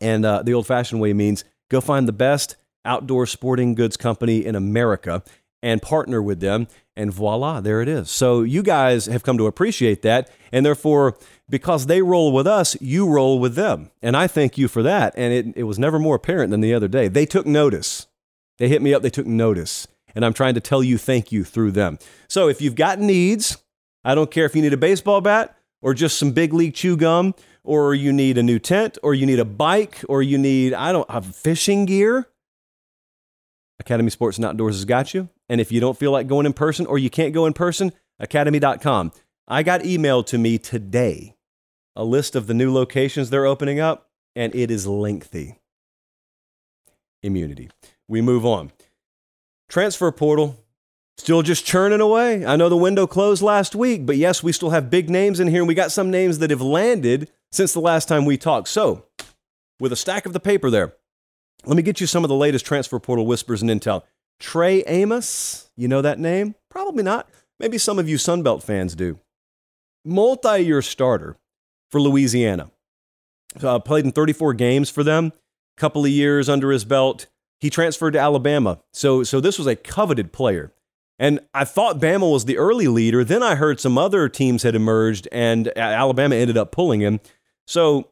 And 0.00 0.24
uh, 0.24 0.42
the 0.42 0.54
old 0.54 0.66
fashioned 0.66 1.00
way 1.00 1.12
means 1.12 1.44
go 1.68 1.80
find 1.80 2.08
the 2.08 2.12
best 2.12 2.56
outdoor 2.84 3.26
sporting 3.26 3.74
goods 3.74 3.96
company 3.96 4.44
in 4.44 4.54
America 4.54 5.22
and 5.62 5.82
partner 5.82 6.22
with 6.22 6.40
them. 6.40 6.66
And 6.94 7.12
voila, 7.12 7.60
there 7.60 7.80
it 7.80 7.88
is. 7.88 8.10
So 8.10 8.42
you 8.42 8.62
guys 8.62 9.06
have 9.06 9.22
come 9.22 9.38
to 9.38 9.46
appreciate 9.46 10.02
that. 10.02 10.30
And 10.52 10.66
therefore, 10.66 11.16
because 11.48 11.86
they 11.86 12.02
roll 12.02 12.32
with 12.32 12.46
us, 12.46 12.76
you 12.82 13.08
roll 13.08 13.38
with 13.38 13.54
them. 13.54 13.90
And 14.02 14.16
I 14.16 14.26
thank 14.26 14.58
you 14.58 14.68
for 14.68 14.82
that. 14.82 15.14
And 15.16 15.32
it, 15.32 15.56
it 15.56 15.62
was 15.62 15.78
never 15.78 15.98
more 15.98 16.16
apparent 16.16 16.50
than 16.50 16.60
the 16.60 16.74
other 16.74 16.88
day. 16.88 17.08
They 17.08 17.24
took 17.24 17.46
notice. 17.46 18.06
They 18.58 18.68
hit 18.68 18.82
me 18.82 18.92
up, 18.92 19.02
they 19.02 19.10
took 19.10 19.26
notice. 19.26 19.88
And 20.14 20.24
I'm 20.24 20.34
trying 20.34 20.54
to 20.54 20.60
tell 20.60 20.82
you 20.82 20.98
thank 20.98 21.32
you 21.32 21.44
through 21.44 21.70
them. 21.70 21.98
So 22.28 22.48
if 22.48 22.60
you've 22.60 22.74
got 22.74 22.98
needs, 22.98 23.56
I 24.04 24.14
don't 24.14 24.30
care 24.30 24.44
if 24.44 24.54
you 24.54 24.60
need 24.60 24.74
a 24.74 24.78
baseball 24.78 25.22
bat 25.22 25.56
or 25.80 25.94
just 25.94 26.18
some 26.18 26.32
big 26.32 26.52
league 26.52 26.74
chew 26.74 26.96
gum, 26.96 27.34
or 27.64 27.94
you 27.94 28.12
need 28.12 28.38
a 28.38 28.42
new 28.42 28.58
tent, 28.58 28.98
or 29.02 29.14
you 29.14 29.26
need 29.26 29.38
a 29.38 29.44
bike, 29.44 30.00
or 30.08 30.22
you 30.22 30.38
need, 30.38 30.74
I 30.74 30.92
don't 30.92 31.08
have 31.10 31.24
fishing 31.34 31.86
gear. 31.86 32.28
Academy 33.80 34.10
Sports 34.10 34.36
and 34.38 34.44
Outdoors 34.44 34.76
has 34.76 34.84
got 34.84 35.14
you. 35.14 35.28
And 35.48 35.60
if 35.60 35.72
you 35.72 35.80
don't 35.80 35.98
feel 35.98 36.12
like 36.12 36.26
going 36.26 36.46
in 36.46 36.52
person 36.52 36.86
or 36.86 36.98
you 36.98 37.10
can't 37.10 37.34
go 37.34 37.46
in 37.46 37.52
person, 37.52 37.92
academy.com. 38.18 39.12
I 39.48 39.62
got 39.62 39.82
emailed 39.82 40.26
to 40.26 40.38
me 40.38 40.58
today 40.58 41.34
a 41.94 42.04
list 42.04 42.34
of 42.34 42.46
the 42.46 42.54
new 42.54 42.72
locations 42.72 43.30
they're 43.30 43.46
opening 43.46 43.80
up, 43.80 44.08
and 44.34 44.54
it 44.54 44.70
is 44.70 44.86
lengthy. 44.86 45.58
Immunity. 47.22 47.70
We 48.08 48.20
move 48.20 48.46
on. 48.46 48.72
Transfer 49.68 50.10
portal, 50.10 50.58
still 51.18 51.42
just 51.42 51.66
churning 51.66 52.00
away. 52.00 52.44
I 52.44 52.56
know 52.56 52.68
the 52.68 52.76
window 52.76 53.06
closed 53.06 53.42
last 53.42 53.74
week, 53.74 54.06
but 54.06 54.16
yes, 54.16 54.42
we 54.42 54.52
still 54.52 54.70
have 54.70 54.90
big 54.90 55.10
names 55.10 55.40
in 55.40 55.48
here, 55.48 55.60
and 55.60 55.68
we 55.68 55.74
got 55.74 55.92
some 55.92 56.10
names 56.10 56.38
that 56.38 56.50
have 56.50 56.62
landed 56.62 57.30
since 57.50 57.72
the 57.72 57.80
last 57.80 58.08
time 58.08 58.24
we 58.24 58.36
talked. 58.36 58.68
So, 58.68 59.06
with 59.78 59.92
a 59.92 59.96
stack 59.96 60.26
of 60.26 60.32
the 60.32 60.40
paper 60.40 60.70
there, 60.70 60.94
let 61.64 61.76
me 61.76 61.82
get 61.82 62.00
you 62.00 62.06
some 62.06 62.24
of 62.24 62.28
the 62.28 62.34
latest 62.34 62.66
transfer 62.66 62.98
portal 62.98 63.26
whispers 63.26 63.62
and 63.62 63.70
intel. 63.70 64.02
Trey 64.40 64.82
Amos, 64.84 65.70
you 65.76 65.88
know 65.88 66.02
that 66.02 66.18
name? 66.18 66.54
Probably 66.68 67.02
not. 67.02 67.28
Maybe 67.60 67.78
some 67.78 67.98
of 67.98 68.08
you 68.08 68.16
Sunbelt 68.16 68.62
fans 68.62 68.94
do. 68.94 69.18
Multi 70.04 70.60
year 70.60 70.82
starter 70.82 71.36
for 71.90 72.00
Louisiana. 72.00 72.70
Uh, 73.62 73.78
played 73.78 74.04
in 74.04 74.12
34 74.12 74.54
games 74.54 74.90
for 74.90 75.04
them, 75.04 75.32
couple 75.76 76.04
of 76.04 76.10
years 76.10 76.48
under 76.48 76.72
his 76.72 76.84
belt. 76.84 77.26
He 77.60 77.70
transferred 77.70 78.12
to 78.12 78.18
Alabama. 78.18 78.80
So, 78.92 79.22
so 79.22 79.40
this 79.40 79.58
was 79.58 79.68
a 79.68 79.76
coveted 79.76 80.32
player. 80.32 80.72
And 81.18 81.38
I 81.54 81.64
thought 81.64 82.00
Bama 82.00 82.32
was 82.32 82.46
the 82.46 82.58
early 82.58 82.88
leader. 82.88 83.22
Then 83.22 83.42
I 83.42 83.54
heard 83.54 83.78
some 83.78 83.96
other 83.96 84.28
teams 84.28 84.64
had 84.64 84.74
emerged, 84.74 85.28
and 85.30 85.70
Alabama 85.76 86.34
ended 86.34 86.56
up 86.56 86.72
pulling 86.72 87.00
him. 87.00 87.20
So, 87.64 88.10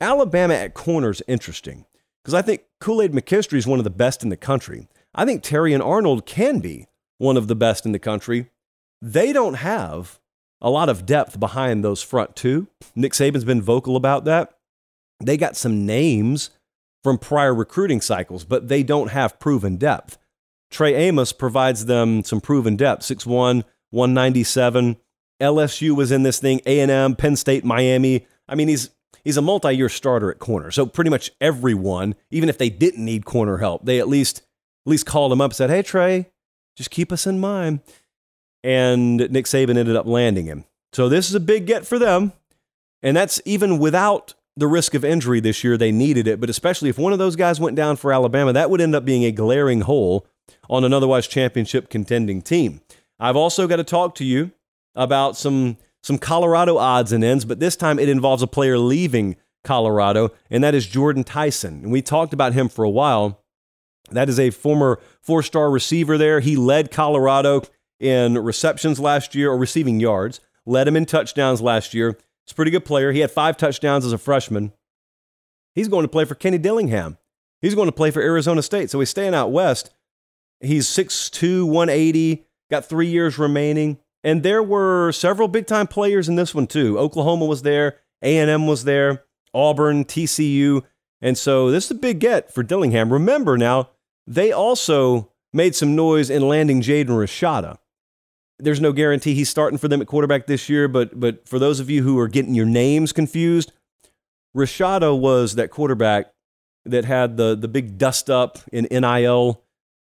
Alabama 0.00 0.54
at 0.54 0.74
corner 0.74 1.10
is 1.10 1.22
interesting 1.28 1.84
because 2.22 2.34
I 2.34 2.42
think 2.42 2.62
Kool 2.80 3.02
Aid 3.02 3.12
McKinstry 3.12 3.58
is 3.58 3.66
one 3.66 3.78
of 3.78 3.84
the 3.84 3.90
best 3.90 4.22
in 4.22 4.28
the 4.28 4.36
country. 4.36 4.88
I 5.14 5.24
think 5.24 5.42
Terrion 5.42 5.84
Arnold 5.84 6.26
can 6.26 6.60
be 6.60 6.86
one 7.18 7.36
of 7.36 7.48
the 7.48 7.56
best 7.56 7.84
in 7.84 7.92
the 7.92 7.98
country. 7.98 8.50
They 9.02 9.32
don't 9.32 9.54
have 9.54 10.20
a 10.60 10.70
lot 10.70 10.88
of 10.88 11.06
depth 11.06 11.40
behind 11.40 11.82
those 11.84 12.02
front 12.02 12.36
two. 12.36 12.68
Nick 12.94 13.12
Saban's 13.12 13.44
been 13.44 13.62
vocal 13.62 13.96
about 13.96 14.24
that. 14.24 14.54
They 15.22 15.36
got 15.36 15.56
some 15.56 15.86
names 15.86 16.50
from 17.02 17.18
prior 17.18 17.54
recruiting 17.54 18.00
cycles, 18.00 18.44
but 18.44 18.68
they 18.68 18.82
don't 18.82 19.10
have 19.10 19.38
proven 19.38 19.76
depth. 19.76 20.18
Trey 20.70 20.94
Amos 20.94 21.32
provides 21.32 21.86
them 21.86 22.22
some 22.24 22.40
proven 22.40 22.76
depth 22.76 23.02
6'1, 23.02 23.64
197. 23.90 24.96
LSU 25.40 25.96
was 25.96 26.12
in 26.12 26.22
this 26.22 26.38
thing, 26.38 26.60
A&M, 26.66 27.16
Penn 27.16 27.36
State, 27.36 27.64
Miami. 27.64 28.26
I 28.46 28.54
mean, 28.54 28.68
he's 28.68 28.90
he's 29.24 29.36
a 29.36 29.42
multi-year 29.42 29.88
starter 29.88 30.30
at 30.30 30.38
corner. 30.38 30.70
So 30.70 30.86
pretty 30.86 31.10
much 31.10 31.30
everyone, 31.40 32.14
even 32.30 32.48
if 32.48 32.58
they 32.58 32.70
didn't 32.70 33.04
need 33.04 33.24
corner 33.24 33.58
help, 33.58 33.84
they 33.84 33.98
at 33.98 34.08
least 34.08 34.38
at 34.86 34.90
least 34.90 35.06
called 35.06 35.32
him 35.32 35.40
up 35.40 35.50
and 35.50 35.56
said, 35.56 35.70
"Hey 35.70 35.82
Trey, 35.82 36.26
just 36.76 36.90
keep 36.90 37.12
us 37.12 37.26
in 37.26 37.38
mind." 37.38 37.80
And 38.62 39.16
Nick 39.30 39.46
Saban 39.46 39.76
ended 39.76 39.96
up 39.96 40.06
landing 40.06 40.46
him. 40.46 40.64
So 40.92 41.08
this 41.08 41.28
is 41.28 41.34
a 41.34 41.40
big 41.40 41.66
get 41.66 41.86
for 41.86 41.98
them. 41.98 42.32
And 43.02 43.16
that's 43.16 43.40
even 43.44 43.78
without 43.78 44.34
the 44.56 44.66
risk 44.66 44.94
of 44.94 45.04
injury 45.04 45.40
this 45.40 45.64
year. 45.64 45.76
They 45.76 45.92
needed 45.92 46.26
it, 46.26 46.40
but 46.40 46.50
especially 46.50 46.90
if 46.90 46.98
one 46.98 47.12
of 47.12 47.18
those 47.18 47.36
guys 47.36 47.60
went 47.60 47.76
down 47.76 47.96
for 47.96 48.12
Alabama, 48.12 48.52
that 48.52 48.70
would 48.70 48.80
end 48.80 48.94
up 48.94 49.04
being 49.04 49.24
a 49.24 49.32
glaring 49.32 49.82
hole 49.82 50.26
on 50.68 50.84
an 50.84 50.92
otherwise 50.92 51.26
championship 51.26 51.88
contending 51.88 52.42
team. 52.42 52.80
I've 53.18 53.36
also 53.36 53.66
got 53.66 53.76
to 53.76 53.84
talk 53.84 54.14
to 54.16 54.24
you 54.24 54.52
about 54.94 55.36
some 55.36 55.76
some 56.02 56.18
Colorado 56.18 56.76
odds 56.78 57.12
and 57.12 57.22
ends, 57.22 57.44
but 57.44 57.60
this 57.60 57.76
time 57.76 57.98
it 57.98 58.08
involves 58.08 58.42
a 58.42 58.46
player 58.46 58.78
leaving 58.78 59.36
Colorado, 59.64 60.30
and 60.50 60.64
that 60.64 60.74
is 60.74 60.86
Jordan 60.86 61.24
Tyson. 61.24 61.82
And 61.82 61.92
we 61.92 62.02
talked 62.02 62.32
about 62.32 62.54
him 62.54 62.68
for 62.68 62.84
a 62.84 62.90
while. 62.90 63.42
That 64.10 64.28
is 64.28 64.40
a 64.40 64.50
former 64.50 64.98
four 65.20 65.42
star 65.42 65.70
receiver 65.70 66.16
there. 66.16 66.40
He 66.40 66.56
led 66.56 66.90
Colorado 66.90 67.62
in 67.98 68.38
receptions 68.38 68.98
last 68.98 69.34
year 69.34 69.50
or 69.50 69.58
receiving 69.58 70.00
yards, 70.00 70.40
led 70.64 70.88
him 70.88 70.96
in 70.96 71.04
touchdowns 71.04 71.60
last 71.60 71.92
year. 71.92 72.16
He's 72.46 72.52
a 72.52 72.54
pretty 72.54 72.70
good 72.70 72.84
player. 72.84 73.12
He 73.12 73.20
had 73.20 73.30
five 73.30 73.56
touchdowns 73.56 74.06
as 74.06 74.12
a 74.12 74.18
freshman. 74.18 74.72
He's 75.74 75.88
going 75.88 76.04
to 76.04 76.08
play 76.08 76.24
for 76.24 76.34
Kenny 76.34 76.58
Dillingham. 76.58 77.18
He's 77.60 77.74
going 77.74 77.88
to 77.88 77.92
play 77.92 78.10
for 78.10 78.22
Arizona 78.22 78.62
State. 78.62 78.90
So 78.90 78.98
he's 78.98 79.10
staying 79.10 79.34
out 79.34 79.52
west. 79.52 79.90
He's 80.60 80.86
6'2, 80.88 81.64
180, 81.66 82.44
got 82.70 82.84
three 82.86 83.06
years 83.06 83.38
remaining. 83.38 83.98
And 84.22 84.42
there 84.42 84.62
were 84.62 85.12
several 85.12 85.48
big 85.48 85.66
time 85.66 85.86
players 85.86 86.28
in 86.28 86.36
this 86.36 86.54
one 86.54 86.66
too. 86.66 86.98
Oklahoma 86.98 87.46
was 87.46 87.62
there, 87.62 87.98
A&M 88.22 88.66
was 88.66 88.84
there, 88.84 89.24
Auburn, 89.54 90.04
TCU. 90.04 90.82
And 91.22 91.36
so 91.36 91.70
this 91.70 91.86
is 91.86 91.90
a 91.92 91.94
big 91.94 92.18
get 92.18 92.52
for 92.52 92.62
Dillingham. 92.62 93.12
Remember 93.12 93.56
now, 93.56 93.90
they 94.26 94.52
also 94.52 95.32
made 95.52 95.74
some 95.74 95.96
noise 95.96 96.30
in 96.30 96.48
landing 96.48 96.80
Jaden 96.80 97.06
Rashada. 97.06 97.78
There's 98.58 98.80
no 98.80 98.92
guarantee 98.92 99.34
he's 99.34 99.48
starting 99.48 99.78
for 99.78 99.88
them 99.88 100.02
at 100.02 100.06
quarterback 100.06 100.46
this 100.46 100.68
year, 100.68 100.86
but 100.86 101.18
but 101.18 101.48
for 101.48 101.58
those 101.58 101.80
of 101.80 101.88
you 101.88 102.02
who 102.02 102.18
are 102.18 102.28
getting 102.28 102.54
your 102.54 102.66
names 102.66 103.12
confused, 103.12 103.72
Rashada 104.54 105.18
was 105.18 105.54
that 105.54 105.70
quarterback 105.70 106.32
that 106.84 107.06
had 107.06 107.36
the 107.36 107.56
the 107.56 107.68
big 107.68 107.96
dust 107.96 108.28
up 108.28 108.58
in 108.70 108.86
NIL 108.90 109.62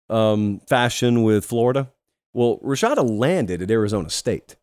um, 0.10 0.60
fashion 0.68 1.24
with 1.24 1.46
Florida. 1.46 1.92
Well, 2.34 2.60
Rashada 2.64 3.08
landed 3.08 3.62
at 3.62 3.72
Arizona 3.72 4.10
State. 4.10 4.56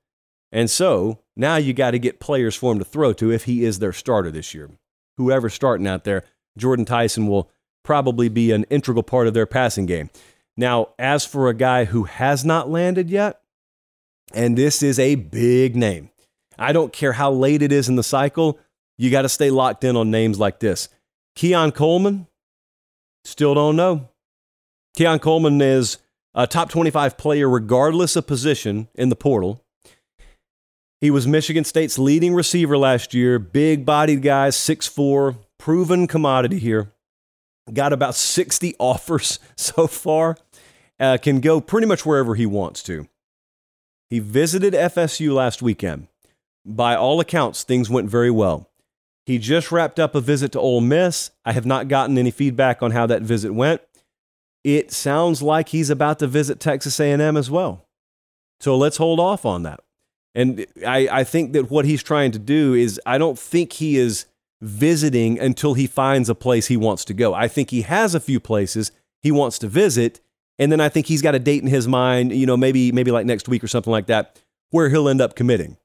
And 0.53 0.69
so 0.69 1.21
now 1.37 1.57
you 1.57 1.73
got 1.73 1.93
to 1.93 1.99
get 1.99 2.21
players 2.21 2.57
for 2.57 2.73
him 2.73 2.79
to 2.79 2.85
throw 2.85 3.13
to 3.15 3.31
if 3.31 3.45
he 3.45 3.65
is 3.65 3.79
their 3.79 3.93
starter 3.93 4.31
this 4.31 4.53
year. 4.55 4.71
Whoever's 5.17 5.55
starting 5.55 5.87
out 5.87 6.05
there, 6.05 6.25
Jordan 6.59 6.85
Tyson 6.85 7.29
will 7.29 7.51
probably 7.85 8.29
be 8.29 8.51
an 8.51 8.65
integral 8.65 9.03
part 9.03 9.27
of 9.27 9.35
their 9.35 9.47
passing 9.47 9.87
game. 9.87 10.11
Now, 10.57 10.89
as 10.99 11.25
for 11.25 11.49
a 11.49 11.55
guy 11.55 11.85
who 11.85 12.05
has 12.05 12.45
not 12.45 12.69
landed 12.69 13.09
yet, 13.09 13.41
and 14.35 14.59
this 14.59 14.83
is 14.83 14.99
a 14.99 15.15
big 15.15 15.77
name, 15.77 16.11
I 16.59 16.73
don't 16.73 16.93
care 16.93 17.13
how 17.13 17.31
late 17.31 17.63
it 17.63 17.73
is 17.73 17.89
in 17.89 17.97
the 17.97 18.03
cycle, 18.03 18.59
you 18.99 19.11
got 19.11 19.23
to 19.23 19.29
stay 19.29 19.51
locked 19.51 19.85
in 19.85 19.97
on 19.97 20.11
names 20.11 20.39
like 20.39 20.61
this. 20.61 20.89
Keon 21.37 21.73
Coleman, 21.73 22.27
still 23.25 23.55
don't 23.55 23.77
know. 23.77 24.09
Keon 24.97 25.21
Coleman 25.21 25.61
is 25.61 25.99
a 26.35 26.47
top 26.47 26.71
25 26.71 27.17
player 27.17 27.49
regardless 27.49 28.17
of 28.17 28.27
position 28.27 28.89
in 28.95 29.09
the 29.09 29.17
portal. 29.17 29.65
He 31.01 31.11
was 31.11 31.27
Michigan 31.27 31.65
State's 31.65 31.99
leading 31.99 32.35
receiver 32.35 32.77
last 32.77 33.15
year, 33.15 33.39
big 33.39 33.87
bodied 33.87 34.23
guy, 34.23 34.49
6'4, 34.49 35.37
proven 35.59 36.07
commodity 36.07 36.59
here. 36.59 36.93
Got 37.73 37.93
about 37.93 38.15
60 38.15 38.75
offers 38.79 39.39
so 39.57 39.87
far. 39.87 40.37
Uh, 40.99 41.17
can 41.17 41.41
go 41.41 41.63
pretty 41.63 41.87
much 41.87 42.05
wherever 42.05 42.35
he 42.35 42.45
wants 42.45 42.83
to. 42.83 43.09
He 44.11 44.19
visited 44.19 44.75
FSU 44.75 45.33
last 45.33 45.63
weekend. 45.63 46.09
By 46.67 46.95
all 46.95 47.21
accounts, 47.21 47.65
things 47.65 47.89
went 47.89 48.11
very 48.11 48.31
well. 48.31 48.69
He 49.25 49.39
just 49.39 49.73
wrapped 49.73 49.99
up 49.99 50.15
a 50.15 50.21
visit 50.21 50.53
to 50.53 50.61
Ole 50.61 50.83
Miss. 50.83 51.31
I 51.45 51.53
have 51.53 51.65
not 51.65 51.89
gotten 51.89 52.19
any 52.19 52.31
feedback 52.31 52.83
on 52.83 52.91
how 52.91 53.07
that 53.07 53.23
visit 53.23 53.55
went 53.55 53.81
it 54.65 54.93
sounds 54.93 55.43
like 55.43 55.71
he's 55.71 55.91
about 55.91 56.19
to 56.19 56.27
visit 56.27 56.61
Texas 56.61 56.99
A&M 57.01 57.37
as 57.37 57.51
well. 57.51 57.87
So 58.61 58.77
let's 58.77 58.99
hold 58.99 59.19
off 59.19 59.45
on 59.47 59.63
that. 59.63 59.81
And 60.35 60.67
I, 60.87 61.09
I 61.11 61.25
think 61.25 61.53
that 61.55 61.71
what 61.71 61.85
he's 61.85 62.03
trying 62.03 62.31
to 62.33 62.39
do 62.39 62.75
is 62.75 63.01
I 63.05 63.19
don't 63.19 63.39
think 63.39 63.73
he 63.75 63.97
is 63.97 64.27
visiting 64.61 65.39
until 65.39 65.75
he 65.75 65.87
finds 65.87 66.29
a 66.29 66.35
place 66.35 66.67
he 66.67 66.77
wants 66.77 67.05
to 67.07 67.15
go. 67.15 67.35
I 67.35 67.49
think 67.49 67.71
he 67.71 67.83
has 67.83 68.15
a 68.15 68.21
few 68.21 68.39
places 68.39 68.93
he 69.23 69.33
wants 69.33 69.59
to 69.61 69.69
visit, 69.69 70.21
and 70.59 70.71
then 70.71 70.81
I 70.81 70.89
think 70.89 71.07
he's 71.07 71.23
got 71.23 71.35
a 71.35 71.39
date 71.39 71.63
in 71.63 71.69
his 71.69 71.89
mind, 71.89 72.33
you 72.33 72.47
know, 72.47 72.57
maybe 72.57 72.93
maybe 72.93 73.11
like 73.11 73.27
next 73.27 73.49
week 73.49 73.65
or 73.65 73.69
something 73.69 73.91
like 73.91 74.07
that, 74.07 74.39
where 74.71 74.89
he'll 74.89 75.09
end 75.09 75.21
up 75.21 75.35
committing. 75.35 75.79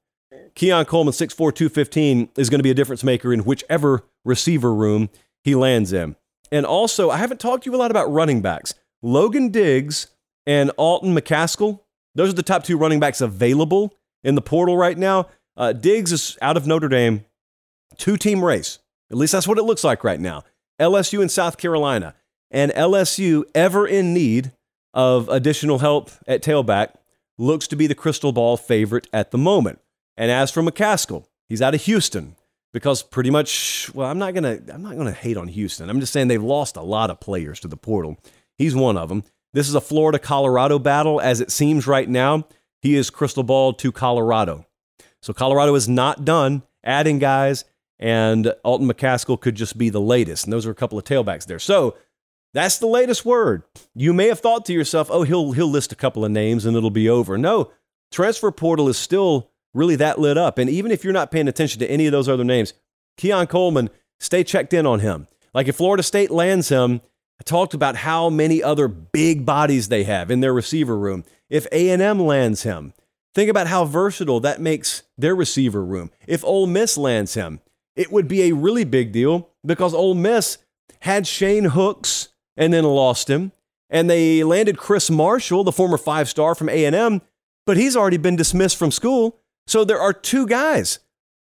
Keon 0.54 0.84
Coleman, 0.84 1.12
six 1.12 1.34
four 1.34 1.50
two 1.50 1.68
fifteen, 1.68 2.28
is 2.36 2.50
going 2.50 2.58
to 2.58 2.64
be 2.64 2.70
a 2.70 2.74
difference 2.74 3.02
maker 3.02 3.32
in 3.32 3.40
whichever 3.40 4.04
receiver 4.24 4.72
room 4.72 5.10
he 5.42 5.54
lands 5.54 5.92
in. 5.92 6.16
And 6.52 6.64
also, 6.64 7.10
I 7.10 7.16
haven't 7.16 7.40
talked 7.40 7.64
to 7.64 7.70
you 7.70 7.76
a 7.76 7.78
lot 7.78 7.90
about 7.90 8.12
running 8.12 8.40
backs. 8.40 8.74
Logan 9.02 9.50
Diggs 9.50 10.08
and 10.46 10.70
Alton 10.76 11.14
McCaskill, 11.14 11.80
those 12.14 12.30
are 12.30 12.34
the 12.34 12.42
top 12.42 12.64
two 12.64 12.78
running 12.78 13.00
backs 13.00 13.20
available 13.20 13.94
in 14.22 14.34
the 14.34 14.42
portal 14.42 14.76
right 14.76 14.96
now. 14.96 15.28
Uh, 15.56 15.72
Diggs 15.72 16.12
is 16.12 16.38
out 16.40 16.56
of 16.56 16.66
Notre 16.66 16.88
Dame, 16.88 17.24
two 17.96 18.16
team 18.16 18.44
race. 18.44 18.78
At 19.10 19.16
least 19.16 19.32
that's 19.32 19.48
what 19.48 19.58
it 19.58 19.64
looks 19.64 19.84
like 19.84 20.04
right 20.04 20.20
now. 20.20 20.44
LSU 20.80 21.20
and 21.20 21.30
South 21.30 21.58
Carolina. 21.58 22.14
And 22.50 22.72
LSU, 22.72 23.44
ever 23.54 23.86
in 23.86 24.14
need 24.14 24.52
of 24.94 25.28
additional 25.28 25.80
help 25.80 26.10
at 26.26 26.42
tailback, 26.42 26.94
looks 27.38 27.66
to 27.68 27.76
be 27.76 27.86
the 27.86 27.94
crystal 27.94 28.32
ball 28.32 28.56
favorite 28.56 29.08
at 29.12 29.30
the 29.30 29.38
moment. 29.38 29.80
And 30.16 30.30
as 30.30 30.50
for 30.50 30.62
McCaskill, 30.62 31.26
he's 31.48 31.60
out 31.60 31.74
of 31.74 31.82
Houston 31.82 32.36
because 32.76 33.02
pretty 33.02 33.30
much 33.30 33.90
well 33.94 34.06
i'm 34.06 34.18
not 34.18 34.34
going 34.34 34.42
to 34.42 34.74
i'm 34.74 34.82
not 34.82 34.96
going 34.96 35.06
to 35.06 35.12
hate 35.12 35.38
on 35.38 35.48
houston. 35.48 35.88
I'm 35.88 35.98
just 35.98 36.12
saying 36.12 36.28
they've 36.28 36.42
lost 36.42 36.76
a 36.76 36.82
lot 36.82 37.08
of 37.08 37.20
players 37.20 37.58
to 37.60 37.68
the 37.68 37.76
portal. 37.78 38.18
He's 38.58 38.74
one 38.74 38.98
of 38.98 39.08
them 39.08 39.24
this 39.54 39.66
is 39.66 39.74
a 39.74 39.80
florida 39.80 40.18
colorado 40.18 40.78
battle 40.78 41.18
as 41.18 41.40
it 41.40 41.50
seems 41.50 41.86
right 41.86 42.06
now. 42.06 42.46
He 42.82 42.94
is 42.94 43.08
crystal 43.08 43.42
ball 43.42 43.72
to 43.72 43.90
colorado. 43.90 44.66
So 45.22 45.32
colorado 45.32 45.74
is 45.74 45.88
not 45.88 46.26
done 46.26 46.64
adding 46.84 47.18
guys 47.18 47.64
and 47.98 48.52
alton 48.62 48.86
mccaskill 48.86 49.40
could 49.40 49.54
just 49.54 49.78
be 49.78 49.88
the 49.88 49.98
latest. 49.98 50.44
And 50.44 50.52
those 50.52 50.66
are 50.66 50.70
a 50.70 50.74
couple 50.74 50.98
of 50.98 51.04
tailbacks 51.04 51.46
there. 51.46 51.58
So 51.58 51.96
that's 52.52 52.76
the 52.76 52.86
latest 52.86 53.24
word. 53.24 53.62
You 53.94 54.12
may 54.12 54.26
have 54.26 54.40
thought 54.40 54.66
to 54.66 54.74
yourself 54.74 55.08
oh 55.10 55.22
he'll 55.22 55.52
he'll 55.52 55.66
list 55.70 55.92
a 55.92 55.96
couple 55.96 56.26
of 56.26 56.30
names 56.30 56.66
and 56.66 56.76
it'll 56.76 56.90
be 56.90 57.08
over. 57.08 57.38
No 57.38 57.72
transfer 58.12 58.50
portal 58.50 58.86
is 58.90 58.98
still 58.98 59.50
really 59.76 59.96
that 59.96 60.18
lit 60.18 60.38
up. 60.38 60.58
And 60.58 60.68
even 60.70 60.90
if 60.90 61.04
you're 61.04 61.12
not 61.12 61.30
paying 61.30 61.48
attention 61.48 61.78
to 61.80 61.90
any 61.90 62.06
of 62.06 62.12
those 62.12 62.28
other 62.28 62.44
names, 62.44 62.72
Keon 63.16 63.46
Coleman, 63.46 63.90
stay 64.18 64.42
checked 64.42 64.72
in 64.72 64.86
on 64.86 65.00
him. 65.00 65.28
Like 65.54 65.68
if 65.68 65.76
Florida 65.76 66.02
State 66.02 66.30
lands 66.30 66.68
him, 66.68 67.00
I 67.40 67.44
talked 67.44 67.74
about 67.74 67.96
how 67.96 68.30
many 68.30 68.62
other 68.62 68.88
big 68.88 69.44
bodies 69.44 69.88
they 69.88 70.04
have 70.04 70.30
in 70.30 70.40
their 70.40 70.54
receiver 70.54 70.98
room. 70.98 71.24
If 71.50 71.66
A&M 71.70 72.18
lands 72.20 72.62
him, 72.62 72.94
think 73.34 73.50
about 73.50 73.66
how 73.66 73.84
versatile 73.84 74.40
that 74.40 74.60
makes 74.60 75.02
their 75.18 75.34
receiver 75.34 75.84
room. 75.84 76.10
If 76.26 76.44
Ole 76.44 76.66
Miss 76.66 76.96
lands 76.96 77.34
him, 77.34 77.60
it 77.94 78.10
would 78.10 78.28
be 78.28 78.42
a 78.42 78.54
really 78.54 78.84
big 78.84 79.12
deal 79.12 79.50
because 79.64 79.94
Ole 79.94 80.14
Miss 80.14 80.58
had 81.00 81.26
Shane 81.26 81.64
Hooks 81.64 82.28
and 82.56 82.72
then 82.72 82.84
lost 82.84 83.28
him, 83.28 83.52
and 83.90 84.08
they 84.08 84.42
landed 84.42 84.78
Chris 84.78 85.10
Marshall, 85.10 85.62
the 85.64 85.72
former 85.72 85.98
five-star 85.98 86.54
from 86.54 86.68
A&M, 86.70 87.20
but 87.66 87.76
he's 87.76 87.96
already 87.96 88.16
been 88.16 88.36
dismissed 88.36 88.76
from 88.76 88.90
school. 88.90 89.40
So 89.66 89.84
there 89.84 90.00
are 90.00 90.12
two 90.12 90.46
guys 90.46 91.00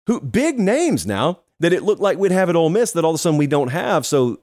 who 0.07 0.21
big 0.21 0.59
names 0.59 1.07
now 1.07 1.41
that 1.61 1.73
it 1.73 1.83
looked 1.83 2.01
like 2.01 2.19
we'd 2.19 2.33
have 2.33 2.49
at 2.49 2.57
Ole 2.57 2.71
Miss 2.71 2.93
that 2.93 3.05
all 3.05 3.11
of 3.11 3.17
a 3.17 3.19
sudden 3.19 3.39
we 3.39 3.47
don't 3.47 3.69
have. 3.69 4.07
So 4.07 4.41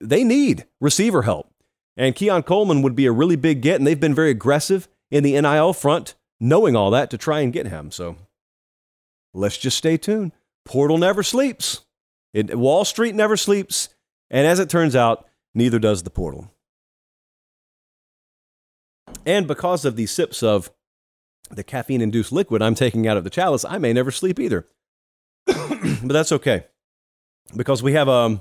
they 0.00 0.24
need 0.24 0.66
receiver 0.80 1.22
help. 1.22 1.50
And 1.96 2.14
Keon 2.14 2.42
Coleman 2.42 2.82
would 2.82 2.94
be 2.94 3.06
a 3.06 3.12
really 3.12 3.36
big 3.36 3.62
get, 3.62 3.76
and 3.76 3.86
they've 3.86 3.98
been 3.98 4.14
very 4.14 4.30
aggressive 4.30 4.88
in 5.10 5.22
the 5.22 5.40
NIL 5.40 5.72
front, 5.72 6.14
knowing 6.38 6.76
all 6.76 6.90
that 6.90 7.10
to 7.10 7.18
try 7.18 7.40
and 7.40 7.52
get 7.52 7.68
him. 7.68 7.90
So 7.90 8.16
let's 9.32 9.56
just 9.56 9.78
stay 9.78 9.96
tuned. 9.96 10.32
Portal 10.66 10.98
never 10.98 11.22
sleeps. 11.22 11.84
It, 12.34 12.58
Wall 12.58 12.84
Street 12.84 13.14
never 13.14 13.36
sleeps. 13.36 13.88
And 14.30 14.46
as 14.46 14.58
it 14.58 14.68
turns 14.68 14.94
out, 14.94 15.26
neither 15.54 15.78
does 15.78 16.02
the 16.02 16.10
portal. 16.10 16.52
And 19.24 19.46
because 19.46 19.84
of 19.84 19.96
the 19.96 20.06
sips 20.06 20.42
of 20.42 20.70
the 21.50 21.64
caffeine 21.64 22.00
induced 22.00 22.32
liquid 22.32 22.62
I'm 22.62 22.74
taking 22.74 23.06
out 23.06 23.16
of 23.16 23.24
the 23.24 23.30
chalice, 23.30 23.64
I 23.64 23.78
may 23.78 23.92
never 23.92 24.10
sleep 24.10 24.38
either. 24.40 24.66
but 25.46 26.12
that's 26.12 26.32
okay 26.32 26.64
because 27.54 27.82
we 27.82 27.92
have 27.92 28.08
um 28.08 28.40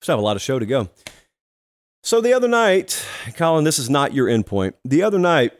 still 0.00 0.14
have 0.14 0.20
a 0.20 0.24
lot 0.24 0.36
of 0.36 0.42
show 0.42 0.58
to 0.58 0.66
go. 0.66 0.88
So 2.02 2.20
the 2.20 2.32
other 2.32 2.48
night, 2.48 3.04
Colin, 3.34 3.64
this 3.64 3.78
is 3.78 3.90
not 3.90 4.14
your 4.14 4.28
endpoint. 4.28 4.74
The 4.84 5.02
other 5.02 5.18
night, 5.18 5.58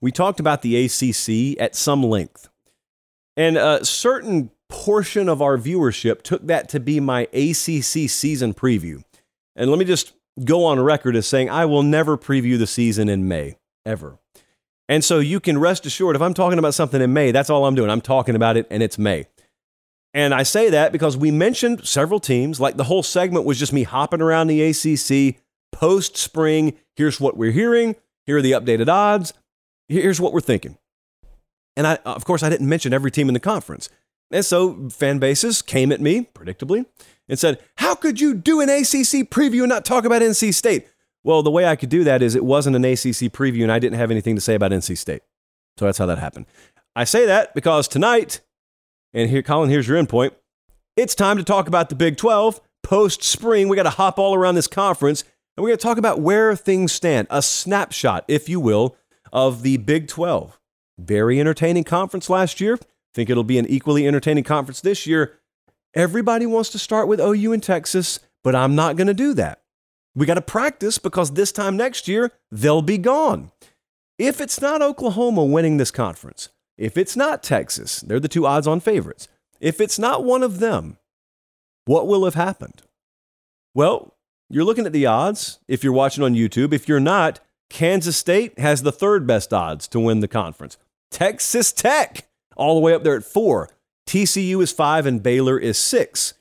we 0.00 0.12
talked 0.12 0.38
about 0.38 0.62
the 0.62 0.84
ACC 0.84 1.60
at 1.60 1.74
some 1.74 2.02
length, 2.04 2.48
and 3.36 3.56
a 3.56 3.84
certain 3.84 4.50
portion 4.68 5.28
of 5.28 5.42
our 5.42 5.58
viewership 5.58 6.22
took 6.22 6.46
that 6.46 6.68
to 6.70 6.80
be 6.80 7.00
my 7.00 7.22
ACC 7.32 8.08
season 8.08 8.54
preview. 8.54 9.02
And 9.56 9.68
let 9.68 9.78
me 9.78 9.84
just 9.84 10.12
go 10.44 10.64
on 10.64 10.80
record 10.80 11.16
as 11.16 11.26
saying 11.26 11.50
I 11.50 11.66
will 11.66 11.82
never 11.82 12.16
preview 12.16 12.58
the 12.58 12.66
season 12.66 13.08
in 13.08 13.28
May 13.28 13.56
ever. 13.84 14.18
And 14.92 15.02
so 15.02 15.20
you 15.20 15.40
can 15.40 15.56
rest 15.56 15.86
assured 15.86 16.16
if 16.16 16.20
I'm 16.20 16.34
talking 16.34 16.58
about 16.58 16.74
something 16.74 17.00
in 17.00 17.14
May, 17.14 17.30
that's 17.30 17.48
all 17.48 17.64
I'm 17.64 17.74
doing. 17.74 17.88
I'm 17.88 18.02
talking 18.02 18.36
about 18.36 18.58
it 18.58 18.66
and 18.70 18.82
it's 18.82 18.98
May. 18.98 19.24
And 20.12 20.34
I 20.34 20.42
say 20.42 20.68
that 20.68 20.92
because 20.92 21.16
we 21.16 21.30
mentioned 21.30 21.88
several 21.88 22.20
teams, 22.20 22.60
like 22.60 22.76
the 22.76 22.84
whole 22.84 23.02
segment 23.02 23.46
was 23.46 23.58
just 23.58 23.72
me 23.72 23.84
hopping 23.84 24.20
around 24.20 24.48
the 24.48 24.60
ACC 24.60 25.40
post 25.72 26.18
spring. 26.18 26.74
Here's 26.94 27.18
what 27.18 27.38
we're 27.38 27.52
hearing. 27.52 27.96
Here 28.26 28.36
are 28.36 28.42
the 28.42 28.52
updated 28.52 28.88
odds. 28.88 29.32
Here's 29.88 30.20
what 30.20 30.34
we're 30.34 30.42
thinking. 30.42 30.76
And 31.74 31.86
I, 31.86 31.94
of 32.04 32.26
course, 32.26 32.42
I 32.42 32.50
didn't 32.50 32.68
mention 32.68 32.92
every 32.92 33.10
team 33.10 33.28
in 33.28 33.34
the 33.34 33.40
conference. 33.40 33.88
And 34.30 34.44
so 34.44 34.90
fan 34.90 35.18
bases 35.18 35.62
came 35.62 35.90
at 35.90 36.02
me, 36.02 36.28
predictably, 36.34 36.84
and 37.30 37.38
said, 37.38 37.62
How 37.76 37.94
could 37.94 38.20
you 38.20 38.34
do 38.34 38.60
an 38.60 38.68
ACC 38.68 39.30
preview 39.30 39.60
and 39.60 39.70
not 39.70 39.86
talk 39.86 40.04
about 40.04 40.20
NC 40.20 40.52
State? 40.52 40.86
Well, 41.24 41.42
the 41.42 41.50
way 41.50 41.66
I 41.66 41.76
could 41.76 41.88
do 41.88 42.04
that 42.04 42.22
is 42.22 42.34
it 42.34 42.44
wasn't 42.44 42.76
an 42.76 42.84
ACC 42.84 43.30
preview 43.32 43.62
and 43.62 43.72
I 43.72 43.78
didn't 43.78 43.98
have 43.98 44.10
anything 44.10 44.34
to 44.34 44.40
say 44.40 44.54
about 44.54 44.72
NC 44.72 44.98
State. 44.98 45.22
So 45.78 45.84
that's 45.84 45.98
how 45.98 46.06
that 46.06 46.18
happened. 46.18 46.46
I 46.94 47.04
say 47.04 47.26
that 47.26 47.54
because 47.54 47.88
tonight, 47.88 48.40
and 49.14 49.30
here, 49.30 49.42
Colin, 49.42 49.70
here's 49.70 49.88
your 49.88 50.02
endpoint. 50.02 50.32
It's 50.96 51.14
time 51.14 51.38
to 51.38 51.44
talk 51.44 51.68
about 51.68 51.88
the 51.88 51.94
Big 51.94 52.16
12 52.16 52.60
post 52.82 53.22
spring. 53.22 53.68
We 53.68 53.76
got 53.76 53.84
to 53.84 53.90
hop 53.90 54.18
all 54.18 54.34
around 54.34 54.56
this 54.56 54.66
conference 54.66 55.24
and 55.56 55.62
we're 55.62 55.70
going 55.70 55.78
to 55.78 55.82
talk 55.82 55.98
about 55.98 56.20
where 56.20 56.56
things 56.56 56.92
stand, 56.92 57.28
a 57.30 57.42
snapshot, 57.42 58.24
if 58.26 58.48
you 58.48 58.58
will, 58.58 58.96
of 59.32 59.62
the 59.62 59.76
Big 59.78 60.08
12. 60.08 60.58
Very 60.98 61.40
entertaining 61.40 61.84
conference 61.84 62.28
last 62.28 62.60
year. 62.60 62.78
Think 63.14 63.28
it'll 63.28 63.44
be 63.44 63.58
an 63.58 63.66
equally 63.66 64.06
entertaining 64.06 64.44
conference 64.44 64.80
this 64.80 65.06
year. 65.06 65.38
Everybody 65.94 66.46
wants 66.46 66.70
to 66.70 66.78
start 66.78 67.06
with 67.06 67.20
OU 67.20 67.52
and 67.52 67.62
Texas, 67.62 68.18
but 68.42 68.54
I'm 68.54 68.74
not 68.74 68.96
going 68.96 69.08
to 69.08 69.14
do 69.14 69.34
that. 69.34 69.61
We 70.14 70.26
got 70.26 70.34
to 70.34 70.42
practice 70.42 70.98
because 70.98 71.32
this 71.32 71.52
time 71.52 71.76
next 71.76 72.06
year, 72.06 72.32
they'll 72.50 72.82
be 72.82 72.98
gone. 72.98 73.50
If 74.18 74.40
it's 74.40 74.60
not 74.60 74.82
Oklahoma 74.82 75.44
winning 75.44 75.78
this 75.78 75.90
conference, 75.90 76.50
if 76.76 76.96
it's 76.96 77.16
not 77.16 77.42
Texas, 77.42 78.00
they're 78.00 78.20
the 78.20 78.28
two 78.28 78.46
odds 78.46 78.66
on 78.66 78.80
favorites. 78.80 79.28
If 79.60 79.80
it's 79.80 79.98
not 79.98 80.24
one 80.24 80.42
of 80.42 80.58
them, 80.58 80.98
what 81.86 82.06
will 82.06 82.24
have 82.24 82.34
happened? 82.34 82.82
Well, 83.74 84.14
you're 84.50 84.64
looking 84.64 84.86
at 84.86 84.92
the 84.92 85.06
odds 85.06 85.60
if 85.66 85.82
you're 85.82 85.92
watching 85.92 86.22
on 86.22 86.34
YouTube. 86.34 86.72
If 86.72 86.88
you're 86.88 87.00
not, 87.00 87.40
Kansas 87.70 88.16
State 88.16 88.58
has 88.58 88.82
the 88.82 88.92
third 88.92 89.26
best 89.26 89.52
odds 89.52 89.88
to 89.88 90.00
win 90.00 90.20
the 90.20 90.28
conference. 90.28 90.76
Texas 91.10 91.72
Tech, 91.72 92.28
all 92.54 92.74
the 92.74 92.80
way 92.80 92.94
up 92.94 93.02
there 93.02 93.16
at 93.16 93.24
four. 93.24 93.70
TCU 94.06 94.62
is 94.62 94.72
five 94.72 95.06
and 95.06 95.22
Baylor 95.22 95.58
is 95.58 95.78
six. 95.78 96.34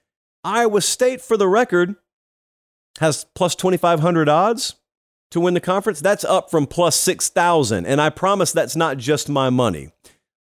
Iowa 0.43 0.81
State, 0.81 1.21
for 1.21 1.37
the 1.37 1.47
record, 1.47 1.95
has 2.99 3.25
plus 3.35 3.55
2,500 3.55 4.29
odds 4.29 4.75
to 5.31 5.39
win 5.39 5.53
the 5.53 5.59
conference. 5.59 6.01
That's 6.01 6.25
up 6.25 6.51
from 6.51 6.67
plus 6.67 6.95
6,000. 6.97 7.85
And 7.85 8.01
I 8.01 8.09
promise 8.09 8.51
that's 8.51 8.75
not 8.75 8.97
just 8.97 9.29
my 9.29 9.49
money, 9.49 9.89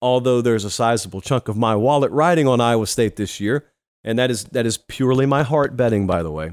although 0.01 0.41
there's 0.41 0.65
a 0.65 0.69
sizable 0.69 1.21
chunk 1.21 1.47
of 1.47 1.57
my 1.57 1.75
wallet 1.75 2.11
riding 2.11 2.47
on 2.47 2.61
Iowa 2.61 2.88
State 2.88 3.15
this 3.15 3.39
year. 3.39 3.65
And 4.03 4.17
that 4.19 4.31
is, 4.31 4.45
that 4.45 4.65
is 4.65 4.77
purely 4.77 5.25
my 5.25 5.43
heart 5.43 5.75
betting, 5.75 6.07
by 6.07 6.23
the 6.23 6.31
way. 6.31 6.51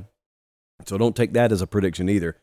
So 0.86 0.98
don't 0.98 1.14
take 1.14 1.34
that 1.34 1.52
as 1.52 1.62
a 1.62 1.66
prediction 1.66 2.08
either. 2.08 2.36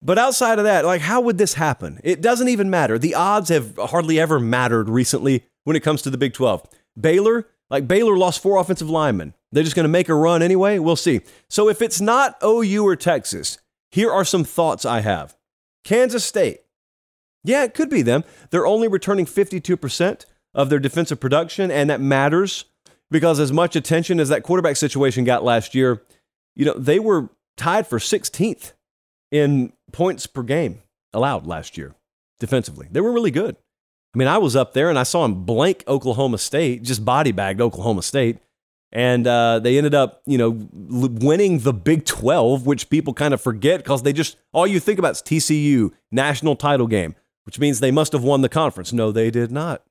But 0.00 0.18
outside 0.18 0.58
of 0.58 0.64
that, 0.64 0.84
like, 0.84 1.00
how 1.00 1.20
would 1.20 1.38
this 1.38 1.54
happen? 1.54 2.00
It 2.04 2.20
doesn't 2.20 2.48
even 2.48 2.70
matter. 2.70 2.98
The 2.98 3.14
odds 3.14 3.48
have 3.48 3.76
hardly 3.76 4.20
ever 4.20 4.38
mattered 4.38 4.88
recently 4.88 5.44
when 5.64 5.76
it 5.76 5.82
comes 5.82 6.02
to 6.02 6.10
the 6.10 6.18
Big 6.18 6.34
12. 6.34 6.66
Baylor, 6.98 7.48
like, 7.68 7.88
Baylor 7.88 8.16
lost 8.16 8.40
four 8.40 8.58
offensive 8.58 8.88
linemen. 8.88 9.34
They're 9.52 9.64
just 9.64 9.76
going 9.76 9.84
to 9.84 9.88
make 9.88 10.08
a 10.08 10.14
run 10.14 10.42
anyway. 10.42 10.78
We'll 10.78 10.96
see. 10.96 11.20
So 11.48 11.68
if 11.68 11.80
it's 11.80 12.00
not 12.00 12.36
OU 12.44 12.84
or 12.84 12.96
Texas, 12.96 13.58
here 13.90 14.10
are 14.10 14.24
some 14.24 14.44
thoughts 14.44 14.84
I 14.84 15.00
have. 15.00 15.36
Kansas 15.84 16.24
State. 16.24 16.60
Yeah, 17.44 17.64
it 17.64 17.72
could 17.72 17.88
be 17.88 18.02
them. 18.02 18.24
They're 18.50 18.66
only 18.66 18.88
returning 18.88 19.24
52% 19.24 20.26
of 20.54 20.68
their 20.68 20.78
defensive 20.78 21.20
production, 21.20 21.70
and 21.70 21.88
that 21.88 22.00
matters 22.00 22.66
because 23.10 23.40
as 23.40 23.52
much 23.52 23.74
attention 23.74 24.20
as 24.20 24.28
that 24.28 24.42
quarterback 24.42 24.76
situation 24.76 25.24
got 25.24 25.44
last 25.44 25.74
year, 25.74 26.02
you 26.54 26.64
know, 26.64 26.74
they 26.74 26.98
were 26.98 27.30
tied 27.56 27.86
for 27.86 27.98
16th 27.98 28.72
in 29.30 29.72
points 29.92 30.26
per 30.26 30.42
game 30.42 30.82
allowed 31.12 31.46
last 31.46 31.78
year 31.78 31.94
defensively. 32.38 32.88
They 32.90 33.00
were 33.00 33.12
really 33.12 33.30
good. 33.30 33.56
I 34.14 34.18
mean, 34.18 34.28
I 34.28 34.38
was 34.38 34.56
up 34.56 34.72
there 34.72 34.90
and 34.90 34.98
I 34.98 35.02
saw 35.02 35.22
them 35.22 35.44
blank 35.44 35.84
Oklahoma 35.86 36.38
State, 36.38 36.82
just 36.82 37.04
body 37.04 37.32
bagged 37.32 37.60
Oklahoma 37.60 38.02
State 38.02 38.38
and 38.92 39.26
uh, 39.26 39.58
they 39.58 39.76
ended 39.76 39.94
up, 39.94 40.22
you 40.26 40.38
know, 40.38 40.50
winning 40.72 41.60
the 41.60 41.72
Big 41.72 42.04
12, 42.04 42.66
which 42.66 42.88
people 42.88 43.12
kind 43.12 43.34
of 43.34 43.40
forget 43.40 43.80
because 43.80 44.02
they 44.02 44.12
just 44.12 44.36
all 44.52 44.66
you 44.66 44.80
think 44.80 44.98
about 44.98 45.12
is 45.12 45.22
TCU 45.22 45.90
national 46.10 46.56
title 46.56 46.86
game, 46.86 47.14
which 47.44 47.58
means 47.58 47.80
they 47.80 47.90
must 47.90 48.12
have 48.12 48.22
won 48.22 48.40
the 48.40 48.48
conference. 48.48 48.92
No, 48.92 49.12
they 49.12 49.30
did 49.30 49.52
not. 49.52 49.82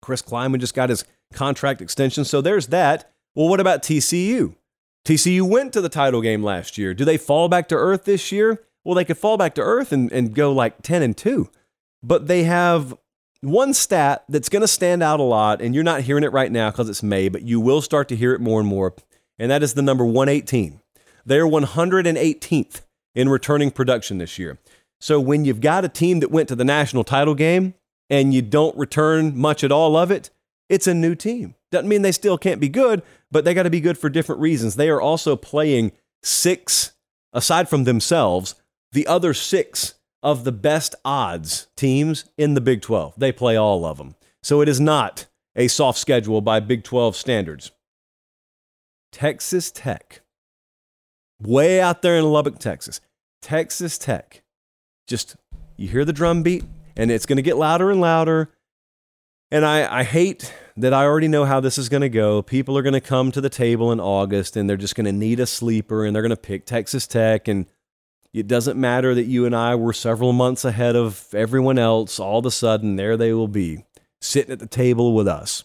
Chris 0.00 0.22
Klieman 0.22 0.60
just 0.60 0.74
got 0.74 0.88
his 0.88 1.04
contract 1.32 1.80
extension, 1.80 2.24
so 2.24 2.40
there's 2.40 2.68
that. 2.68 3.10
Well, 3.34 3.48
what 3.48 3.60
about 3.60 3.82
TCU? 3.82 4.54
TCU 5.04 5.42
went 5.42 5.72
to 5.72 5.80
the 5.80 5.88
title 5.88 6.20
game 6.20 6.42
last 6.42 6.78
year. 6.78 6.94
Do 6.94 7.04
they 7.04 7.16
fall 7.16 7.48
back 7.48 7.68
to 7.68 7.74
earth 7.74 8.04
this 8.04 8.30
year? 8.30 8.62
Well, 8.84 8.94
they 8.94 9.04
could 9.04 9.18
fall 9.18 9.36
back 9.36 9.54
to 9.56 9.62
earth 9.62 9.92
and, 9.92 10.12
and 10.12 10.34
go 10.34 10.52
like 10.52 10.82
10 10.82 11.02
and 11.02 11.16
2. 11.16 11.48
But 12.02 12.26
they 12.26 12.44
have 12.44 12.94
one 13.42 13.74
stat 13.74 14.24
that's 14.28 14.48
going 14.48 14.62
to 14.62 14.68
stand 14.68 15.02
out 15.02 15.20
a 15.20 15.24
lot, 15.24 15.60
and 15.60 15.74
you're 15.74 15.84
not 15.84 16.02
hearing 16.02 16.24
it 16.24 16.32
right 16.32 16.50
now 16.50 16.70
because 16.70 16.88
it's 16.88 17.02
May, 17.02 17.28
but 17.28 17.42
you 17.42 17.60
will 17.60 17.82
start 17.82 18.08
to 18.08 18.16
hear 18.16 18.32
it 18.32 18.40
more 18.40 18.60
and 18.60 18.68
more, 18.68 18.94
and 19.38 19.50
that 19.50 19.62
is 19.62 19.74
the 19.74 19.82
number 19.82 20.04
118. 20.04 20.80
They're 21.26 21.46
118th 21.46 22.82
in 23.14 23.28
returning 23.28 23.70
production 23.70 24.18
this 24.18 24.38
year. 24.38 24.58
So 25.00 25.20
when 25.20 25.44
you've 25.44 25.60
got 25.60 25.84
a 25.84 25.88
team 25.88 26.20
that 26.20 26.30
went 26.30 26.48
to 26.48 26.56
the 26.56 26.64
national 26.64 27.04
title 27.04 27.34
game 27.34 27.74
and 28.08 28.32
you 28.32 28.42
don't 28.42 28.76
return 28.76 29.36
much 29.36 29.64
at 29.64 29.72
all 29.72 29.96
of 29.96 30.10
it, 30.10 30.30
it's 30.68 30.86
a 30.86 30.94
new 30.94 31.14
team. 31.14 31.54
Doesn't 31.70 31.88
mean 31.88 32.02
they 32.02 32.12
still 32.12 32.38
can't 32.38 32.60
be 32.60 32.68
good, 32.68 33.02
but 33.30 33.44
they 33.44 33.54
got 33.54 33.64
to 33.64 33.70
be 33.70 33.80
good 33.80 33.98
for 33.98 34.08
different 34.08 34.40
reasons. 34.40 34.76
They 34.76 34.88
are 34.88 35.00
also 35.00 35.34
playing 35.36 35.92
six, 36.22 36.92
aside 37.32 37.68
from 37.68 37.84
themselves, 37.84 38.54
the 38.92 39.06
other 39.06 39.34
six 39.34 39.94
of 40.22 40.44
the 40.44 40.52
best 40.52 40.94
odds 41.04 41.68
teams 41.76 42.24
in 42.38 42.54
the 42.54 42.60
Big 42.60 42.82
12. 42.82 43.14
They 43.16 43.32
play 43.32 43.56
all 43.56 43.84
of 43.84 43.98
them. 43.98 44.14
So 44.42 44.60
it 44.60 44.68
is 44.68 44.80
not 44.80 45.26
a 45.56 45.68
soft 45.68 45.98
schedule 45.98 46.40
by 46.40 46.60
Big 46.60 46.84
12 46.84 47.16
standards. 47.16 47.72
Texas 49.10 49.70
Tech, 49.70 50.22
way 51.40 51.80
out 51.80 52.02
there 52.02 52.16
in 52.16 52.24
Lubbock, 52.24 52.58
Texas. 52.58 53.00
Texas 53.42 53.98
Tech, 53.98 54.42
just 55.06 55.36
you 55.76 55.88
hear 55.88 56.04
the 56.04 56.12
drum 56.12 56.42
beat, 56.42 56.64
and 56.96 57.10
it's 57.10 57.26
going 57.26 57.36
to 57.36 57.42
get 57.42 57.56
louder 57.56 57.90
and 57.90 58.00
louder. 58.00 58.50
And 59.50 59.66
I, 59.66 60.00
I 60.00 60.02
hate 60.04 60.54
that 60.78 60.94
I 60.94 61.04
already 61.04 61.28
know 61.28 61.44
how 61.44 61.60
this 61.60 61.76
is 61.76 61.90
going 61.90 62.00
to 62.00 62.08
go. 62.08 62.40
People 62.40 62.78
are 62.78 62.82
going 62.82 62.94
to 62.94 63.00
come 63.00 63.30
to 63.32 63.40
the 63.40 63.50
table 63.50 63.92
in 63.92 64.00
August 64.00 64.56
and 64.56 64.68
they're 64.68 64.78
just 64.78 64.94
going 64.94 65.04
to 65.04 65.12
need 65.12 65.40
a 65.40 65.46
sleeper 65.46 66.06
and 66.06 66.16
they're 66.16 66.22
going 66.22 66.30
to 66.30 66.36
pick 66.36 66.64
Texas 66.64 67.06
Tech. 67.06 67.48
And 67.48 67.66
it 68.32 68.48
doesn't 68.48 68.80
matter 68.80 69.14
that 69.14 69.24
you 69.24 69.44
and 69.44 69.54
I 69.54 69.74
were 69.74 69.92
several 69.92 70.32
months 70.32 70.64
ahead 70.64 70.96
of 70.96 71.26
everyone 71.34 71.78
else. 71.78 72.18
All 72.18 72.38
of 72.38 72.46
a 72.46 72.50
sudden, 72.50 72.96
there 72.96 73.16
they 73.16 73.32
will 73.32 73.48
be, 73.48 73.84
sitting 74.20 74.52
at 74.52 74.58
the 74.58 74.66
table 74.66 75.14
with 75.14 75.28
us. 75.28 75.64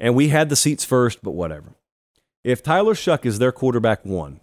And 0.00 0.14
we 0.14 0.28
had 0.28 0.48
the 0.48 0.56
seats 0.56 0.84
first, 0.84 1.22
but 1.22 1.32
whatever. 1.32 1.74
If 2.44 2.62
Tyler 2.62 2.94
Shough 2.94 3.26
is 3.26 3.38
their 3.38 3.52
quarterback 3.52 4.04
one, 4.04 4.40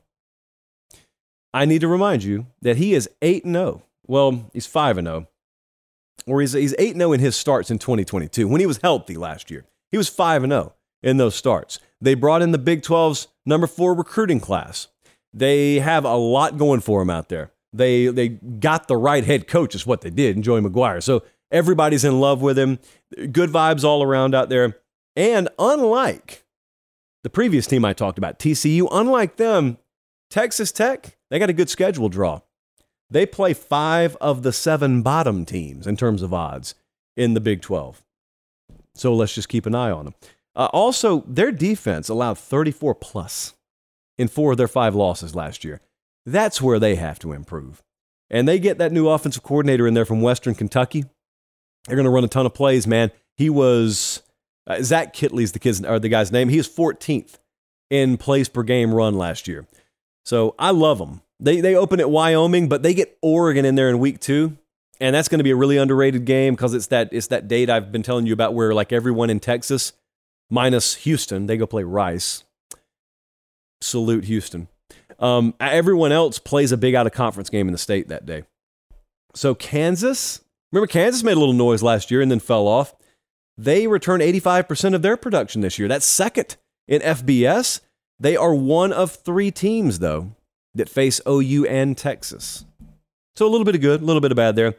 I 1.53 1.65
need 1.65 1.81
to 1.81 1.87
remind 1.87 2.23
you 2.23 2.47
that 2.61 2.77
he 2.77 2.93
is 2.93 3.09
8 3.21 3.45
0. 3.45 3.81
Well, 4.05 4.49
he's 4.53 4.67
5 4.67 4.97
0. 4.97 5.27
Or 6.27 6.41
he's, 6.41 6.53
he's 6.53 6.75
8 6.77 6.95
0 6.95 7.13
in 7.13 7.19
his 7.19 7.35
starts 7.35 7.71
in 7.71 7.79
2022 7.79 8.47
when 8.47 8.59
he 8.59 8.67
was 8.67 8.79
healthy 8.83 9.15
last 9.15 9.49
year. 9.49 9.65
He 9.91 9.97
was 9.97 10.09
5 10.09 10.43
0 10.43 10.73
in 11.01 11.17
those 11.17 11.35
starts. 11.35 11.79
They 12.01 12.13
brought 12.13 12.41
in 12.41 12.51
the 12.51 12.57
Big 12.57 12.81
12's 12.81 13.29
number 13.45 13.67
four 13.67 13.93
recruiting 13.93 14.39
class. 14.39 14.89
They 15.35 15.79
have 15.79 16.05
a 16.05 16.15
lot 16.15 16.57
going 16.57 16.79
for 16.79 17.01
them 17.01 17.09
out 17.09 17.27
there. 17.27 17.51
They 17.73 18.07
they 18.07 18.29
got 18.29 18.87
the 18.87 18.95
right 18.95 19.23
head 19.23 19.47
coach 19.47 19.75
is 19.75 19.85
what 19.85 19.99
they 20.01 20.09
did 20.09 20.37
in 20.37 20.43
Joey 20.43 20.61
McGuire. 20.61 21.03
So 21.03 21.23
everybody's 21.51 22.05
in 22.05 22.21
love 22.21 22.41
with 22.41 22.57
him. 22.57 22.79
Good 23.31 23.49
vibes 23.49 23.83
all 23.83 24.01
around 24.01 24.33
out 24.33 24.47
there. 24.47 24.77
And 25.17 25.49
unlike 25.59 26.45
the 27.23 27.29
previous 27.29 27.67
team 27.67 27.83
I 27.83 27.91
talked 27.91 28.17
about, 28.17 28.39
TCU, 28.39 28.87
unlike 28.91 29.35
them, 29.35 29.77
Texas 30.29 30.71
Tech, 30.71 31.17
they 31.29 31.37
got 31.37 31.49
a 31.49 31.53
good 31.53 31.69
schedule 31.69 32.07
draw. 32.07 32.41
They 33.09 33.25
play 33.25 33.53
five 33.53 34.15
of 34.21 34.43
the 34.43 34.53
seven 34.53 35.01
bottom 35.01 35.45
teams 35.45 35.85
in 35.85 35.97
terms 35.97 36.21
of 36.21 36.33
odds 36.33 36.75
in 37.17 37.33
the 37.33 37.41
Big 37.41 37.61
12. 37.61 38.03
So 38.95 39.13
let's 39.13 39.35
just 39.35 39.49
keep 39.49 39.65
an 39.65 39.75
eye 39.75 39.91
on 39.91 40.05
them. 40.05 40.15
Uh, 40.55 40.69
also, 40.71 41.21
their 41.27 41.51
defense 41.51 42.07
allowed 42.07 42.37
34 42.37 42.95
plus 42.95 43.54
in 44.17 44.27
four 44.27 44.51
of 44.51 44.57
their 44.57 44.67
five 44.67 44.95
losses 44.95 45.35
last 45.35 45.63
year. 45.63 45.81
That's 46.25 46.61
where 46.61 46.79
they 46.79 46.95
have 46.95 47.19
to 47.19 47.31
improve. 47.31 47.83
And 48.29 48.47
they 48.47 48.59
get 48.59 48.77
that 48.79 48.91
new 48.91 49.07
offensive 49.07 49.43
coordinator 49.43 49.87
in 49.87 49.93
there 49.93 50.05
from 50.05 50.21
Western 50.21 50.55
Kentucky. 50.55 51.05
They're 51.85 51.95
going 51.95 52.05
to 52.05 52.11
run 52.11 52.23
a 52.23 52.27
ton 52.27 52.45
of 52.45 52.53
plays, 52.53 52.87
man. 52.87 53.11
He 53.37 53.49
was 53.49 54.23
uh, 54.67 54.81
Zach 54.81 55.13
Kittley's 55.13 55.51
the 55.51 55.59
kid's 55.59 55.83
or 55.83 55.99
the 55.99 56.09
guy's 56.09 56.31
name. 56.31 56.49
He 56.49 56.57
was 56.57 56.67
14th 56.67 57.37
in 57.89 58.17
plays 58.17 58.49
per 58.49 58.63
game 58.63 58.93
run 58.93 59.15
last 59.15 59.47
year. 59.47 59.67
So 60.23 60.55
I 60.57 60.71
love 60.71 60.97
them. 60.97 61.21
They 61.39 61.61
they 61.61 61.75
open 61.75 61.99
at 61.99 62.09
Wyoming, 62.09 62.69
but 62.69 62.81
they 62.81 62.93
get 62.93 63.17
Oregon 63.21 63.65
in 63.65 63.75
there 63.75 63.89
in 63.89 63.99
week 63.99 64.19
two, 64.19 64.57
and 64.99 65.13
that's 65.13 65.27
going 65.27 65.39
to 65.39 65.43
be 65.43 65.51
a 65.51 65.55
really 65.55 65.77
underrated 65.77 66.25
game 66.25 66.55
because 66.55 66.73
it's 66.73 66.87
that 66.87 67.09
it's 67.11 67.27
that 67.27 67.47
date 67.47 67.69
I've 67.69 67.91
been 67.91 68.03
telling 68.03 68.25
you 68.25 68.33
about 68.33 68.53
where 68.53 68.73
like 68.73 68.93
everyone 68.93 69.29
in 69.29 69.39
Texas 69.39 69.93
minus 70.49 70.95
Houston. 70.95 71.45
They 71.45 71.57
go 71.57 71.67
play 71.67 71.83
Rice. 71.83 72.43
Salute 73.81 74.25
Houston. 74.25 74.67
Um, 75.19 75.53
everyone 75.59 76.11
else 76.11 76.39
plays 76.39 76.71
a 76.71 76.77
big 76.77 76.95
out 76.95 77.07
of 77.07 77.13
conference 77.13 77.49
game 77.49 77.67
in 77.67 77.71
the 77.71 77.77
state 77.77 78.09
that 78.09 78.25
day. 78.25 78.43
So 79.33 79.55
Kansas, 79.55 80.41
remember 80.71 80.87
Kansas 80.87 81.23
made 81.23 81.37
a 81.37 81.39
little 81.39 81.53
noise 81.53 81.83
last 81.83 82.11
year 82.11 82.21
and 82.21 82.31
then 82.31 82.39
fell 82.39 82.67
off. 82.67 82.95
They 83.57 83.87
return 83.87 84.19
85% 84.19 84.93
of 84.95 85.01
their 85.01 85.17
production 85.17 85.61
this 85.61 85.79
year. 85.79 85.87
That's 85.87 86.05
second 86.05 86.57
in 86.87 87.01
FBS. 87.01 87.81
They 88.19 88.35
are 88.35 88.53
one 88.53 88.93
of 88.93 89.11
three 89.11 89.51
teams, 89.51 89.99
though, 89.99 90.35
that 90.73 90.89
face 90.89 91.21
OU 91.27 91.65
and 91.65 91.97
Texas. 91.97 92.65
So 93.35 93.45
a 93.45 93.49
little 93.49 93.65
bit 93.65 93.75
of 93.75 93.81
good, 93.81 94.01
a 94.01 94.05
little 94.05 94.21
bit 94.21 94.31
of 94.31 94.37
bad 94.37 94.55
there. 94.55 94.75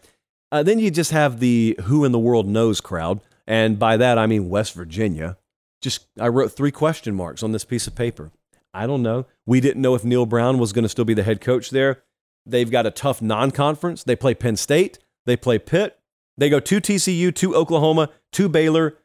Uh, 0.53 0.63
then 0.63 0.79
you 0.79 0.91
just 0.91 1.11
have 1.11 1.41
the 1.41 1.79
who 1.85 2.05
in 2.05 2.13
the 2.13 2.19
world 2.19 2.47
knows 2.47 2.81
crowd. 2.81 3.21
And 3.47 3.79
by 3.79 3.97
that, 3.97 4.19
I 4.19 4.27
mean 4.27 4.49
West 4.49 4.75
Virginia. 4.75 5.37
Just, 5.83 6.07
I 6.19 6.29
wrote 6.29 6.53
three 6.53 6.71
question 6.71 7.15
marks 7.15 7.43
on 7.43 7.53
this 7.53 7.65
piece 7.65 7.87
of 7.87 7.95
paper. 7.95 8.31
I 8.77 8.87
don't 8.87 9.03
know. 9.03 9.25
We 9.47 9.61
didn't 9.61 9.81
know 9.81 9.95
if 9.95 10.05
Neal 10.05 10.27
Brown 10.27 10.59
was 10.59 10.75
going 10.75 10.83
to 10.83 10.89
still 10.89 11.07
be 11.07 11.15
the 11.15 11.23
head 11.23 11.41
coach 11.41 11.71
there. 11.71 12.03
They've 12.45 12.71
got 12.71 12.85
a 12.85 12.91
tough 12.91 13.23
non 13.23 13.51
conference. 13.51 14.05
They 14.05 14.15
play 14.15 14.35
Penn 14.35 14.57
State, 14.57 14.99
they 15.25 15.35
play 15.35 15.59
Pitt, 15.59 15.99
they 16.37 16.51
go 16.51 16.61
to 16.61 16.81
TCU, 16.81 17.35
to 17.35 17.57
Oklahoma, 17.57 18.11
to 18.33 18.51
Baylor, 18.51 18.99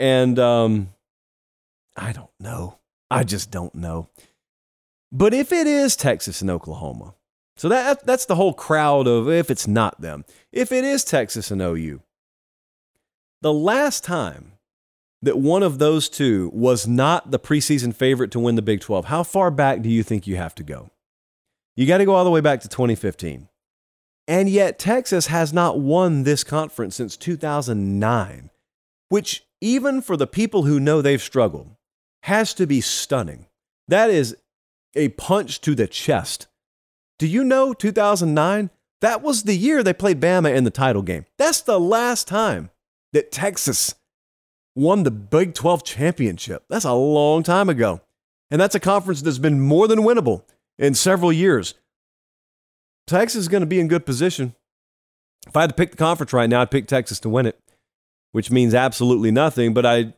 and 0.00 0.38
um, 0.40 0.92
I 1.96 2.10
don't 2.10 2.32
know. 2.40 2.78
I 3.10 3.22
just 3.22 3.52
don't 3.52 3.74
know. 3.76 4.08
But 5.12 5.32
if 5.32 5.52
it 5.52 5.68
is 5.68 5.94
Texas 5.94 6.40
and 6.40 6.50
Oklahoma, 6.50 7.14
so 7.56 7.68
that 7.68 8.04
that's 8.04 8.26
the 8.26 8.34
whole 8.34 8.54
crowd 8.54 9.06
of 9.06 9.30
if 9.30 9.50
it's 9.50 9.68
not 9.68 10.00
them. 10.00 10.24
If 10.50 10.72
it 10.72 10.84
is 10.84 11.04
Texas 11.04 11.52
and 11.52 11.62
OU, 11.62 12.02
the 13.40 13.52
last 13.52 14.02
time 14.02 14.51
that 15.22 15.38
one 15.38 15.62
of 15.62 15.78
those 15.78 16.08
two 16.08 16.50
was 16.52 16.86
not 16.86 17.30
the 17.30 17.38
preseason 17.38 17.94
favorite 17.94 18.32
to 18.32 18.40
win 18.40 18.56
the 18.56 18.62
Big 18.62 18.80
12, 18.80 19.06
how 19.06 19.22
far 19.22 19.50
back 19.50 19.80
do 19.80 19.88
you 19.88 20.02
think 20.02 20.26
you 20.26 20.36
have 20.36 20.54
to 20.56 20.62
go? 20.62 20.90
You 21.76 21.86
got 21.86 21.98
to 21.98 22.04
go 22.04 22.14
all 22.14 22.24
the 22.24 22.30
way 22.30 22.40
back 22.40 22.60
to 22.62 22.68
2015. 22.68 23.48
And 24.28 24.48
yet, 24.48 24.78
Texas 24.78 25.28
has 25.28 25.52
not 25.52 25.80
won 25.80 26.22
this 26.22 26.44
conference 26.44 26.96
since 26.96 27.16
2009, 27.16 28.50
which, 29.08 29.44
even 29.60 30.00
for 30.00 30.16
the 30.16 30.26
people 30.26 30.64
who 30.64 30.78
know 30.78 31.00
they've 31.00 31.22
struggled, 31.22 31.76
has 32.24 32.54
to 32.54 32.66
be 32.66 32.80
stunning. 32.80 33.46
That 33.88 34.10
is 34.10 34.36
a 34.94 35.08
punch 35.10 35.60
to 35.62 35.74
the 35.74 35.86
chest. 35.86 36.46
Do 37.18 37.26
you 37.26 37.42
know 37.44 37.72
2009? 37.72 38.70
That 39.00 39.22
was 39.22 39.42
the 39.42 39.56
year 39.56 39.82
they 39.82 39.92
played 39.92 40.20
Bama 40.20 40.54
in 40.54 40.64
the 40.64 40.70
title 40.70 41.02
game. 41.02 41.26
That's 41.36 41.60
the 41.60 41.80
last 41.80 42.28
time 42.28 42.70
that 43.12 43.32
Texas 43.32 43.94
won 44.74 45.02
the 45.02 45.10
Big 45.10 45.54
12 45.54 45.84
championship. 45.84 46.64
That's 46.68 46.84
a 46.84 46.92
long 46.92 47.42
time 47.42 47.68
ago. 47.68 48.00
And 48.50 48.60
that's 48.60 48.74
a 48.74 48.80
conference 48.80 49.22
that's 49.22 49.38
been 49.38 49.60
more 49.60 49.88
than 49.88 50.00
winnable 50.00 50.44
in 50.78 50.94
several 50.94 51.32
years. 51.32 51.74
Texas 53.06 53.40
is 53.40 53.48
going 53.48 53.62
to 53.62 53.66
be 53.66 53.80
in 53.80 53.88
good 53.88 54.06
position. 54.06 54.54
If 55.46 55.56
I 55.56 55.62
had 55.62 55.70
to 55.70 55.76
pick 55.76 55.90
the 55.90 55.96
conference 55.96 56.32
right 56.32 56.48
now, 56.48 56.62
I'd 56.62 56.70
pick 56.70 56.86
Texas 56.86 57.18
to 57.20 57.28
win 57.28 57.46
it, 57.46 57.58
which 58.32 58.50
means 58.50 58.74
absolutely 58.74 59.30
nothing. 59.30 59.74
But 59.74 59.86
I, 59.86 60.14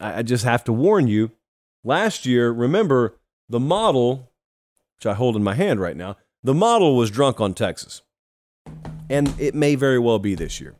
I 0.00 0.22
just 0.22 0.44
have 0.44 0.64
to 0.64 0.72
warn 0.72 1.08
you 1.08 1.30
last 1.84 2.24
year, 2.24 2.50
remember 2.50 3.18
the 3.48 3.60
model, 3.60 4.32
which 4.96 5.06
I 5.06 5.14
hold 5.14 5.36
in 5.36 5.42
my 5.42 5.54
hand 5.54 5.80
right 5.80 5.96
now, 5.96 6.16
the 6.42 6.54
model 6.54 6.96
was 6.96 7.10
drunk 7.10 7.40
on 7.40 7.54
Texas. 7.54 8.02
And 9.10 9.34
it 9.38 9.54
may 9.54 9.74
very 9.74 9.98
well 9.98 10.18
be 10.18 10.34
this 10.34 10.60
year. 10.60 10.74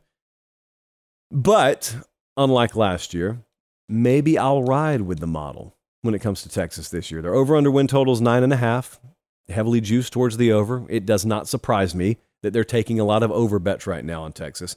But 1.29 1.95
unlike 2.37 2.75
last 2.75 3.13
year, 3.13 3.39
maybe 3.87 4.37
I'll 4.37 4.63
ride 4.63 5.01
with 5.01 5.19
the 5.19 5.27
model 5.27 5.75
when 6.01 6.13
it 6.13 6.19
comes 6.19 6.41
to 6.43 6.49
Texas 6.49 6.89
this 6.89 7.11
year. 7.11 7.21
Their 7.21 7.33
over 7.33 7.55
under 7.55 7.71
win 7.71 7.87
totals 7.87 8.21
nine 8.21 8.43
and 8.43 8.53
a 8.53 8.57
half, 8.57 8.99
heavily 9.49 9.81
juiced 9.81 10.13
towards 10.13 10.37
the 10.37 10.51
over. 10.51 10.85
It 10.89 11.05
does 11.05 11.25
not 11.25 11.47
surprise 11.47 11.93
me 11.95 12.17
that 12.41 12.51
they're 12.53 12.63
taking 12.63 12.99
a 12.99 13.05
lot 13.05 13.23
of 13.23 13.31
over 13.31 13.59
bets 13.59 13.87
right 13.87 14.03
now 14.03 14.23
on 14.23 14.33
Texas. 14.33 14.75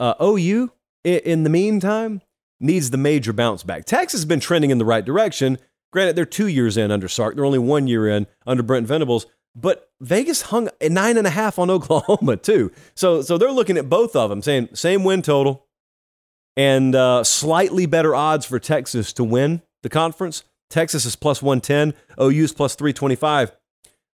Uh, 0.00 0.14
OU, 0.20 0.72
in 1.04 1.44
the 1.44 1.50
meantime, 1.50 2.22
needs 2.60 2.90
the 2.90 2.96
major 2.96 3.32
bounce 3.32 3.62
back. 3.62 3.84
Texas 3.84 4.20
has 4.20 4.24
been 4.24 4.40
trending 4.40 4.70
in 4.70 4.78
the 4.78 4.84
right 4.84 5.04
direction. 5.04 5.58
Granted, 5.92 6.16
they're 6.16 6.24
two 6.24 6.46
years 6.46 6.76
in 6.76 6.90
under 6.90 7.08
Sark. 7.08 7.34
They're 7.34 7.44
only 7.44 7.58
one 7.58 7.86
year 7.86 8.08
in 8.08 8.26
under 8.46 8.62
Brent 8.62 8.86
Venables. 8.86 9.26
But 9.54 9.90
Vegas 10.00 10.42
hung 10.42 10.70
nine 10.80 11.18
and 11.18 11.26
a 11.26 11.30
half 11.30 11.58
on 11.58 11.70
Oklahoma 11.70 12.36
too. 12.36 12.72
So 12.94 13.22
so 13.22 13.36
they're 13.36 13.52
looking 13.52 13.76
at 13.76 13.88
both 13.88 14.16
of 14.16 14.30
them, 14.30 14.42
saying 14.42 14.70
same 14.72 15.04
win 15.04 15.22
total, 15.22 15.66
and 16.56 16.94
uh, 16.94 17.24
slightly 17.24 17.86
better 17.86 18.14
odds 18.14 18.46
for 18.46 18.58
Texas 18.58 19.12
to 19.14 19.24
win 19.24 19.62
the 19.82 19.88
conference. 19.88 20.44
Texas 20.70 21.04
is 21.04 21.16
plus 21.16 21.42
110, 21.42 21.94
OU 22.20 22.44
is 22.44 22.52
plus 22.52 22.74
325. 22.74 23.52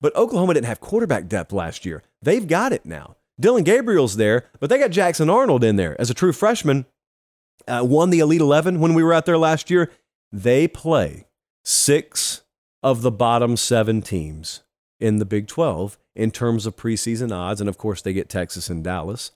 But 0.00 0.14
Oklahoma 0.14 0.54
didn't 0.54 0.66
have 0.66 0.80
quarterback 0.80 1.26
depth 1.28 1.52
last 1.52 1.86
year. 1.86 2.02
They've 2.22 2.46
got 2.46 2.72
it 2.72 2.84
now. 2.84 3.16
Dillon 3.38 3.64
Gabriel's 3.64 4.16
there, 4.16 4.46
but 4.60 4.70
they 4.70 4.78
got 4.78 4.90
Jackson 4.90 5.28
Arnold 5.28 5.64
in 5.64 5.76
there 5.76 5.98
as 6.00 6.10
a 6.10 6.14
true 6.14 6.32
freshman. 6.32 6.86
Uh, 7.68 7.82
won 7.84 8.10
the 8.10 8.20
Elite 8.20 8.40
11 8.40 8.80
when 8.80 8.94
we 8.94 9.02
were 9.02 9.12
out 9.12 9.26
there 9.26 9.38
last 9.38 9.70
year. 9.70 9.90
They 10.32 10.68
play 10.68 11.26
six 11.64 12.42
of 12.82 13.02
the 13.02 13.10
bottom 13.10 13.56
seven 13.56 14.00
teams 14.00 14.62
in 15.00 15.18
the 15.18 15.24
Big 15.24 15.46
12 15.48 15.98
in 16.14 16.30
terms 16.30 16.66
of 16.66 16.76
preseason 16.76 17.34
odds. 17.34 17.60
And 17.60 17.68
of 17.68 17.76
course, 17.76 18.00
they 18.00 18.12
get 18.12 18.28
Texas 18.28 18.70
and 18.70 18.84
Dallas. 18.84 19.32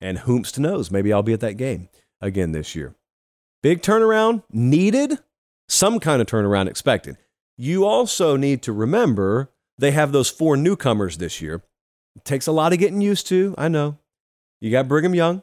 And 0.00 0.18
whomst 0.20 0.58
knows, 0.58 0.90
maybe 0.90 1.12
I'll 1.12 1.22
be 1.22 1.32
at 1.32 1.40
that 1.40 1.56
game 1.56 1.88
again 2.22 2.52
this 2.52 2.74
year. 2.74 2.94
Big 3.62 3.82
turnaround 3.82 4.42
needed, 4.50 5.18
some 5.68 6.00
kind 6.00 6.22
of 6.22 6.26
turnaround 6.26 6.68
expected. 6.68 7.18
You 7.58 7.84
also 7.84 8.36
need 8.36 8.62
to 8.62 8.72
remember 8.72 9.50
they 9.78 9.90
have 9.90 10.12
those 10.12 10.30
four 10.30 10.56
newcomers 10.56 11.18
this 11.18 11.42
year. 11.42 11.62
It 12.16 12.24
takes 12.24 12.46
a 12.46 12.52
lot 12.52 12.72
of 12.72 12.78
getting 12.78 13.00
used 13.00 13.26
to, 13.28 13.54
I 13.58 13.68
know. 13.68 13.98
You 14.60 14.70
got 14.70 14.88
Brigham 14.88 15.14
Young, 15.14 15.42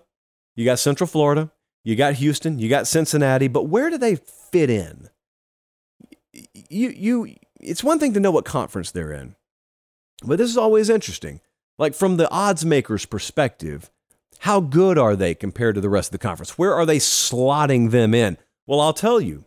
you 0.56 0.66
got 0.66 0.80
Central 0.80 1.08
Florida, 1.08 1.52
you 1.84 1.96
got 1.96 2.16
Houston, 2.16 2.60
you 2.60 2.70
got 2.70 2.88
Cincinnati, 2.88 3.48
but 3.48 3.68
where 3.68 3.90
do 3.90 3.98
they 3.98 4.16
fit 4.16 4.70
in? 4.70 5.10
You, 6.34 6.90
you, 6.90 7.36
it's 7.60 7.84
one 7.84 8.00
thing 8.00 8.14
to 8.14 8.20
know 8.20 8.32
what 8.32 8.46
conference 8.46 8.92
they're 8.92 9.12
in, 9.12 9.36
but 10.24 10.38
this 10.38 10.50
is 10.50 10.58
always 10.58 10.90
interesting. 10.90 11.42
Like 11.78 11.94
from 11.94 12.18
the 12.18 12.30
odds 12.30 12.66
maker's 12.66 13.06
perspective, 13.06 13.90
how 14.40 14.62
good 14.62 14.98
are 14.98 15.16
they 15.16 15.36
compared 15.36 15.76
to 15.76 15.82
the 15.82 15.90
rest 15.90 16.10
of 16.10 16.12
the 16.14 16.28
conference? 16.28 16.58
Where 16.58 16.74
are 16.74 16.86
they 16.86 16.98
slotting 16.98 17.92
them 17.92 18.14
in? 18.14 18.38
Well, 18.66 18.80
I'll 18.80 18.94
tell 18.94 19.20
you. 19.20 19.46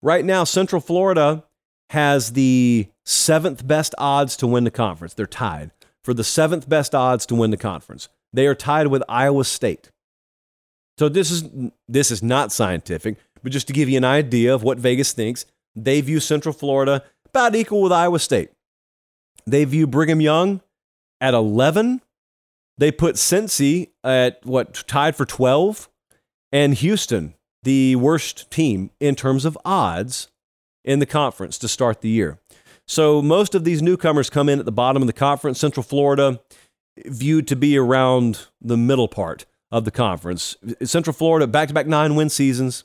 Right 0.00 0.24
now, 0.24 0.44
Central 0.44 0.80
Florida 0.80 1.44
has 1.90 2.32
the 2.32 2.88
seventh 3.04 3.66
best 3.66 3.94
odds 3.98 4.36
to 4.36 4.46
win 4.46 4.64
the 4.64 4.70
conference. 4.70 5.14
They're 5.14 5.26
tied 5.26 5.70
for 6.02 6.14
the 6.14 6.24
seventh 6.24 6.68
best 6.68 6.94
odds 6.94 7.26
to 7.26 7.34
win 7.34 7.50
the 7.50 7.56
conference. 7.56 8.08
They 8.32 8.46
are 8.46 8.54
tied 8.54 8.88
with 8.88 9.02
Iowa 9.08 9.44
State. 9.44 9.90
So 10.98 11.08
this 11.08 11.30
is 11.30 11.44
this 11.88 12.10
is 12.10 12.22
not 12.22 12.52
scientific, 12.52 13.16
but 13.42 13.52
just 13.52 13.66
to 13.68 13.72
give 13.72 13.88
you 13.88 13.96
an 13.96 14.04
idea 14.04 14.54
of 14.54 14.62
what 14.62 14.78
Vegas 14.78 15.12
thinks, 15.12 15.46
they 15.74 16.00
view 16.00 16.20
Central 16.20 16.52
Florida 16.52 17.02
about 17.26 17.54
equal 17.54 17.82
with 17.82 17.92
Iowa 17.92 18.18
State. 18.18 18.50
They 19.46 19.64
view 19.64 19.86
Brigham 19.86 20.20
Young 20.20 20.60
at 21.20 21.34
11 21.34 22.02
they 22.82 22.90
put 22.90 23.14
Cincy 23.14 23.90
at 24.02 24.44
what 24.44 24.82
tied 24.88 25.14
for 25.14 25.24
12 25.24 25.88
and 26.50 26.74
Houston, 26.74 27.34
the 27.62 27.94
worst 27.94 28.50
team 28.50 28.90
in 28.98 29.14
terms 29.14 29.44
of 29.44 29.56
odds 29.64 30.32
in 30.84 30.98
the 30.98 31.06
conference 31.06 31.58
to 31.58 31.68
start 31.68 32.00
the 32.00 32.08
year. 32.08 32.40
So 32.88 33.22
most 33.22 33.54
of 33.54 33.62
these 33.62 33.82
newcomers 33.82 34.28
come 34.28 34.48
in 34.48 34.58
at 34.58 34.64
the 34.64 34.72
bottom 34.72 35.00
of 35.00 35.06
the 35.06 35.12
conference. 35.12 35.60
Central 35.60 35.84
Florida 35.84 36.40
viewed 37.06 37.46
to 37.48 37.56
be 37.56 37.78
around 37.78 38.48
the 38.60 38.76
middle 38.76 39.06
part 39.06 39.46
of 39.70 39.84
the 39.84 39.92
conference. 39.92 40.56
Central 40.82 41.14
Florida 41.14 41.46
back 41.46 41.68
to 41.68 41.74
back 41.74 41.86
nine 41.86 42.16
win 42.16 42.30
seasons. 42.30 42.82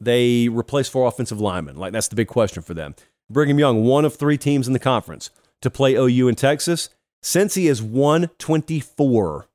They 0.00 0.48
replace 0.48 0.88
four 0.88 1.06
offensive 1.06 1.40
linemen. 1.40 1.76
Like 1.76 1.92
that's 1.92 2.08
the 2.08 2.16
big 2.16 2.26
question 2.26 2.64
for 2.64 2.74
them. 2.74 2.96
Brigham 3.30 3.60
Young, 3.60 3.84
one 3.84 4.04
of 4.04 4.16
three 4.16 4.36
teams 4.36 4.66
in 4.66 4.72
the 4.72 4.80
conference 4.80 5.30
to 5.62 5.70
play 5.70 5.94
OU 5.94 6.26
in 6.26 6.34
Texas. 6.34 6.90
Cincy 7.22 7.68
is 7.68 7.82
124 7.82 9.48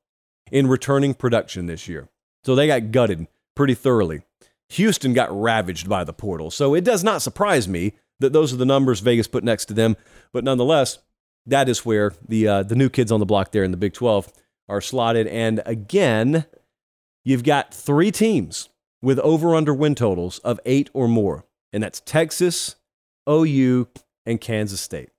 in 0.52 0.66
returning 0.66 1.14
production 1.14 1.66
this 1.66 1.88
year. 1.88 2.08
So 2.44 2.54
they 2.54 2.66
got 2.66 2.90
gutted 2.92 3.26
pretty 3.56 3.74
thoroughly. 3.74 4.22
Houston 4.70 5.12
got 5.12 5.28
ravaged 5.38 5.88
by 5.88 6.04
the 6.04 6.12
portal. 6.12 6.50
So 6.50 6.74
it 6.74 6.84
does 6.84 7.04
not 7.04 7.22
surprise 7.22 7.68
me 7.68 7.94
that 8.20 8.32
those 8.32 8.52
are 8.52 8.56
the 8.56 8.64
numbers 8.64 9.00
Vegas 9.00 9.26
put 9.26 9.44
next 9.44 9.66
to 9.66 9.74
them. 9.74 9.96
But 10.32 10.44
nonetheless, 10.44 10.98
that 11.46 11.68
is 11.68 11.84
where 11.84 12.12
the, 12.26 12.48
uh, 12.48 12.62
the 12.62 12.76
new 12.76 12.88
kids 12.88 13.12
on 13.12 13.20
the 13.20 13.26
block 13.26 13.52
there 13.52 13.64
in 13.64 13.70
the 13.70 13.76
Big 13.76 13.92
12 13.92 14.32
are 14.68 14.80
slotted. 14.80 15.26
And 15.26 15.62
again, 15.66 16.46
you've 17.24 17.44
got 17.44 17.74
three 17.74 18.10
teams 18.10 18.68
with 19.02 19.18
over 19.20 19.54
under 19.54 19.74
win 19.74 19.94
totals 19.94 20.38
of 20.40 20.58
eight 20.64 20.88
or 20.94 21.06
more, 21.06 21.44
and 21.72 21.82
that's 21.82 22.00
Texas, 22.00 22.76
OU, 23.28 23.88
and 24.24 24.40
Kansas 24.40 24.80
State. 24.80 25.10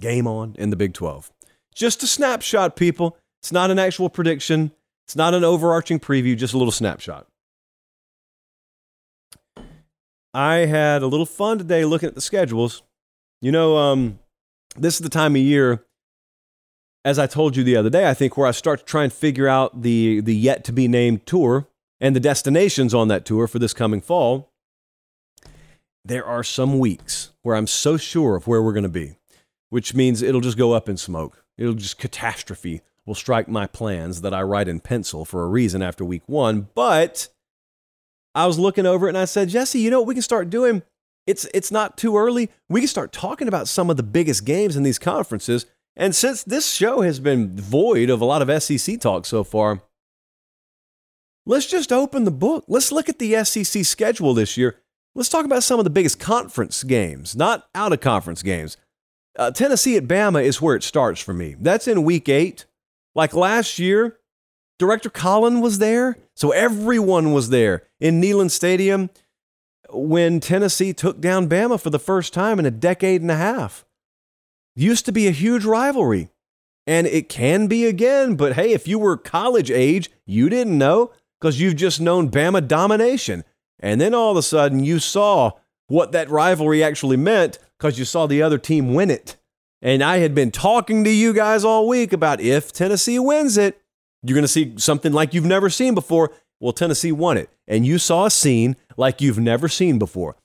Game 0.00 0.26
on 0.26 0.54
in 0.58 0.70
the 0.70 0.76
Big 0.76 0.94
12. 0.94 1.30
Just 1.74 2.02
a 2.02 2.06
snapshot, 2.06 2.76
people. 2.76 3.16
It's 3.40 3.52
not 3.52 3.70
an 3.70 3.78
actual 3.78 4.08
prediction. 4.08 4.72
It's 5.06 5.16
not 5.16 5.34
an 5.34 5.44
overarching 5.44 6.00
preview, 6.00 6.36
just 6.36 6.54
a 6.54 6.58
little 6.58 6.72
snapshot. 6.72 7.26
I 10.34 10.66
had 10.66 11.02
a 11.02 11.06
little 11.06 11.26
fun 11.26 11.58
today 11.58 11.84
looking 11.84 12.08
at 12.08 12.14
the 12.14 12.20
schedules. 12.20 12.82
You 13.40 13.52
know, 13.52 13.76
um, 13.76 14.18
this 14.76 14.94
is 14.94 15.00
the 15.00 15.08
time 15.08 15.34
of 15.34 15.42
year, 15.42 15.84
as 17.04 17.18
I 17.18 17.26
told 17.26 17.56
you 17.56 17.64
the 17.64 17.76
other 17.76 17.90
day, 17.90 18.08
I 18.08 18.14
think, 18.14 18.36
where 18.36 18.46
I 18.46 18.50
start 18.50 18.80
to 18.80 18.84
try 18.84 19.04
and 19.04 19.12
figure 19.12 19.48
out 19.48 19.82
the, 19.82 20.20
the 20.20 20.34
yet 20.34 20.64
to 20.64 20.72
be 20.72 20.88
named 20.88 21.26
tour 21.26 21.66
and 22.00 22.14
the 22.14 22.20
destinations 22.20 22.94
on 22.94 23.08
that 23.08 23.24
tour 23.24 23.46
for 23.46 23.58
this 23.58 23.72
coming 23.72 24.00
fall. 24.00 24.52
There 26.04 26.24
are 26.24 26.44
some 26.44 26.78
weeks 26.78 27.30
where 27.42 27.56
I'm 27.56 27.66
so 27.66 27.96
sure 27.96 28.36
of 28.36 28.46
where 28.46 28.62
we're 28.62 28.72
going 28.72 28.82
to 28.82 28.88
be, 28.88 29.16
which 29.70 29.94
means 29.94 30.22
it'll 30.22 30.40
just 30.40 30.58
go 30.58 30.72
up 30.72 30.88
in 30.88 30.96
smoke. 30.96 31.44
It'll 31.56 31.74
just 31.74 31.98
catastrophe 31.98 32.82
will 33.08 33.14
strike 33.14 33.48
my 33.48 33.66
plans 33.66 34.20
that 34.20 34.34
I 34.34 34.42
write 34.42 34.68
in 34.68 34.80
pencil 34.80 35.24
for 35.24 35.42
a 35.42 35.48
reason 35.48 35.82
after 35.82 36.04
week 36.04 36.22
one. 36.26 36.68
But 36.74 37.28
I 38.34 38.46
was 38.46 38.58
looking 38.58 38.86
over 38.86 39.06
it 39.06 39.10
and 39.10 39.18
I 39.18 39.24
said, 39.24 39.48
Jesse, 39.48 39.80
you 39.80 39.90
know 39.90 40.00
what 40.00 40.06
we 40.06 40.14
can 40.14 40.22
start 40.22 40.50
doing? 40.50 40.82
It's, 41.26 41.46
it's 41.54 41.72
not 41.72 41.96
too 41.96 42.16
early. 42.16 42.50
We 42.68 42.80
can 42.80 42.88
start 42.88 43.12
talking 43.12 43.48
about 43.48 43.66
some 43.66 43.90
of 43.90 43.96
the 43.96 44.02
biggest 44.02 44.44
games 44.44 44.76
in 44.76 44.82
these 44.82 44.98
conferences. 44.98 45.66
And 45.96 46.14
since 46.14 46.44
this 46.44 46.70
show 46.70 47.00
has 47.00 47.18
been 47.18 47.56
void 47.56 48.10
of 48.10 48.20
a 48.20 48.24
lot 48.24 48.46
of 48.46 48.62
SEC 48.62 49.00
talk 49.00 49.26
so 49.26 49.42
far, 49.42 49.82
let's 51.46 51.66
just 51.66 51.92
open 51.92 52.24
the 52.24 52.30
book. 52.30 52.64
Let's 52.68 52.92
look 52.92 53.08
at 53.08 53.18
the 53.18 53.42
SEC 53.42 53.84
schedule 53.84 54.34
this 54.34 54.56
year. 54.56 54.76
Let's 55.14 55.30
talk 55.30 55.44
about 55.44 55.64
some 55.64 55.80
of 55.80 55.84
the 55.84 55.90
biggest 55.90 56.20
conference 56.20 56.84
games, 56.84 57.34
not 57.34 57.68
out 57.74 57.92
of 57.92 58.00
conference 58.00 58.42
games. 58.42 58.76
Uh, 59.38 59.52
Tennessee 59.52 59.96
at 59.96 60.08
Bama 60.08 60.42
is 60.42 60.60
where 60.60 60.74
it 60.74 60.82
starts 60.82 61.20
for 61.20 61.32
me. 61.32 61.54
That's 61.60 61.86
in 61.86 62.02
week 62.02 62.28
eight. 62.28 62.66
Like 63.14 63.34
last 63.34 63.78
year, 63.78 64.18
Director 64.78 65.10
Colin 65.10 65.60
was 65.60 65.78
there, 65.78 66.18
so 66.34 66.50
everyone 66.50 67.32
was 67.32 67.50
there 67.50 67.84
in 68.00 68.20
Neyland 68.20 68.50
Stadium 68.50 69.10
when 69.90 70.40
Tennessee 70.40 70.92
took 70.92 71.20
down 71.20 71.48
Bama 71.48 71.80
for 71.80 71.90
the 71.90 71.98
first 71.98 72.34
time 72.34 72.58
in 72.58 72.66
a 72.66 72.70
decade 72.70 73.22
and 73.22 73.30
a 73.30 73.36
half. 73.36 73.84
Used 74.74 75.06
to 75.06 75.12
be 75.12 75.26
a 75.26 75.32
huge 75.32 75.64
rivalry, 75.64 76.30
and 76.86 77.06
it 77.06 77.28
can 77.28 77.68
be 77.68 77.86
again, 77.86 78.34
but 78.36 78.54
hey, 78.54 78.72
if 78.72 78.86
you 78.86 78.98
were 78.98 79.16
college 79.16 79.70
age, 79.70 80.10
you 80.26 80.48
didn't 80.48 80.78
know 80.78 81.12
because 81.40 81.60
you've 81.60 81.76
just 81.76 82.00
known 82.00 82.30
Bama 82.30 82.66
domination. 82.66 83.44
And 83.80 84.00
then 84.00 84.14
all 84.14 84.32
of 84.32 84.36
a 84.36 84.42
sudden, 84.42 84.84
you 84.84 84.98
saw 84.98 85.52
what 85.86 86.12
that 86.12 86.28
rivalry 86.28 86.82
actually 86.82 87.16
meant 87.16 87.58
because 87.78 87.98
you 87.98 88.04
saw 88.04 88.26
the 88.26 88.42
other 88.42 88.58
team 88.58 88.94
win 88.94 89.10
it. 89.10 89.36
And 89.80 90.02
I 90.02 90.18
had 90.18 90.34
been 90.34 90.50
talking 90.50 91.04
to 91.04 91.10
you 91.10 91.32
guys 91.32 91.64
all 91.64 91.86
week 91.86 92.12
about 92.12 92.40
if 92.40 92.72
Tennessee 92.72 93.18
wins 93.18 93.56
it, 93.56 93.80
you're 94.22 94.34
going 94.34 94.42
to 94.42 94.48
see 94.48 94.74
something 94.76 95.12
like 95.12 95.32
you've 95.32 95.44
never 95.44 95.70
seen 95.70 95.94
before. 95.94 96.32
Well, 96.60 96.72
Tennessee 96.72 97.12
won 97.12 97.36
it. 97.36 97.50
And 97.68 97.86
you 97.86 97.98
saw 97.98 98.26
a 98.26 98.30
scene 98.30 98.76
like 98.96 99.20
you've 99.20 99.38
never 99.38 99.68
seen 99.68 99.98
before. 99.98 100.36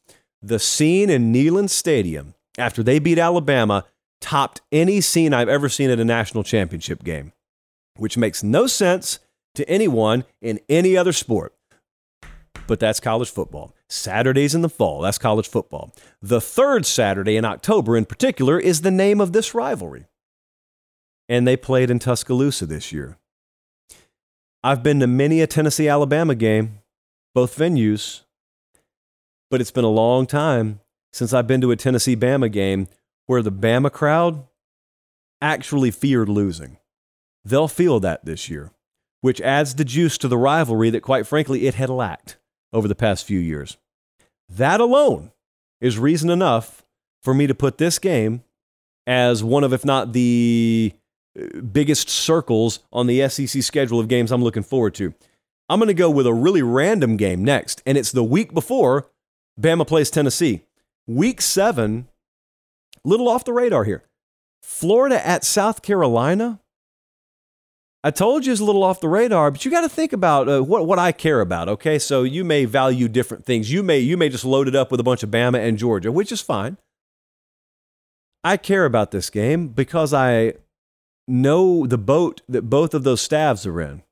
The 0.42 0.60
scene 0.60 1.10
in 1.10 1.34
Neyland 1.34 1.72
Stadium 1.72 2.36
after 2.58 2.84
they 2.84 3.00
beat 3.00 3.18
Alabama 3.18 3.86
topped 4.22 4.62
any 4.72 5.02
scene 5.02 5.34
I've 5.34 5.50
ever 5.50 5.68
seen 5.70 5.90
at 5.90 6.00
a 6.00 6.06
national 6.06 6.44
championship 6.44 7.04
game, 7.04 7.34
which 7.98 8.18
makes 8.18 8.44
no 8.44 8.68
sense 8.68 9.20
to 9.56 9.68
anyone 9.68 10.26
in 10.42 10.60
any 10.70 10.96
other 10.96 11.14
sport. 11.14 11.54
But 12.68 12.80
that's 12.80 13.00
college 13.00 13.30
football. 13.30 13.76
Saturdays 13.90 14.56
in 14.56 14.62
the 14.62 14.70
fall, 14.70 15.02
that's 15.02 15.18
college 15.18 15.48
football. 15.48 15.94
The 16.22 16.42
third 16.42 16.86
Saturday 16.86 17.36
in 17.36 17.46
October, 17.46 17.98
in 17.98 18.06
particular, 18.06 18.60
is 18.60 18.82
the 18.82 18.92
name 18.92 19.20
of 19.20 19.34
this 19.34 19.54
rivalry. 19.54 20.06
And 21.28 21.48
they 21.48 21.58
played 21.58 21.90
in 21.90 22.00
Tuscaloosa 22.00 22.66
this 22.66 22.92
year. 22.92 23.18
I've 24.64 24.84
been 24.84 25.00
to 25.02 25.08
many 25.08 25.42
a 25.42 25.48
Tennessee 25.48 25.90
Alabama 25.90 26.36
game, 26.36 26.80
both 27.34 27.58
venues, 27.58 28.22
but 29.52 29.60
it's 29.60 29.72
been 29.72 29.84
a 29.84 29.90
long 29.90 30.26
time 30.26 30.80
since 31.12 31.34
I've 31.34 31.48
been 31.48 31.62
to 31.62 31.72
a 31.72 31.76
Tennessee 31.76 32.16
Bama 32.16 32.52
game 32.52 32.88
where 33.26 33.42
the 33.42 33.52
Bama 33.52 33.92
crowd 33.92 34.46
actually 35.42 35.92
feared 35.92 36.30
losing. 36.30 36.78
They'll 37.44 37.68
feel 37.68 38.00
that 38.00 38.24
this 38.26 38.50
year, 38.50 38.72
which 39.22 39.42
adds 39.42 39.76
the 39.76 39.86
juice 39.86 40.18
to 40.20 40.28
the 40.30 40.38
rivalry 40.38 40.90
that, 40.90 41.02
quite 41.02 41.28
frankly, 41.28 41.68
it 41.68 41.76
had 41.76 41.90
lacked 41.90 42.38
over 42.74 42.88
the 42.88 42.96
past 42.96 43.26
few 43.26 43.40
years. 43.40 43.78
That 44.50 44.80
alone 44.80 45.32
is 45.80 45.98
reason 45.98 46.30
enough 46.30 46.84
for 47.22 47.34
me 47.34 47.48
to 47.48 47.56
put 47.56 47.78
this 47.78 48.00
game 48.00 48.44
as 49.08 49.44
one 49.44 49.64
of, 49.64 49.74
if 49.74 49.86
not 49.86 50.14
the 50.14 50.94
uh, 51.40 51.62
biggest 51.62 52.10
circles 52.10 52.80
on 52.92 53.08
the 53.08 53.28
SEC 53.30 53.62
schedule 53.64 54.00
of 54.00 54.08
games 54.08 54.32
I'm 54.32 54.44
looking 54.44 54.64
forward 54.64 54.94
to. 54.96 55.14
I'm 55.70 55.80
going 55.80 55.88
to 55.88 55.94
go 55.94 56.10
with 56.10 56.28
a 56.28 56.34
really 56.34 56.62
random 56.62 57.18
game 57.18 57.44
next, 57.44 57.82
and 57.86 57.98
it's 57.98 58.12
the 58.12 58.24
week 58.24 58.54
before 58.54 59.08
Bama 59.60 59.88
plays 59.88 60.10
Tennessee. 60.10 60.62
Week 61.08 61.42
seven, 61.42 62.08
little 63.04 63.28
off 63.28 63.46
the 63.46 63.54
radar 63.54 63.84
here. 63.84 64.04
Florida 64.62 65.26
at 65.26 65.44
South 65.44 65.82
Carolina. 65.82 66.60
I 68.06 68.12
told 68.12 68.46
you 68.46 68.52
it's 68.52 68.60
a 68.60 68.66
little 68.66 68.84
off 68.84 69.00
the 69.00 69.08
radar, 69.08 69.50
but 69.50 69.64
you 69.64 69.72
got 69.72 69.82
to 69.82 69.90
think 69.90 70.12
about 70.12 70.50
uh, 70.50 70.62
what 70.62 70.86
what 70.86 71.00
I 71.00 71.14
care 71.14 71.40
about. 71.40 71.70
Okay, 71.70 71.98
so 71.98 72.24
you 72.24 72.44
may 72.44 72.66
value 72.66 73.08
different 73.08 73.46
things. 73.46 73.72
You 73.72 73.82
may 73.82 74.00
you 74.00 74.18
may 74.18 74.30
just 74.30 74.44
load 74.44 74.68
it 74.68 74.76
up 74.76 74.92
with 74.92 75.00
a 75.00 75.04
bunch 75.04 75.24
of 75.24 75.30
Bama 75.30 75.66
and 75.66 75.78
Georgia, 75.78 76.12
which 76.12 76.32
is 76.32 76.42
fine. 76.42 76.78
I 78.44 78.58
care 78.58 78.84
about 78.84 79.12
this 79.12 79.30
game 79.30 79.70
because 79.70 80.14
I 80.14 80.56
know 81.30 81.88
the 81.88 81.98
boat 81.98 82.42
that 82.50 82.64
both 82.64 82.94
of 82.94 83.04
those 83.04 83.22
staffs 83.22 83.66
are 83.66 83.80
in. 83.80 84.04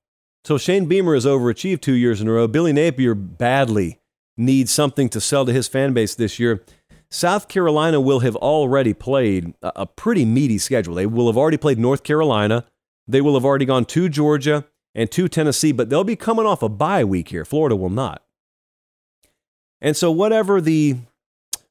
So 0.45 0.57
Shane 0.57 0.85
Beamer 0.85 1.13
has 1.13 1.25
overachieved 1.25 1.81
two 1.81 1.93
years 1.93 2.21
in 2.21 2.29
a 2.29 2.31
row. 2.31 2.47
Billy 2.47 2.71
Napier 2.71 3.13
badly 3.13 3.99
needs 4.37 4.71
something 4.71 5.09
to 5.09 5.19
sell 5.19 5.45
to 5.45 5.51
his 5.51 5.67
fan 5.67 5.91
base 5.91 6.15
this 6.15 6.39
year. 6.39 6.63
South 7.11 7.49
Carolina 7.49 7.99
will 7.99 8.21
have 8.21 8.37
already 8.37 8.93
played 8.93 9.53
a 9.61 9.85
pretty 9.85 10.23
meaty 10.23 10.57
schedule. 10.57 10.95
They 10.95 11.05
will 11.05 11.27
have 11.27 11.37
already 11.37 11.57
played 11.57 11.77
North 11.77 12.03
Carolina. 12.03 12.65
They 13.07 13.21
will 13.21 13.33
have 13.33 13.45
already 13.45 13.65
gone 13.65 13.85
to 13.85 14.09
Georgia 14.09 14.65
and 14.93 15.09
to 15.11 15.27
Tennessee, 15.27 15.71
but 15.71 15.89
they'll 15.89 16.03
be 16.03 16.15
coming 16.15 16.45
off 16.45 16.61
a 16.61 16.69
bye 16.69 17.03
week 17.03 17.29
here. 17.29 17.45
Florida 17.45 17.75
will 17.75 17.89
not. 17.89 18.23
And 19.81 19.97
so, 19.97 20.11
whatever 20.11 20.61
the 20.61 20.97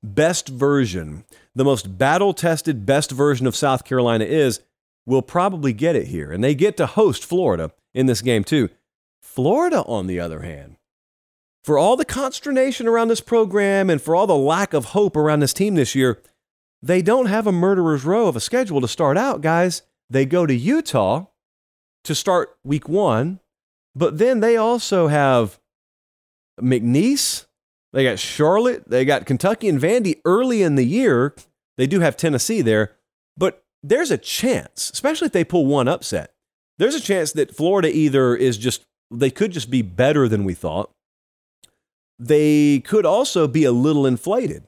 best 0.02 0.48
version, 0.48 1.24
the 1.54 1.64
most 1.64 1.98
battle 1.98 2.32
tested 2.32 2.84
best 2.84 3.10
version 3.10 3.46
of 3.46 3.54
South 3.54 3.84
Carolina 3.84 4.24
is, 4.24 4.60
will 5.06 5.22
probably 5.22 5.72
get 5.72 5.96
it 5.96 6.08
here. 6.08 6.32
And 6.32 6.42
they 6.42 6.54
get 6.54 6.76
to 6.78 6.86
host 6.86 7.24
Florida 7.24 7.72
in 7.94 8.06
this 8.06 8.22
game, 8.22 8.44
too. 8.44 8.68
Florida, 9.22 9.82
on 9.84 10.06
the 10.06 10.18
other 10.18 10.40
hand, 10.40 10.76
for 11.62 11.78
all 11.78 11.96
the 11.96 12.04
consternation 12.04 12.88
around 12.88 13.08
this 13.08 13.20
program 13.20 13.90
and 13.90 14.00
for 14.00 14.16
all 14.16 14.26
the 14.26 14.36
lack 14.36 14.72
of 14.72 14.86
hope 14.86 15.16
around 15.16 15.40
this 15.40 15.52
team 15.52 15.74
this 15.74 15.94
year, 15.94 16.20
they 16.82 17.02
don't 17.02 17.26
have 17.26 17.46
a 17.46 17.52
murderer's 17.52 18.04
row 18.04 18.26
of 18.26 18.36
a 18.36 18.40
schedule 18.40 18.80
to 18.80 18.88
start 18.88 19.18
out, 19.18 19.42
guys. 19.42 19.82
They 20.10 20.26
go 20.26 20.44
to 20.44 20.54
Utah 20.54 21.26
to 22.04 22.14
start 22.14 22.56
week 22.64 22.88
one, 22.88 23.38
but 23.94 24.18
then 24.18 24.40
they 24.40 24.56
also 24.56 25.06
have 25.06 25.60
McNeese, 26.60 27.46
they 27.92 28.04
got 28.04 28.18
Charlotte, 28.18 28.88
they 28.88 29.04
got 29.04 29.24
Kentucky 29.26 29.68
and 29.68 29.80
Vandy 29.80 30.20
early 30.24 30.62
in 30.62 30.74
the 30.74 30.84
year. 30.84 31.34
They 31.78 31.86
do 31.86 32.00
have 32.00 32.16
Tennessee 32.16 32.60
there, 32.60 32.96
but 33.36 33.64
there's 33.82 34.10
a 34.10 34.18
chance, 34.18 34.90
especially 34.90 35.26
if 35.26 35.32
they 35.32 35.44
pull 35.44 35.66
one 35.66 35.88
upset, 35.88 36.34
there's 36.78 36.94
a 36.94 37.00
chance 37.00 37.32
that 37.32 37.54
Florida 37.54 37.94
either 37.94 38.34
is 38.34 38.58
just, 38.58 38.84
they 39.10 39.30
could 39.30 39.52
just 39.52 39.70
be 39.70 39.82
better 39.82 40.28
than 40.28 40.44
we 40.44 40.54
thought. 40.54 40.90
They 42.18 42.80
could 42.80 43.06
also 43.06 43.48
be 43.48 43.64
a 43.64 43.72
little 43.72 44.06
inflated. 44.06 44.66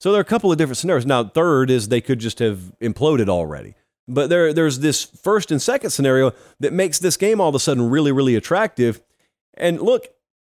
So 0.00 0.10
there 0.10 0.18
are 0.18 0.22
a 0.22 0.26
couple 0.26 0.50
of 0.50 0.58
different 0.58 0.78
scenarios. 0.78 1.06
Now, 1.06 1.24
third 1.24 1.70
is 1.70 1.88
they 1.88 2.00
could 2.00 2.18
just 2.18 2.38
have 2.40 2.72
imploded 2.82 3.28
already. 3.28 3.74
But 4.12 4.28
there, 4.28 4.52
there's 4.52 4.80
this 4.80 5.04
first 5.04 5.50
and 5.50 5.60
second 5.60 5.90
scenario 5.90 6.32
that 6.60 6.72
makes 6.72 6.98
this 6.98 7.16
game 7.16 7.40
all 7.40 7.48
of 7.48 7.54
a 7.54 7.60
sudden 7.60 7.88
really, 7.90 8.12
really 8.12 8.36
attractive. 8.36 9.00
And 9.54 9.80
look, 9.80 10.08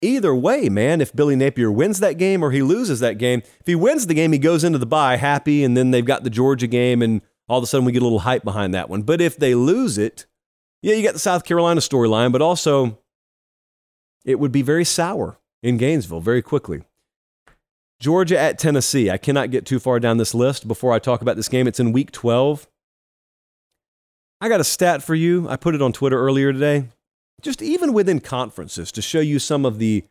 either 0.02 0.34
way, 0.36 0.70
man, 0.70 1.02
if 1.02 1.16
Billy 1.16 1.36
Napier 1.36 1.72
wins 1.72 2.00
that 2.00 2.18
game 2.18 2.44
or 2.44 2.52
he 2.52 2.62
loses 2.62 3.00
that 3.00 3.18
game, 3.18 3.42
if 3.60 3.68
he 3.68 3.76
wins 3.76 4.08
the 4.08 4.14
game, 4.14 4.32
he 4.32 4.40
goes 4.40 4.64
into 4.64 4.78
the 4.78 4.86
bye 4.86 5.18
happy, 5.18 5.64
and 5.64 5.76
then 5.76 5.92
they've 5.92 6.06
got 6.06 6.24
the 6.24 6.30
Georgia 6.30 6.68
game, 6.68 7.02
and 7.02 7.22
all 7.48 7.58
of 7.58 7.64
a 7.64 7.68
sudden 7.68 7.86
we 7.86 7.92
get 7.92 8.02
a 8.02 8.06
little 8.06 8.20
hype 8.20 8.44
behind 8.44 8.74
that 8.74 8.90
one. 8.90 9.04
But 9.04 9.22
if 9.22 9.38
they 9.38 9.56
lose 9.56 9.98
it, 9.98 10.26
yeah, 10.82 10.96
you 10.96 11.04
got 11.04 11.14
the 11.14 11.20
South 11.20 11.46
Carolina 11.46 11.82
storyline, 11.82 12.32
but 12.32 12.42
also 12.42 13.00
it 14.24 14.40
would 14.40 14.52
be 14.52 14.62
very 14.62 14.86
sour 14.86 15.38
in 15.64 15.78
Gainesville 15.78 16.20
very 16.20 16.42
quickly. 16.42 16.84
Georgia 18.00 18.38
at 18.38 18.60
Tennessee. 18.60 19.10
I 19.10 19.18
cannot 19.18 19.52
get 19.52 19.66
too 19.66 19.80
far 19.80 20.00
down 20.00 20.18
this 20.18 20.34
list 20.34 20.68
before 20.68 20.92
I 20.92 21.00
talk 21.00 21.22
about 21.22 21.38
this 21.38 21.48
game. 21.48 21.68
It's 21.68 21.80
in 21.80 21.92
week 21.92 22.12
12. 22.12 22.68
I 24.42 24.50
got 24.50 24.60
a 24.60 24.66
stat 24.66 25.02
for 25.02 25.16
you. 25.16 25.48
I 25.50 25.56
put 25.56 25.76
it 25.76 25.82
on 25.82 25.94
Twitter 25.94 26.20
earlier 26.20 26.52
today. 26.52 26.90
Just 27.42 27.62
even 27.62 27.94
within 27.94 28.20
conferences 28.20 28.92
to 28.94 29.02
show 29.02 29.20
you 29.20 29.40
some 29.40 29.66
of 29.66 29.80
the 29.80 30.04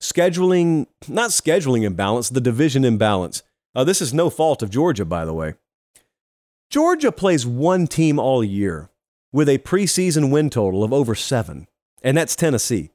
scheduling, 0.00 0.86
not 1.08 1.30
scheduling 1.30 1.84
imbalance, 1.84 2.28
the 2.28 2.40
division 2.40 2.84
imbalance. 2.84 3.42
Uh, 3.74 3.84
this 3.84 4.00
is 4.00 4.12
no 4.12 4.30
fault 4.30 4.62
of 4.62 4.70
Georgia, 4.70 5.04
by 5.04 5.24
the 5.24 5.34
way. 5.34 5.54
Georgia 6.70 7.12
plays 7.12 7.46
one 7.46 7.86
team 7.86 8.18
all 8.18 8.44
year 8.44 8.90
with 9.32 9.48
a 9.48 9.58
preseason 9.58 10.30
win 10.30 10.50
total 10.50 10.82
of 10.82 10.92
over 10.92 11.14
seven, 11.14 11.66
and 12.02 12.16
that's 12.16 12.36
Tennessee. 12.36 12.90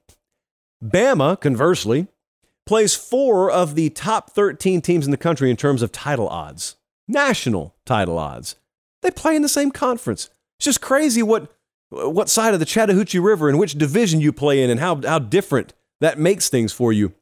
Bama, 0.84 1.40
conversely, 1.40 2.08
plays 2.66 2.94
four 2.94 3.50
of 3.50 3.74
the 3.74 3.90
top 3.90 4.30
13 4.30 4.80
teams 4.80 5.04
in 5.04 5.10
the 5.10 5.16
country 5.16 5.50
in 5.50 5.56
terms 5.56 5.82
of 5.82 5.92
title 5.92 6.28
odds, 6.28 6.76
national 7.08 7.74
title 7.86 8.18
odds. 8.18 8.56
They 9.02 9.10
play 9.10 9.36
in 9.36 9.42
the 9.42 9.48
same 9.48 9.70
conference. 9.70 10.30
It's 10.58 10.64
just 10.64 10.80
crazy 10.80 11.22
what 11.22 11.52
what 11.90 12.28
side 12.28 12.52
of 12.52 12.60
the 12.60 12.66
Chattahoochee 12.66 13.18
River 13.18 13.48
and 13.48 13.58
which 13.58 13.74
division 13.74 14.20
you 14.20 14.32
play 14.32 14.62
in 14.62 14.70
and 14.70 14.80
how, 14.80 15.00
how 15.02 15.18
different 15.18 15.72
that 16.00 16.18
makes 16.18 16.48
things 16.48 16.72
for 16.72 16.92
you. 16.92 17.12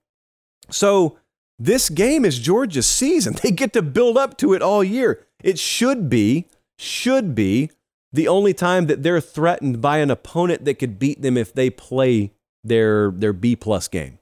So, 0.70 1.18
this 1.58 1.88
game 1.88 2.24
is 2.24 2.38
Georgia's 2.38 2.86
season. 2.86 3.36
They 3.42 3.50
get 3.50 3.72
to 3.74 3.82
build 3.82 4.16
up 4.18 4.36
to 4.38 4.54
it 4.54 4.62
all 4.62 4.82
year. 4.82 5.24
It 5.42 5.58
should 5.58 6.08
be, 6.08 6.48
should 6.78 7.34
be 7.34 7.70
the 8.12 8.26
only 8.26 8.54
time 8.54 8.86
that 8.86 9.02
they're 9.02 9.20
threatened 9.20 9.80
by 9.80 9.98
an 9.98 10.10
opponent 10.10 10.64
that 10.64 10.78
could 10.78 10.98
beat 10.98 11.22
them 11.22 11.36
if 11.36 11.52
they 11.52 11.68
play 11.68 12.32
their, 12.64 13.10
their 13.10 13.32
B 13.32 13.54
plus 13.54 13.86
game. 13.88 14.18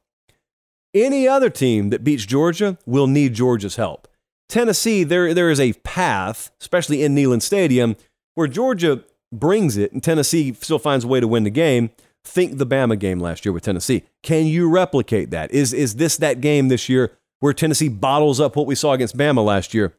Any 0.93 1.27
other 1.27 1.49
team 1.49 1.91
that 1.91 2.05
beats 2.05 2.27
Georgia 2.27 2.77
will 2.85 3.07
need 3.07 3.35
Georgia's 3.35 3.77
help. 3.77 4.09
Tennessee, 4.49 5.05
there, 5.05 5.33
there 5.33 5.51
is 5.51 5.61
a 5.61 5.73
path, 5.73 6.51
especially 6.61 7.03
in 7.03 7.15
Neyland 7.15 7.43
Stadium, 7.43 7.97
where 8.35 8.49
Georgia 8.49 9.05
brings 9.33 9.77
it 9.77 9.93
and 9.93 10.03
Tennessee 10.03 10.53
still 10.53 10.79
finds 10.79 11.05
a 11.05 11.09
way 11.09 11.21
to 11.21 11.29
win 11.29 11.45
the 11.45 11.51
game. 11.51 11.91
Think 12.25 12.59
the 12.59 12.67
Bama 12.67 12.99
game 12.99 13.19
last 13.19 13.45
year 13.45 13.53
with 13.53 13.65
Tennessee. 13.65 14.05
Can 14.23 14.47
you 14.47 14.69
replicate 14.69 15.31
that? 15.31 15.51
Is, 15.51 15.73
is 15.73 15.97
this 15.97 16.17
that 16.19 16.41
game 16.41 16.69
this 16.69 16.89
year 16.89 17.13
where 17.41 17.53
Tennessee 17.53 17.89
bottles 17.89 18.41
up 18.41 18.55
what 18.55 18.67
we 18.67 18.75
saw 18.75 18.93
against 18.93 19.17
Bama 19.17 19.45
last 19.45 19.75
year? 19.75 19.95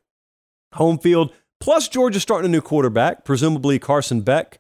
Home 0.74 0.98
field, 0.98 1.34
plus 1.60 1.88
Georgia 1.90 2.20
starting 2.20 2.50
a 2.50 2.52
new 2.52 2.62
quarterback, 2.62 3.26
presumably 3.26 3.78
Carson 3.78 4.22
Beck. 4.22 4.60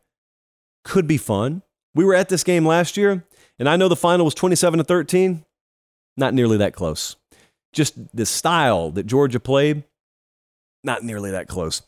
Could 0.83 1.07
be 1.07 1.17
fun. 1.17 1.61
We 1.95 2.03
were 2.03 2.13
at 2.13 2.27
this 2.29 2.43
game 2.43 2.65
last 2.65 2.97
year, 2.97 3.25
and 3.57 3.69
I 3.69 3.77
know 3.77 3.87
the 3.87 3.95
final 3.95 4.25
was 4.25 4.33
27 4.35 4.79
to 4.79 4.83
13. 4.83 5.45
Not 6.17 6.33
nearly 6.33 6.57
that 6.57 6.73
close. 6.73 7.15
Just 7.71 7.95
the 8.15 8.25
style 8.25 8.91
that 8.91 9.07
Georgia 9.07 9.39
played, 9.39 9.83
not 10.83 11.03
nearly 11.03 11.31
that 11.31 11.47
close. 11.47 11.81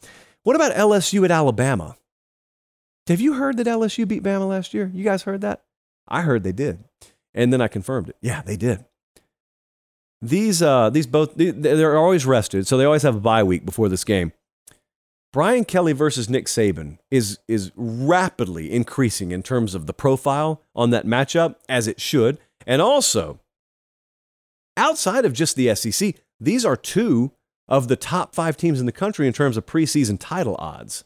What 0.45 0.55
about 0.55 0.73
LSU 0.73 1.25
at 1.25 1.31
Alabama? 1.31 1.97
Have 3.07 3.19
you 3.19 3.33
heard 3.33 3.57
that 3.57 3.65
LSU 3.65 4.07
beat 4.07 4.21
Bama 4.21 4.47
last 4.47 4.75
year? 4.75 4.91
You 4.93 5.03
guys 5.03 5.23
heard 5.23 5.41
that? 5.41 5.63
I 6.07 6.21
heard 6.21 6.43
they 6.43 6.51
did. 6.51 6.83
And 7.33 7.51
then 7.51 7.61
I 7.61 7.67
confirmed 7.67 8.09
it. 8.09 8.15
Yeah, 8.21 8.43
they 8.43 8.55
did. 8.55 8.85
These, 10.21 10.61
uh, 10.61 10.91
these 10.91 11.07
both, 11.07 11.33
they're 11.33 11.97
always 11.97 12.27
rested, 12.27 12.67
so 12.67 12.77
they 12.77 12.85
always 12.85 13.01
have 13.01 13.15
a 13.15 13.19
bye 13.19 13.41
week 13.41 13.65
before 13.65 13.89
this 13.89 14.03
game. 14.03 14.33
Brian 15.33 15.65
Kelly 15.65 15.93
versus 15.93 16.29
Nick 16.29 16.45
Saban 16.45 16.99
is, 17.09 17.39
is 17.47 17.71
rapidly 17.75 18.71
increasing 18.71 19.31
in 19.31 19.41
terms 19.41 19.73
of 19.73 19.87
the 19.87 19.93
profile 19.93 20.61
on 20.75 20.91
that 20.91 21.07
matchup, 21.07 21.55
as 21.67 21.87
it 21.87 21.99
should. 21.99 22.37
And 22.67 22.83
also, 22.83 23.39
outside 24.77 25.25
of 25.25 25.33
just 25.33 25.55
the 25.55 25.73
SEC, 25.73 26.13
these 26.39 26.63
are 26.63 26.75
two 26.75 27.31
of 27.67 27.87
the 27.87 27.95
top 27.95 28.35
five 28.35 28.57
teams 28.57 28.79
in 28.79 28.85
the 28.85 28.91
country 28.91 29.27
in 29.27 29.33
terms 29.33 29.57
of 29.57 29.65
preseason 29.65 30.17
title 30.19 30.55
odds. 30.59 31.03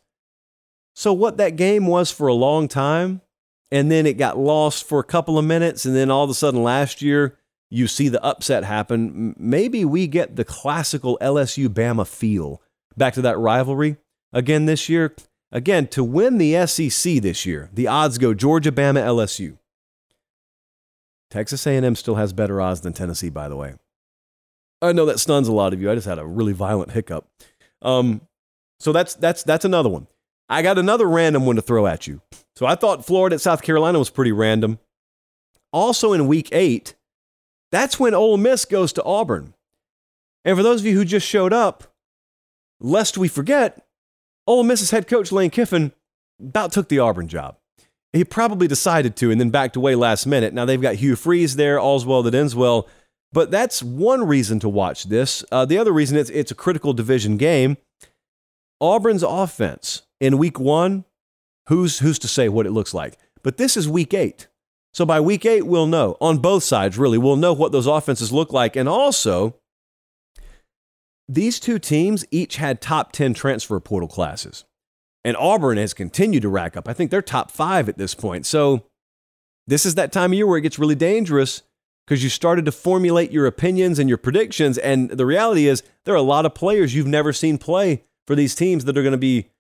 So, 0.93 1.13
what 1.13 1.37
that 1.37 1.55
game 1.55 1.87
was 1.87 2.11
for 2.11 2.27
a 2.27 2.33
long 2.33 2.67
time, 2.67 3.21
and 3.71 3.91
then 3.91 4.05
it 4.05 4.17
got 4.17 4.37
lost 4.37 4.87
for 4.87 4.99
a 4.99 5.05
couple 5.05 5.37
of 5.37 5.45
minutes, 5.45 5.85
and 5.85 5.95
then 5.95 6.11
all 6.11 6.23
of 6.23 6.29
a 6.29 6.33
sudden 6.33 6.63
last 6.63 7.01
year, 7.01 7.37
you 7.69 7.87
see 7.87 8.09
the 8.09 8.23
upset 8.23 8.63
happen. 8.63 9.35
Maybe 9.37 9.85
we 9.85 10.07
get 10.07 10.35
the 10.35 10.43
classical 10.43 11.17
LSU 11.21 11.67
Bama 11.67 12.07
feel 12.07 12.61
back 12.97 13.13
to 13.13 13.21
that 13.21 13.37
rivalry 13.37 13.97
again 14.33 14.65
this 14.65 14.89
year. 14.89 15.15
Again, 15.51 15.87
to 15.87 16.03
win 16.03 16.37
the 16.37 16.67
SEC 16.67 17.21
this 17.21 17.45
year, 17.45 17.69
the 17.73 17.87
odds 17.87 18.17
go 18.17 18.33
Georgia, 18.33 18.71
Bama, 18.71 19.01
LSU. 19.03 19.57
Texas 21.31 21.65
A&M 21.65 21.95
still 21.95 22.15
has 22.15 22.33
better 22.33 22.59
odds 22.59 22.81
than 22.81 22.93
Tennessee, 22.93 23.29
by 23.29 23.49
the 23.49 23.55
way. 23.55 23.75
I 24.81 24.91
know 24.93 25.05
that 25.05 25.19
stuns 25.19 25.47
a 25.47 25.53
lot 25.53 25.73
of 25.73 25.81
you. 25.81 25.91
I 25.91 25.95
just 25.95 26.07
had 26.07 26.19
a 26.19 26.25
really 26.25 26.53
violent 26.53 26.91
hiccup. 26.91 27.27
Um, 27.81 28.21
so 28.79 28.91
that's 28.91 29.13
that's 29.15 29.43
that's 29.43 29.65
another 29.65 29.89
one. 29.89 30.07
I 30.47 30.61
got 30.61 30.77
another 30.77 31.07
random 31.07 31.45
one 31.45 31.57
to 31.57 31.61
throw 31.61 31.85
at 31.85 32.07
you. 32.07 32.21
So 32.55 32.65
I 32.65 32.75
thought 32.75 33.05
Florida 33.05 33.35
at 33.35 33.41
South 33.41 33.61
Carolina 33.61 33.99
was 33.99 34.09
pretty 34.09 34.31
random. 34.31 34.79
Also 35.71 36.13
in 36.13 36.27
week 36.27 36.49
eight, 36.51 36.95
that's 37.71 37.99
when 37.99 38.13
Ole 38.13 38.37
Miss 38.37 38.65
goes 38.65 38.91
to 38.93 39.03
Auburn. 39.03 39.53
And 40.43 40.57
for 40.57 40.63
those 40.63 40.81
of 40.81 40.87
you 40.87 40.95
who 40.95 41.05
just 41.05 41.27
showed 41.27 41.53
up, 41.53 41.83
lest 42.79 43.17
we 43.17 43.27
forget, 43.27 43.85
Ole 44.47 44.63
Miss's 44.63 44.91
head 44.91 45.07
coach 45.07 45.31
Lane 45.31 45.51
Kiffin 45.51 45.91
about 46.39 46.71
took 46.71 46.89
the 46.89 46.99
Auburn 46.99 47.27
job. 47.27 47.57
He 48.11 48.23
probably 48.23 48.67
decided 48.67 49.15
to 49.17 49.29
and 49.29 49.39
then 49.39 49.51
backed 49.51 49.75
away 49.75 49.93
last 49.93 50.25
minute. 50.25 50.53
Now 50.53 50.65
they've 50.65 50.81
got 50.81 50.95
Hugh 50.95 51.15
Freeze 51.15 51.55
there, 51.55 51.79
all's 51.79 52.05
well 52.05 52.23
that 52.23 52.33
ends 52.33 52.55
well. 52.55 52.87
But 53.31 53.51
that's 53.51 53.83
one 53.83 54.25
reason 54.25 54.59
to 54.61 54.69
watch 54.69 55.05
this. 55.05 55.43
Uh, 55.51 55.65
the 55.65 55.77
other 55.77 55.91
reason 55.91 56.17
it's, 56.17 56.29
it's 56.31 56.51
a 56.51 56.55
critical 56.55 56.93
division 56.93 57.37
game. 57.37 57.77
Auburn's 58.79 59.23
offense 59.23 60.03
in 60.19 60.37
week 60.37 60.59
one, 60.59 61.05
who's, 61.67 61.99
who's 61.99 62.17
to 62.19 62.27
say 62.27 62.49
what 62.49 62.65
it 62.65 62.71
looks 62.71 62.93
like? 62.93 63.17
But 63.43 63.57
this 63.57 63.77
is 63.77 63.87
week 63.87 64.13
eight. 64.13 64.47
So 64.93 65.05
by 65.05 65.19
week 65.19 65.45
eight, 65.45 65.67
we'll 65.67 65.87
know 65.87 66.17
on 66.19 66.39
both 66.39 66.63
sides, 66.63 66.97
really. 66.97 67.17
We'll 67.17 67.35
know 67.35 67.53
what 67.53 67.71
those 67.71 67.85
offenses 67.85 68.31
look 68.31 68.51
like. 68.51 68.75
And 68.75 68.89
also, 68.89 69.55
these 71.27 71.59
two 71.59 71.77
teams 71.77 72.25
each 72.31 72.55
had 72.55 72.81
top 72.81 73.11
10 73.11 73.35
transfer 73.35 73.79
portal 73.79 74.09
classes. 74.09 74.65
And 75.23 75.37
Auburn 75.37 75.77
has 75.77 75.93
continued 75.93 76.41
to 76.41 76.49
rack 76.49 76.75
up. 76.75 76.87
I 76.87 76.93
think 76.93 77.11
they're 77.11 77.21
top 77.21 77.51
five 77.51 77.87
at 77.87 77.97
this 77.97 78.15
point. 78.15 78.45
So 78.45 78.85
this 79.67 79.85
is 79.85 79.95
that 79.95 80.11
time 80.11 80.31
of 80.31 80.35
year 80.35 80.47
where 80.47 80.57
it 80.57 80.61
gets 80.61 80.79
really 80.79 80.95
dangerous 80.95 81.61
because 82.09 82.23
you 82.23 82.29
started 82.29 82.65
to 82.65 82.71
formulate 82.71 83.29
your 83.29 83.45
opinions 83.45 83.99
and 83.99 84.09
your 84.09 84.17
predictions. 84.17 84.79
And 84.79 85.11
the 85.11 85.27
reality 85.27 85.67
is, 85.67 85.83
there 86.05 86.13
are 86.15 86.17
a 86.17 86.23
lot 86.23 86.43
of 86.43 86.55
players 86.55 86.95
you've 86.95 87.05
never 87.05 87.31
seen 87.31 87.59
play 87.59 88.03
for 88.25 88.35
these 88.35 88.55
teams 88.55 88.85
that 88.85 88.97
are 88.97 89.03
going 89.03 89.11
to 89.11 89.17
be 89.19 89.51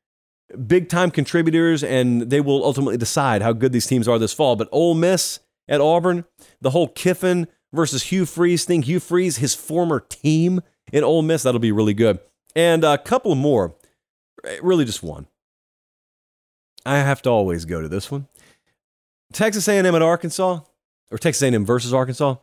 big 0.65 0.89
time 0.89 1.11
contributors, 1.11 1.83
and 1.83 2.23
they 2.23 2.41
will 2.41 2.65
ultimately 2.65 2.97
decide 2.97 3.43
how 3.43 3.53
good 3.53 3.71
these 3.71 3.85
teams 3.85 4.07
are 4.07 4.17
this 4.17 4.33
fall. 4.33 4.55
But 4.55 4.67
Ole 4.71 4.95
Miss 4.95 5.41
at 5.67 5.79
Auburn, 5.79 6.25
the 6.59 6.71
whole 6.71 6.87
Kiffin 6.87 7.47
versus 7.71 8.01
Hugh 8.03 8.25
Freeze 8.25 8.65
thing, 8.65 8.81
Hugh 8.81 8.99
Freeze, 8.99 9.37
his 9.37 9.53
former 9.53 9.99
team 9.99 10.61
in 10.91 11.03
Ole 11.03 11.21
Miss, 11.21 11.43
that'll 11.43 11.59
be 11.59 11.71
really 11.71 11.93
good. 11.93 12.17
And 12.55 12.83
a 12.83 12.97
couple 12.97 13.35
more, 13.35 13.75
eh, 14.43 14.57
really 14.63 14.85
just 14.85 15.03
one. 15.03 15.27
I 16.83 16.97
have 16.97 17.21
to 17.21 17.29
always 17.29 17.65
go 17.65 17.79
to 17.79 17.87
this 17.87 18.09
one. 18.09 18.27
Texas 19.33 19.67
A&M 19.67 19.85
at 19.85 20.01
Arkansas, 20.01 20.61
or 21.11 21.17
Texas 21.17 21.43
A&M 21.43 21.65
versus 21.65 21.93
Arkansas. 21.93 22.35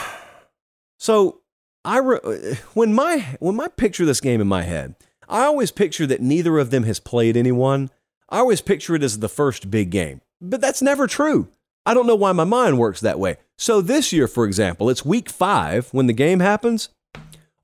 So 1.00 1.42
I 1.84 1.98
re- 1.98 2.56
when 2.74 2.92
my 2.92 3.36
when 3.38 3.54
my 3.54 3.68
picture 3.68 4.04
this 4.04 4.20
game 4.20 4.40
in 4.40 4.48
my 4.48 4.62
head, 4.62 4.96
I 5.28 5.44
always 5.44 5.70
picture 5.70 6.06
that 6.08 6.20
neither 6.20 6.58
of 6.58 6.70
them 6.70 6.82
has 6.84 6.98
played 6.98 7.36
anyone. 7.36 7.90
I 8.28 8.38
always 8.38 8.60
picture 8.60 8.96
it 8.96 9.02
as 9.04 9.20
the 9.20 9.28
first 9.28 9.70
big 9.70 9.90
game, 9.90 10.20
but 10.40 10.60
that's 10.60 10.82
never 10.82 11.06
true. 11.06 11.48
I 11.86 11.94
don't 11.94 12.06
know 12.06 12.16
why 12.16 12.32
my 12.32 12.44
mind 12.44 12.78
works 12.78 13.00
that 13.00 13.18
way. 13.18 13.36
So 13.56 13.80
this 13.80 14.12
year, 14.12 14.28
for 14.28 14.44
example, 14.44 14.90
it's 14.90 15.04
week 15.04 15.30
five 15.30 15.88
when 15.92 16.06
the 16.06 16.12
game 16.12 16.40
happens. 16.40 16.90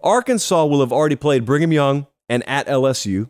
Arkansas 0.01 0.65
will 0.65 0.81
have 0.81 0.93
already 0.93 1.17
played 1.17 1.45
Brigham 1.45 1.73
Young 1.73 2.07
and 2.29 2.49
at 2.49 2.67
LSU. 2.67 3.29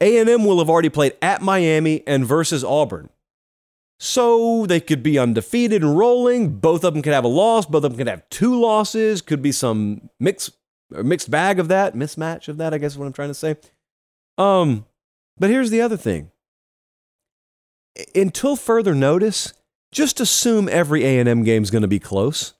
A&M 0.00 0.44
will 0.44 0.58
have 0.58 0.70
already 0.70 0.88
played 0.90 1.14
at 1.22 1.42
Miami 1.42 2.02
and 2.06 2.24
versus 2.24 2.62
Auburn. 2.62 3.08
So 3.98 4.66
they 4.66 4.80
could 4.80 5.02
be 5.02 5.18
undefeated 5.18 5.82
and 5.82 5.96
rolling. 5.96 6.58
Both 6.58 6.84
of 6.84 6.92
them 6.92 7.02
could 7.02 7.14
have 7.14 7.24
a 7.24 7.28
loss. 7.28 7.64
Both 7.66 7.84
of 7.84 7.92
them 7.92 7.96
could 7.96 8.08
have 8.08 8.28
two 8.28 8.60
losses. 8.60 9.22
Could 9.22 9.40
be 9.40 9.52
some 9.52 10.10
mixed 10.20 10.50
mixed 10.90 11.30
bag 11.30 11.58
of 11.58 11.68
that, 11.68 11.94
mismatch 11.94 12.48
of 12.48 12.58
that. 12.58 12.74
I 12.74 12.78
guess 12.78 12.92
is 12.92 12.98
what 12.98 13.06
I'm 13.06 13.12
trying 13.12 13.30
to 13.30 13.34
say. 13.34 13.56
Um, 14.38 14.86
but 15.38 15.50
here's 15.50 15.70
the 15.70 15.80
other 15.80 15.96
thing. 15.96 16.30
Until 18.14 18.56
further 18.56 18.94
notice, 18.94 19.54
just 19.90 20.20
assume 20.20 20.68
every 20.68 21.04
A&M 21.04 21.42
game 21.44 21.62
is 21.62 21.70
going 21.70 21.82
to 21.82 21.88
be 21.88 21.98
close, 21.98 22.52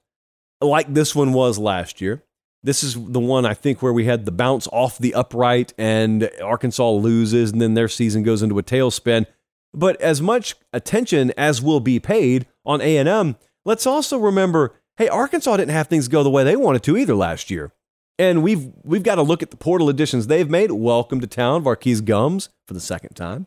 like 0.59 0.91
this 0.91 1.15
one 1.15 1.33
was 1.33 1.59
last 1.59 2.01
year. 2.01 2.23
This 2.63 2.83
is 2.83 2.95
the 2.95 3.19
one 3.19 3.45
I 3.45 3.53
think 3.53 3.83
where 3.83 3.93
we 3.93 4.05
had 4.05 4.25
the 4.25 4.31
bounce 4.31 4.67
off 4.71 4.97
the 4.97 5.13
upright 5.13 5.73
and 5.77 6.29
Arkansas 6.43 6.89
loses, 6.89 7.51
and 7.51 7.61
then 7.61 7.75
their 7.75 7.87
season 7.87 8.23
goes 8.23 8.41
into 8.41 8.57
a 8.57 8.63
tailspin. 8.63 9.27
But 9.73 9.99
as 10.01 10.21
much 10.21 10.55
attention 10.73 11.31
as 11.37 11.61
will 11.61 11.79
be 11.79 11.99
paid 11.99 12.47
on 12.65 12.81
A&M, 12.81 13.35
let's 13.65 13.85
also 13.85 14.17
remember, 14.17 14.73
hey, 14.97 15.07
Arkansas 15.07 15.57
didn't 15.57 15.73
have 15.73 15.87
things 15.87 16.07
go 16.07 16.23
the 16.23 16.29
way 16.29 16.43
they 16.43 16.55
wanted 16.55 16.83
to 16.83 16.97
either 16.97 17.15
last 17.15 17.51
year. 17.51 17.71
And 18.19 18.41
we've 18.41 18.71
we've 18.83 19.03
got 19.03 19.15
to 19.15 19.21
look 19.21 19.43
at 19.43 19.51
the 19.51 19.57
portal 19.57 19.89
additions 19.89 20.25
they've 20.25 20.49
made. 20.49 20.71
Welcome 20.71 21.21
to 21.21 21.27
town, 21.27 21.63
Var'Keyes 21.63 22.03
Gums 22.03 22.49
for 22.65 22.73
the 22.73 22.79
second 22.79 23.15
time. 23.15 23.45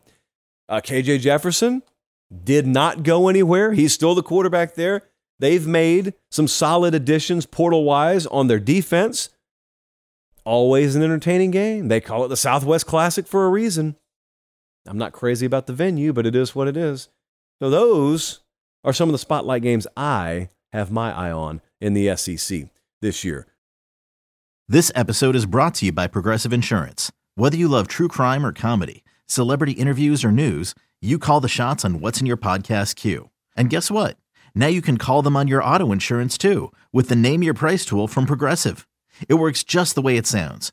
Uh, 0.69 0.81
KJ 0.81 1.21
Jefferson 1.21 1.83
did 2.45 2.67
not 2.67 3.03
go 3.03 3.29
anywhere. 3.29 3.73
He's 3.73 3.93
still 3.93 4.15
the 4.15 4.23
quarterback 4.23 4.75
there. 4.75 5.03
They've 5.41 5.67
made 5.67 6.15
some 6.31 6.47
solid 6.47 6.95
additions 6.95 7.47
portal 7.47 7.83
wise 7.83 8.27
on 8.27 8.47
their 8.47 8.61
defense. 8.61 9.31
Always 10.45 10.95
an 10.95 11.03
entertaining 11.03 11.51
game. 11.51 11.89
They 11.89 12.01
call 12.01 12.25
it 12.25 12.29
the 12.29 12.37
Southwest 12.37 12.87
Classic 12.87 13.27
for 13.27 13.47
a 13.47 13.51
reason. 13.51 13.97
I'm 14.91 14.99
not 14.99 15.13
crazy 15.13 15.47
about 15.47 15.69
the 15.69 15.73
venue, 15.73 16.13
but 16.13 16.27
it 16.27 16.35
is 16.35 16.57
what 16.57 16.67
it 16.67 16.77
is. 16.77 17.11
So 17.63 17.71
those 17.71 18.41
are 18.83 18.93
some 18.93 19.09
of 19.09 19.13
the 19.13 19.19
spotlight 19.19 19.63
games 19.63 19.87
I 19.97 20.49
have 20.73 20.91
my 20.91 21.13
eye 21.17 21.31
on 21.31 21.61
in 21.81 21.95
the 21.95 22.17
SEC 22.17 22.71
this 23.01 23.23
year. 23.23 23.47
This 24.67 24.91
episode 24.97 25.37
is 25.37 25.47
brought 25.47 25.75
to 25.77 25.87
you 25.87 25.93
by 25.93 26.09
Progressive 26.09 26.53
Insurance. 26.53 27.13
Whether 27.37 27.57
you 27.57 27.69
love 27.69 27.87
true 27.87 28.09
crime 28.09 28.45
or 28.45 28.53
comedy, 28.53 29.05
celebrity 29.27 29.73
interviews 29.73 30.25
or 30.25 30.33
news, 30.33 30.75
you 31.01 31.21
call 31.21 31.39
the 31.39 31.47
shots 31.47 31.85
on 31.85 32.01
what's 32.01 32.19
in 32.19 32.27
your 32.27 32.37
podcast 32.37 32.97
queue. 32.97 33.31
And 33.57 33.71
guess 33.71 33.93
what? 33.93 34.17
Now 34.57 34.67
you 34.67 34.83
can 34.83 34.97
call 34.99 35.23
them 35.23 35.37
on 35.37 35.47
your 35.47 35.63
auto 35.63 35.93
insurance 35.93 36.37
too 36.37 36.73
with 36.93 37.09
the 37.09 37.15
Name 37.15 37.45
Your 37.45 37.55
Price 37.55 37.85
tool 37.85 38.09
from 38.09 38.27
Progressive. 38.27 38.89
It 39.29 39.35
works 39.35 39.63
just 39.63 39.95
the 39.95 40.03
way 40.03 40.17
it 40.17 40.27
sounds. 40.27 40.73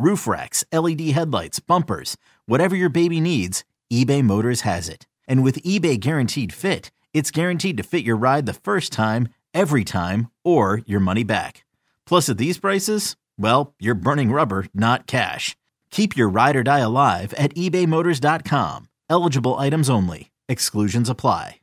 roof 0.00 0.26
racks, 0.26 0.64
LED 0.72 1.00
headlights, 1.12 1.60
bumpers, 1.60 2.16
whatever 2.46 2.74
your 2.74 2.88
baby 2.88 3.20
needs, 3.20 3.64
eBay 3.92 4.22
Motors 4.22 4.62
has 4.62 4.88
it. 4.88 5.06
And 5.28 5.44
with 5.44 5.62
eBay 5.62 5.98
Guaranteed 6.00 6.52
Fit, 6.52 6.90
it's 7.12 7.30
guaranteed 7.30 7.76
to 7.76 7.82
fit 7.82 8.04
your 8.04 8.16
ride 8.16 8.46
the 8.46 8.52
first 8.52 8.92
time, 8.92 9.28
every 9.54 9.84
time, 9.84 10.30
or 10.44 10.82
your 10.86 11.00
money 11.00 11.24
back. 11.24 11.64
Plus, 12.06 12.28
at 12.28 12.38
these 12.38 12.58
prices, 12.58 13.16
well, 13.38 13.74
you're 13.78 13.94
burning 13.94 14.32
rubber, 14.32 14.66
not 14.74 15.06
cash. 15.06 15.56
Keep 15.90 16.16
your 16.16 16.28
ride 16.28 16.56
or 16.56 16.62
die 16.62 16.78
alive 16.80 17.34
at 17.34 17.54
ebaymotors.com. 17.54 18.88
Eligible 19.08 19.56
items 19.58 19.90
only. 19.90 20.30
Exclusions 20.48 21.08
apply. 21.08 21.60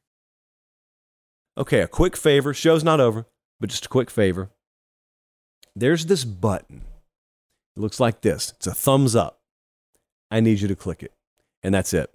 Okay, 1.57 1.79
a 1.81 1.87
quick 1.87 2.15
favor. 2.15 2.53
Show's 2.53 2.83
not 2.83 2.99
over, 2.99 3.25
but 3.59 3.71
just 3.71 3.87
a 3.87 3.89
quick 3.89 4.11
favor. 4.11 4.51
There's 5.75 6.05
this 6.05 6.23
button. 6.23 6.83
It 7.77 7.81
looks 7.81 7.99
like 7.99 8.21
this 8.21 8.53
it's 8.57 8.65
a 8.67 8.73
thumbs 8.73 9.15
up. 9.15 9.39
I 10.31 10.39
need 10.39 10.59
you 10.61 10.67
to 10.67 10.75
click 10.75 11.03
it. 11.03 11.13
And 11.61 11.73
that's 11.73 11.93
it. 11.93 12.11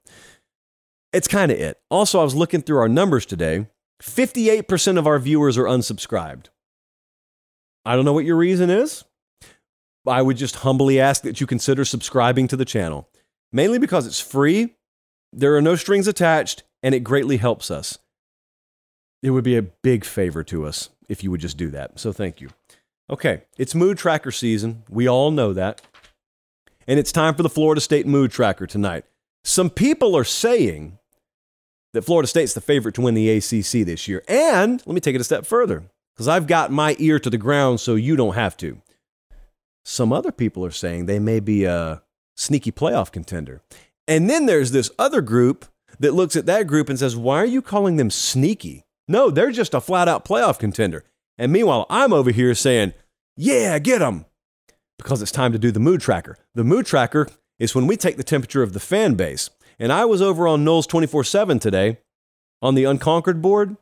It's 1.12 1.28
kind 1.28 1.52
of 1.52 1.58
it. 1.58 1.80
Also, 1.88 2.20
I 2.20 2.24
was 2.24 2.34
looking 2.34 2.62
through 2.62 2.78
our 2.78 2.88
numbers 2.88 3.24
today. 3.24 3.68
58% 4.02 4.98
of 4.98 5.06
our 5.06 5.18
viewers 5.18 5.56
are 5.56 5.64
unsubscribed. 5.64 6.46
I 7.84 7.94
don't 7.94 8.04
know 8.04 8.12
what 8.12 8.24
your 8.24 8.36
reason 8.36 8.70
is. 8.70 9.04
I 10.06 10.20
would 10.20 10.36
just 10.36 10.56
humbly 10.56 10.98
ask 10.98 11.22
that 11.22 11.40
you 11.40 11.46
consider 11.46 11.84
subscribing 11.84 12.48
to 12.48 12.56
the 12.56 12.64
channel, 12.64 13.08
mainly 13.52 13.78
because 13.78 14.06
it's 14.06 14.20
free, 14.20 14.74
there 15.32 15.54
are 15.54 15.62
no 15.62 15.76
strings 15.76 16.08
attached, 16.08 16.64
and 16.82 16.92
it 16.94 17.00
greatly 17.00 17.36
helps 17.36 17.70
us. 17.70 17.98
It 19.22 19.30
would 19.30 19.44
be 19.44 19.56
a 19.56 19.62
big 19.62 20.04
favor 20.04 20.42
to 20.44 20.66
us 20.66 20.88
if 21.08 21.22
you 21.22 21.30
would 21.30 21.40
just 21.40 21.56
do 21.56 21.70
that. 21.70 22.00
So 22.00 22.12
thank 22.12 22.40
you. 22.40 22.48
Okay, 23.10 23.42
it's 23.58 23.74
mood 23.74 23.98
tracker 23.98 24.30
season. 24.30 24.84
We 24.88 25.08
all 25.08 25.30
know 25.30 25.52
that. 25.52 25.82
And 26.86 26.98
it's 26.98 27.12
time 27.12 27.34
for 27.34 27.42
the 27.42 27.48
Florida 27.48 27.80
State 27.80 28.06
mood 28.06 28.30
tracker 28.30 28.66
tonight. 28.66 29.04
Some 29.44 29.70
people 29.70 30.16
are 30.16 30.24
saying 30.24 30.98
that 31.92 32.02
Florida 32.02 32.26
State's 32.26 32.54
the 32.54 32.60
favorite 32.60 32.94
to 32.96 33.00
win 33.02 33.14
the 33.14 33.30
ACC 33.30 33.84
this 33.84 34.08
year. 34.08 34.22
And 34.28 34.82
let 34.86 34.94
me 34.94 35.00
take 35.00 35.14
it 35.14 35.20
a 35.20 35.24
step 35.24 35.44
further 35.46 35.84
because 36.14 36.28
I've 36.28 36.46
got 36.46 36.70
my 36.70 36.96
ear 36.98 37.18
to 37.18 37.30
the 37.30 37.38
ground 37.38 37.80
so 37.80 37.94
you 37.94 38.16
don't 38.16 38.34
have 38.34 38.56
to. 38.58 38.80
Some 39.84 40.12
other 40.12 40.32
people 40.32 40.64
are 40.64 40.70
saying 40.70 41.06
they 41.06 41.18
may 41.18 41.40
be 41.40 41.64
a 41.64 42.02
sneaky 42.36 42.72
playoff 42.72 43.12
contender. 43.12 43.60
And 44.06 44.28
then 44.30 44.46
there's 44.46 44.70
this 44.70 44.90
other 44.98 45.20
group 45.20 45.66
that 45.98 46.14
looks 46.14 46.36
at 46.36 46.46
that 46.46 46.66
group 46.66 46.88
and 46.88 46.98
says, 46.98 47.16
Why 47.16 47.38
are 47.38 47.46
you 47.46 47.62
calling 47.62 47.96
them 47.96 48.10
sneaky? 48.10 48.84
No, 49.08 49.30
they're 49.30 49.50
just 49.50 49.74
a 49.74 49.80
flat 49.80 50.08
out 50.08 50.24
playoff 50.24 50.58
contender. 50.58 51.04
And 51.42 51.52
meanwhile, 51.52 51.86
I'm 51.90 52.12
over 52.12 52.30
here 52.30 52.54
saying, 52.54 52.94
Yeah, 53.36 53.76
get 53.80 53.98
them. 53.98 54.26
Because 54.96 55.20
it's 55.20 55.32
time 55.32 55.50
to 55.50 55.58
do 55.58 55.72
the 55.72 55.80
mood 55.80 56.00
tracker. 56.00 56.38
The 56.54 56.62
mood 56.62 56.86
tracker 56.86 57.26
is 57.58 57.74
when 57.74 57.88
we 57.88 57.96
take 57.96 58.16
the 58.16 58.22
temperature 58.22 58.62
of 58.62 58.74
the 58.74 58.78
fan 58.78 59.14
base. 59.14 59.50
And 59.76 59.92
I 59.92 60.04
was 60.04 60.22
over 60.22 60.46
on 60.46 60.64
Noles 60.64 60.86
24 60.86 61.24
7 61.24 61.58
today 61.58 61.98
on 62.62 62.76
the 62.76 62.84
Unconquered 62.84 63.42
board, 63.42 63.76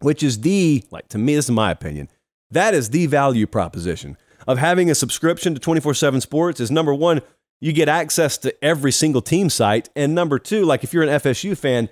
which 0.00 0.22
is 0.22 0.42
the, 0.42 0.84
like 0.90 1.08
to 1.08 1.16
me, 1.16 1.34
this 1.34 1.46
is 1.46 1.52
my 1.52 1.70
opinion, 1.70 2.10
that 2.50 2.74
is 2.74 2.90
the 2.90 3.06
value 3.06 3.46
proposition 3.46 4.18
of 4.46 4.58
having 4.58 4.90
a 4.90 4.94
subscription 4.94 5.54
to 5.54 5.60
24 5.60 5.94
7 5.94 6.20
sports 6.20 6.60
is 6.60 6.70
number 6.70 6.92
one, 6.92 7.22
you 7.62 7.72
get 7.72 7.88
access 7.88 8.36
to 8.36 8.54
every 8.62 8.92
single 8.92 9.22
team 9.22 9.48
site. 9.48 9.88
And 9.96 10.14
number 10.14 10.38
two, 10.38 10.66
like 10.66 10.84
if 10.84 10.92
you're 10.92 11.02
an 11.02 11.08
FSU 11.08 11.56
fan, 11.56 11.88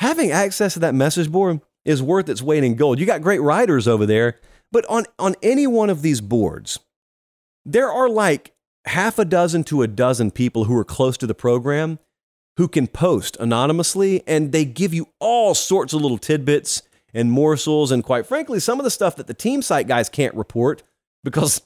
having 0.00 0.32
access 0.32 0.74
to 0.74 0.80
that 0.80 0.94
message 0.94 1.32
board 1.32 1.62
is 1.84 2.02
worth 2.02 2.28
its 2.28 2.42
weight 2.42 2.64
in 2.64 2.74
gold. 2.74 2.98
You 2.98 3.06
got 3.06 3.22
great 3.22 3.40
writers 3.40 3.86
over 3.86 4.06
there, 4.06 4.38
but 4.72 4.84
on, 4.86 5.04
on 5.18 5.34
any 5.42 5.66
one 5.66 5.90
of 5.90 6.02
these 6.02 6.20
boards, 6.20 6.78
there 7.64 7.90
are 7.90 8.08
like 8.08 8.52
half 8.86 9.18
a 9.18 9.24
dozen 9.24 9.64
to 9.64 9.82
a 9.82 9.88
dozen 9.88 10.30
people 10.30 10.64
who 10.64 10.76
are 10.76 10.84
close 10.84 11.16
to 11.18 11.26
the 11.26 11.34
program 11.34 11.98
who 12.56 12.68
can 12.68 12.86
post 12.86 13.36
anonymously 13.40 14.22
and 14.26 14.52
they 14.52 14.64
give 14.64 14.94
you 14.94 15.08
all 15.18 15.54
sorts 15.54 15.92
of 15.92 16.00
little 16.00 16.18
tidbits 16.18 16.82
and 17.12 17.32
morsels 17.32 17.90
and 17.90 18.04
quite 18.04 18.26
frankly 18.26 18.60
some 18.60 18.78
of 18.78 18.84
the 18.84 18.90
stuff 18.90 19.16
that 19.16 19.26
the 19.26 19.34
team 19.34 19.62
site 19.62 19.88
guys 19.88 20.08
can't 20.08 20.34
report 20.34 20.82
because 21.24 21.62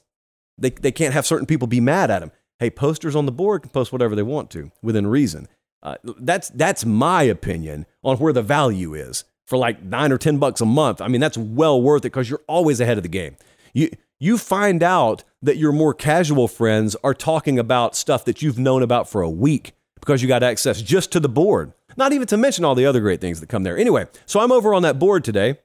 they, 0.57 0.69
they 0.69 0.91
can't 0.91 1.13
have 1.13 1.27
certain 1.27 1.45
people 1.45 1.67
be 1.67 1.81
mad 1.81 2.09
at 2.09 2.19
them 2.19 2.31
hey 2.59 2.69
posters 2.69 3.15
on 3.15 3.25
the 3.25 3.31
board 3.31 3.63
can 3.63 3.71
post 3.71 3.91
whatever 3.91 4.15
they 4.15 4.23
want 4.23 4.51
to 4.51 4.71
within 4.81 5.07
reason. 5.07 5.47
Uh, 5.81 5.95
that's 6.19 6.49
that's 6.49 6.85
my 6.85 7.23
opinion 7.23 7.85
on 8.03 8.17
where 8.17 8.33
the 8.33 8.41
value 8.41 8.93
is 8.93 9.23
for 9.49 9.57
like 9.57 9.83
nine 9.83 10.11
or 10.11 10.17
ten 10.17 10.37
bucks 10.37 10.61
a 10.61 10.65
month 10.65 11.01
i 11.01 11.07
mean 11.07 11.19
that's 11.19 11.37
well 11.37 11.81
worth 11.81 12.01
it 12.01 12.13
because 12.13 12.29
you're 12.29 12.41
always 12.47 12.79
ahead 12.79 12.97
of 12.97 13.03
the 13.03 13.09
game 13.09 13.35
you 13.73 13.89
you 14.19 14.37
find 14.37 14.83
out 14.83 15.23
that 15.41 15.57
your 15.57 15.71
more 15.71 15.93
casual 15.93 16.47
friends 16.47 16.95
are 17.03 17.13
talking 17.13 17.57
about 17.57 17.95
stuff 17.95 18.25
that 18.25 18.41
you've 18.41 18.59
known 18.59 18.83
about 18.83 19.09
for 19.09 19.21
a 19.21 19.29
week 19.29 19.71
because 20.01 20.21
you 20.21 20.27
got 20.27 20.43
access 20.43 20.81
just 20.81 21.11
to 21.13 21.19
the 21.19 21.29
board. 21.29 21.73
Not 21.95 22.11
even 22.11 22.27
to 22.27 22.37
mention 22.37 22.65
all 22.65 22.75
the 22.75 22.85
other 22.85 22.99
great 22.99 23.21
things 23.21 23.39
that 23.39 23.47
come 23.47 23.63
there. 23.63 23.77
Anyway, 23.77 24.07
so 24.25 24.41
I'm 24.41 24.51
over 24.51 24.73
on 24.73 24.81
that 24.83 24.99
board 24.99 25.23
today 25.23 25.59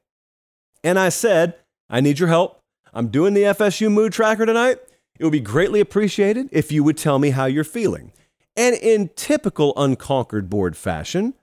and 0.85 0.99
I 0.99 1.09
said, 1.09 1.57
I 1.91 2.01
need 2.01 2.19
your 2.19 2.29
help. 2.29 2.61
I'm 2.93 3.09
doing 3.09 3.35
the 3.35 3.43
FSU 3.43 3.91
mood 3.91 4.13
tracker 4.13 4.47
tonight. 4.47 4.79
It 5.19 5.25
would 5.25 5.33
be 5.33 5.41
greatly 5.41 5.81
appreciated 5.81 6.49
if 6.53 6.71
you 6.71 6.85
would 6.85 6.97
tell 6.97 7.19
me 7.19 7.31
how 7.31 7.47
you're 7.47 7.65
feeling. 7.65 8.13
And 8.57 8.77
in 8.77 9.11
typical 9.17 9.73
unconquered 9.77 10.49
board 10.49 10.77
fashion, 10.77 11.35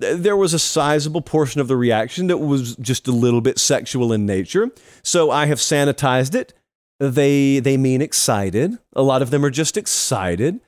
there 0.00 0.36
was 0.36 0.54
a 0.54 0.58
sizable 0.58 1.22
portion 1.22 1.60
of 1.60 1.68
the 1.68 1.76
reaction 1.76 2.26
that 2.28 2.38
was 2.38 2.76
just 2.76 3.06
a 3.08 3.12
little 3.12 3.40
bit 3.40 3.58
sexual 3.58 4.12
in 4.12 4.26
nature. 4.26 4.70
So 5.02 5.30
I 5.30 5.46
have 5.46 5.58
sanitized 5.58 6.34
it. 6.34 6.52
They 6.98 7.60
they 7.60 7.76
mean 7.76 8.02
excited. 8.02 8.78
A 8.94 9.02
lot 9.02 9.22
of 9.22 9.30
them 9.30 9.44
are 9.44 9.50
just 9.50 9.76
excited, 9.76 10.60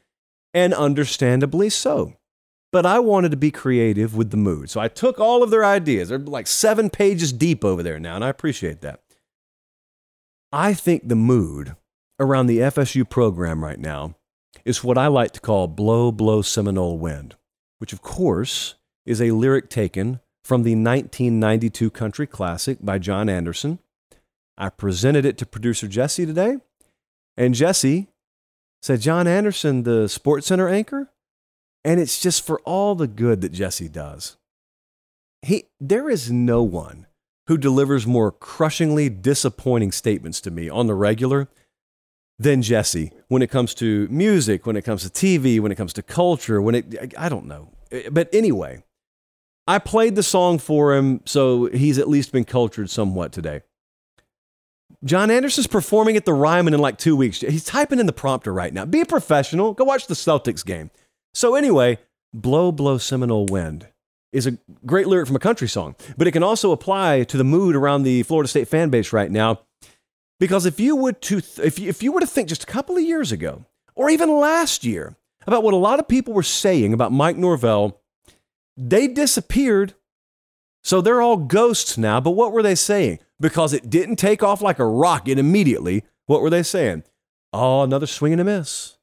and 0.55 0.73
understandably 0.73 1.69
so. 1.69 2.15
But 2.73 2.87
I 2.87 3.01
wanted 3.01 3.33
to 3.33 3.37
be 3.37 3.51
creative 3.51 4.17
with 4.17 4.31
the 4.31 4.39
mood. 4.39 4.71
So 4.71 4.81
I 4.81 4.89
took 4.89 5.21
all 5.21 5.43
of 5.43 5.51
their 5.51 5.65
ideas. 5.65 6.09
They're 6.09 6.19
like 6.19 6.47
7 6.47 6.89
pages 6.89 7.31
deep 7.33 7.67
over 7.67 7.83
there 7.83 7.99
now, 7.99 8.15
and 8.15 8.25
I 8.25 8.31
appreciate 8.31 8.81
that. 8.81 9.01
I 10.53 10.73
think 10.73 11.09
the 11.09 11.17
mood 11.17 11.77
around 12.19 12.47
the 12.47 12.59
FSU 12.59 13.09
program 13.09 13.63
right 13.63 13.79
now 13.79 14.15
is 14.65 14.85
what 14.85 14.97
I 14.97 15.09
like 15.09 15.33
to 15.33 15.41
call 15.41 15.67
blow 15.69 16.11
blow 16.13 16.41
Seminole 16.41 16.99
wind, 16.99 17.37
which 17.79 17.93
of 17.93 18.01
course 18.01 18.77
is 19.07 19.21
a 19.21 19.31
lyric 19.33 19.69
taken 19.69 20.21
from 20.45 20.63
the 20.63 20.75
1992 20.75 21.91
country 21.91 22.27
classic 22.27 22.79
by 22.81 22.99
John 22.99 23.29
Anderson. 23.29 23.79
I 24.57 24.69
presented 24.69 25.25
it 25.25 25.39
to 25.39 25.47
producer 25.47 25.89
Jesse 25.89 26.27
today, 26.27 26.59
and 27.37 27.55
Jesse 27.55 28.09
said, 28.83 29.01
John 29.01 29.27
Anderson, 29.27 29.85
the 29.85 30.09
Sports 30.09 30.49
Center 30.49 30.69
anchor? 30.69 31.11
And 31.85 32.01
it's 32.01 32.21
just 32.21 32.45
for 32.45 32.61
all 32.61 32.95
the 32.95 33.07
good 33.07 33.41
that 33.41 33.53
Jesse 33.53 33.89
does. 33.89 34.37
He, 35.41 35.65
there 35.81 36.09
is 36.09 36.31
no 36.31 36.63
one 36.63 37.07
who 37.49 37.59
delivers 37.59 38.07
more 38.07 38.31
crushingly 38.31 39.09
disappointing 39.09 39.93
statements 39.93 40.41
to 40.43 40.51
me 40.51 40.69
on 40.69 40.87
the 40.87 40.95
regular 40.95 41.49
than 42.39 42.63
Jesse 42.63 43.13
when 43.29 43.43
it 43.43 43.51
comes 43.51 43.75
to 43.75 44.07
music, 44.09 44.67
when 44.67 44.77
it 44.77 44.85
comes 44.85 45.03
to 45.03 45.09
TV, 45.09 45.59
when 45.61 45.73
it 45.73 45.77
comes 45.77 45.93
to 45.95 46.03
culture, 46.03 46.63
when 46.63 46.77
it, 46.77 47.15
I 47.19 47.29
don't 47.29 47.47
know. 47.47 47.71
Eh, 47.91 48.09
but 48.11 48.29
anyway, 48.33 48.85
I 49.67 49.79
played 49.79 50.17
the 50.17 50.23
song 50.23 50.59
for 50.59 50.95
him, 50.95 51.21
so 51.25 51.67
he's 51.67 51.99
at 51.99 52.09
least 52.09 52.33
been 52.33 52.45
cultured 52.45 52.91
somewhat 52.91 53.33
today. 53.33 53.63
John 55.05 55.31
Anderson's 55.31 55.67
performing 55.67 56.17
at 56.17 56.25
the 56.25 56.35
Ryman 56.35 56.75
in 56.75 56.81
like 56.81 56.99
two 56.99 57.17
weeks. 57.17 57.41
He's 57.41 57.65
typing 57.65 57.99
in 57.99 58.07
the 58.07 58.13
prompter 58.13 58.53
right 58.53 58.73
now. 58.73 58.85
Be 58.85 59.01
a 59.01 59.07
professional. 59.07 59.73
Go 59.75 59.85
watch 59.85 60.07
the 60.07 60.15
Celtics 60.15 60.65
game. 60.65 60.91
So, 61.35 61.55
anyway, 61.55 61.99
Blow, 62.33 62.71
Blow 62.71 62.99
Seminole 62.99 63.47
Wind 63.47 63.89
is 64.33 64.47
a 64.47 64.59
great 64.87 65.07
lyric 65.07 65.27
from 65.27 65.37
a 65.37 65.41
country 65.41 65.69
song, 65.69 65.95
but 66.17 66.27
it 66.27 66.33
can 66.33 66.43
also 66.43 66.73
apply 66.73 67.25
to 67.25 67.37
the 67.37 67.45
mood 67.45 67.77
around 67.77 68.03
the 68.03 68.23
Florida 68.23 68.49
State 68.49 68.69
fan 68.69 68.91
base 68.91 69.13
right 69.13 69.31
now. 69.31 69.61
Because 70.39 70.67
if 70.67 70.81
you 70.81 70.97
would 70.97 71.21
to 71.23 71.41
th- 71.41 71.65
if 71.65 71.79
you, 71.79 71.89
if 71.89 72.03
you 72.03 72.13
were 72.13 72.21
to 72.21 72.27
think 72.27 72.49
just 72.49 72.65
a 72.65 72.67
couple 72.67 72.97
of 72.97 73.03
years 73.03 73.31
ago, 73.31 73.65
or 73.95 74.11
even 74.11 74.41
last 74.41 74.85
year, 74.85 75.17
about 75.47 75.63
what 75.63 75.75
a 75.75 75.77
lot 75.77 76.01
of 76.01 76.09
people 76.09 76.33
were 76.33 76.43
saying 76.43 76.93
about 76.93 77.13
Mike 77.13 77.37
Norvell, 77.37 78.01
they 78.77 79.09
disappeared. 79.09 79.95
So 80.83 81.01
they're 81.01 81.23
all 81.23 81.37
ghosts 81.37 81.97
now. 81.97 82.21
But 82.21 82.33
what 82.33 82.53
were 82.53 82.63
they 82.63 82.75
saying? 82.75 83.21
Because 83.39 83.73
it 83.73 83.91
didn't 83.91 84.17
take 84.17 84.43
off 84.43 84.61
like 84.61 84.79
a 84.79 84.87
rocket 84.87 85.39
immediately. 85.39 86.05
What 86.27 86.43
were 86.43 86.51
they 86.51 86.63
saying? 86.63 87.05
Oh, 87.53 87.83
another 87.83 88.07
swing 88.07 88.33
and 88.33 88.41
a 88.41 88.45
miss. 88.45 88.97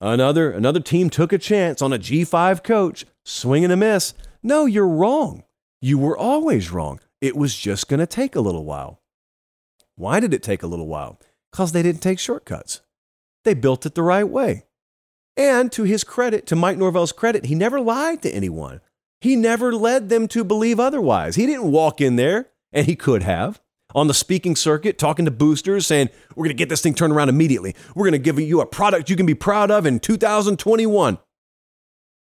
Another 0.00 0.50
another 0.50 0.80
team 0.80 1.10
took 1.10 1.32
a 1.32 1.38
chance 1.38 1.80
on 1.80 1.92
a 1.92 1.98
G5 1.98 2.64
coach, 2.64 3.04
swing 3.24 3.62
and 3.62 3.72
a 3.72 3.76
miss. 3.76 4.14
No, 4.42 4.66
you're 4.66 4.88
wrong. 4.88 5.44
You 5.80 5.98
were 5.98 6.16
always 6.16 6.72
wrong. 6.72 6.98
It 7.20 7.36
was 7.36 7.56
just 7.56 7.88
going 7.88 8.00
to 8.00 8.06
take 8.06 8.34
a 8.34 8.40
little 8.40 8.64
while. 8.64 9.00
Why 9.94 10.18
did 10.18 10.34
it 10.34 10.42
take 10.42 10.62
a 10.62 10.66
little 10.66 10.88
while? 10.88 11.20
Because 11.52 11.70
they 11.70 11.82
didn't 11.82 12.02
take 12.02 12.18
shortcuts. 12.18 12.80
They 13.44 13.54
built 13.54 13.86
it 13.86 13.94
the 13.94 14.02
right 14.02 14.28
way. 14.28 14.64
And 15.36 15.70
to 15.72 15.84
his 15.84 16.02
credit, 16.02 16.46
to 16.46 16.56
Mike 16.56 16.78
Norvell's 16.78 17.12
credit, 17.12 17.46
he 17.46 17.54
never 17.54 17.80
lied 17.80 18.22
to 18.22 18.30
anyone. 18.30 18.80
He 19.22 19.36
never 19.36 19.72
led 19.72 20.08
them 20.08 20.26
to 20.28 20.42
believe 20.42 20.80
otherwise. 20.80 21.36
He 21.36 21.46
didn't 21.46 21.70
walk 21.70 22.00
in 22.00 22.16
there, 22.16 22.48
and 22.72 22.86
he 22.86 22.96
could 22.96 23.22
have, 23.22 23.60
on 23.94 24.08
the 24.08 24.14
speaking 24.14 24.56
circuit, 24.56 24.98
talking 24.98 25.26
to 25.26 25.30
boosters, 25.30 25.86
saying, 25.86 26.08
We're 26.34 26.46
going 26.46 26.56
to 26.56 26.60
get 26.60 26.68
this 26.68 26.80
thing 26.80 26.92
turned 26.92 27.12
around 27.12 27.28
immediately. 27.28 27.76
We're 27.94 28.06
going 28.06 28.12
to 28.12 28.18
give 28.18 28.40
you 28.40 28.60
a 28.60 28.66
product 28.66 29.08
you 29.08 29.14
can 29.14 29.24
be 29.24 29.36
proud 29.36 29.70
of 29.70 29.86
in 29.86 30.00
2021. 30.00 31.18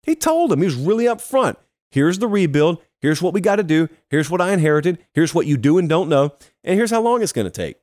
He 0.04 0.16
told 0.16 0.52
them, 0.52 0.60
he 0.60 0.66
was 0.68 0.76
really 0.76 1.04
upfront. 1.04 1.58
Here's 1.92 2.20
the 2.20 2.30
rebuild. 2.30 2.82
Here's 3.02 3.22
what 3.22 3.34
we 3.34 3.42
got 3.42 3.58
to 3.58 3.64
do. 3.64 3.90
Here's 4.10 4.30
what 4.30 4.40
I 4.40 4.54
inherited. 4.54 5.00
Here's 5.14 5.36
what 5.36 5.48
you 5.48 5.58
do 5.58 5.78
and 5.78 5.90
don't 5.90 6.08
know. 6.08 6.32
And 6.64 6.78
here's 6.78 6.92
how 6.92 7.02
long 7.02 7.22
it's 7.22 7.34
going 7.34 7.44
to 7.44 7.52
take. 7.52 7.76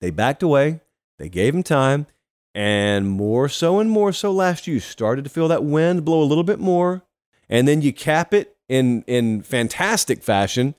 They 0.00 0.10
backed 0.10 0.42
away. 0.42 0.80
They 1.20 1.28
gave 1.28 1.54
him 1.54 1.62
time. 1.62 2.08
And 2.52 3.08
more 3.08 3.48
so 3.48 3.78
and 3.78 3.88
more 3.88 4.12
so 4.12 4.32
last 4.32 4.66
year, 4.66 4.80
started 4.80 5.22
to 5.22 5.30
feel 5.30 5.46
that 5.46 5.62
wind 5.62 6.04
blow 6.04 6.20
a 6.20 6.24
little 6.26 6.42
bit 6.42 6.58
more. 6.58 7.04
And 7.52 7.68
then 7.68 7.82
you 7.82 7.92
cap 7.92 8.32
it 8.32 8.56
in, 8.70 9.02
in 9.02 9.42
fantastic 9.42 10.22
fashion. 10.22 10.74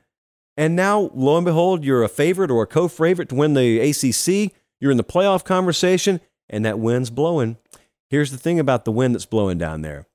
And 0.58 0.76
now, 0.76 1.12
lo 1.14 1.38
and 1.38 1.46
behold, 1.46 1.84
you're 1.84 2.02
a 2.02 2.10
favorite 2.10 2.50
or 2.50 2.64
a 2.64 2.68
co 2.68 2.88
favorite 2.88 3.30
to 3.30 3.36
win 3.36 3.54
the 3.54 3.80
ACC. 3.80 4.52
You're 4.82 4.90
in 4.90 4.98
the 4.98 5.04
playoff 5.04 5.46
conversation, 5.46 6.20
and 6.50 6.66
that 6.66 6.80
wind's 6.80 7.12
blowing. 7.12 7.58
Here's 8.10 8.32
the 8.32 8.40
thing 8.40 8.60
about 8.60 8.86
the 8.86 8.92
wind 8.92 9.14
that's 9.14 9.28
blowing 9.28 9.60
down 9.60 9.84
there 9.84 10.08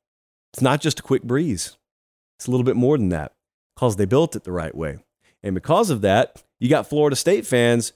it's 0.52 0.60
not 0.60 0.80
just 0.80 0.98
a 0.98 1.02
quick 1.02 1.22
breeze, 1.22 1.76
it's 2.36 2.48
a 2.48 2.50
little 2.50 2.64
bit 2.64 2.76
more 2.76 2.98
than 2.98 3.10
that 3.10 3.34
because 3.76 3.94
they 3.94 4.04
built 4.04 4.34
it 4.34 4.42
the 4.42 4.50
right 4.50 4.74
way. 4.74 4.98
And 5.44 5.54
because 5.54 5.90
of 5.90 6.00
that, 6.00 6.42
you 6.58 6.68
got 6.68 6.88
Florida 6.88 7.14
State 7.14 7.46
fans 7.46 7.92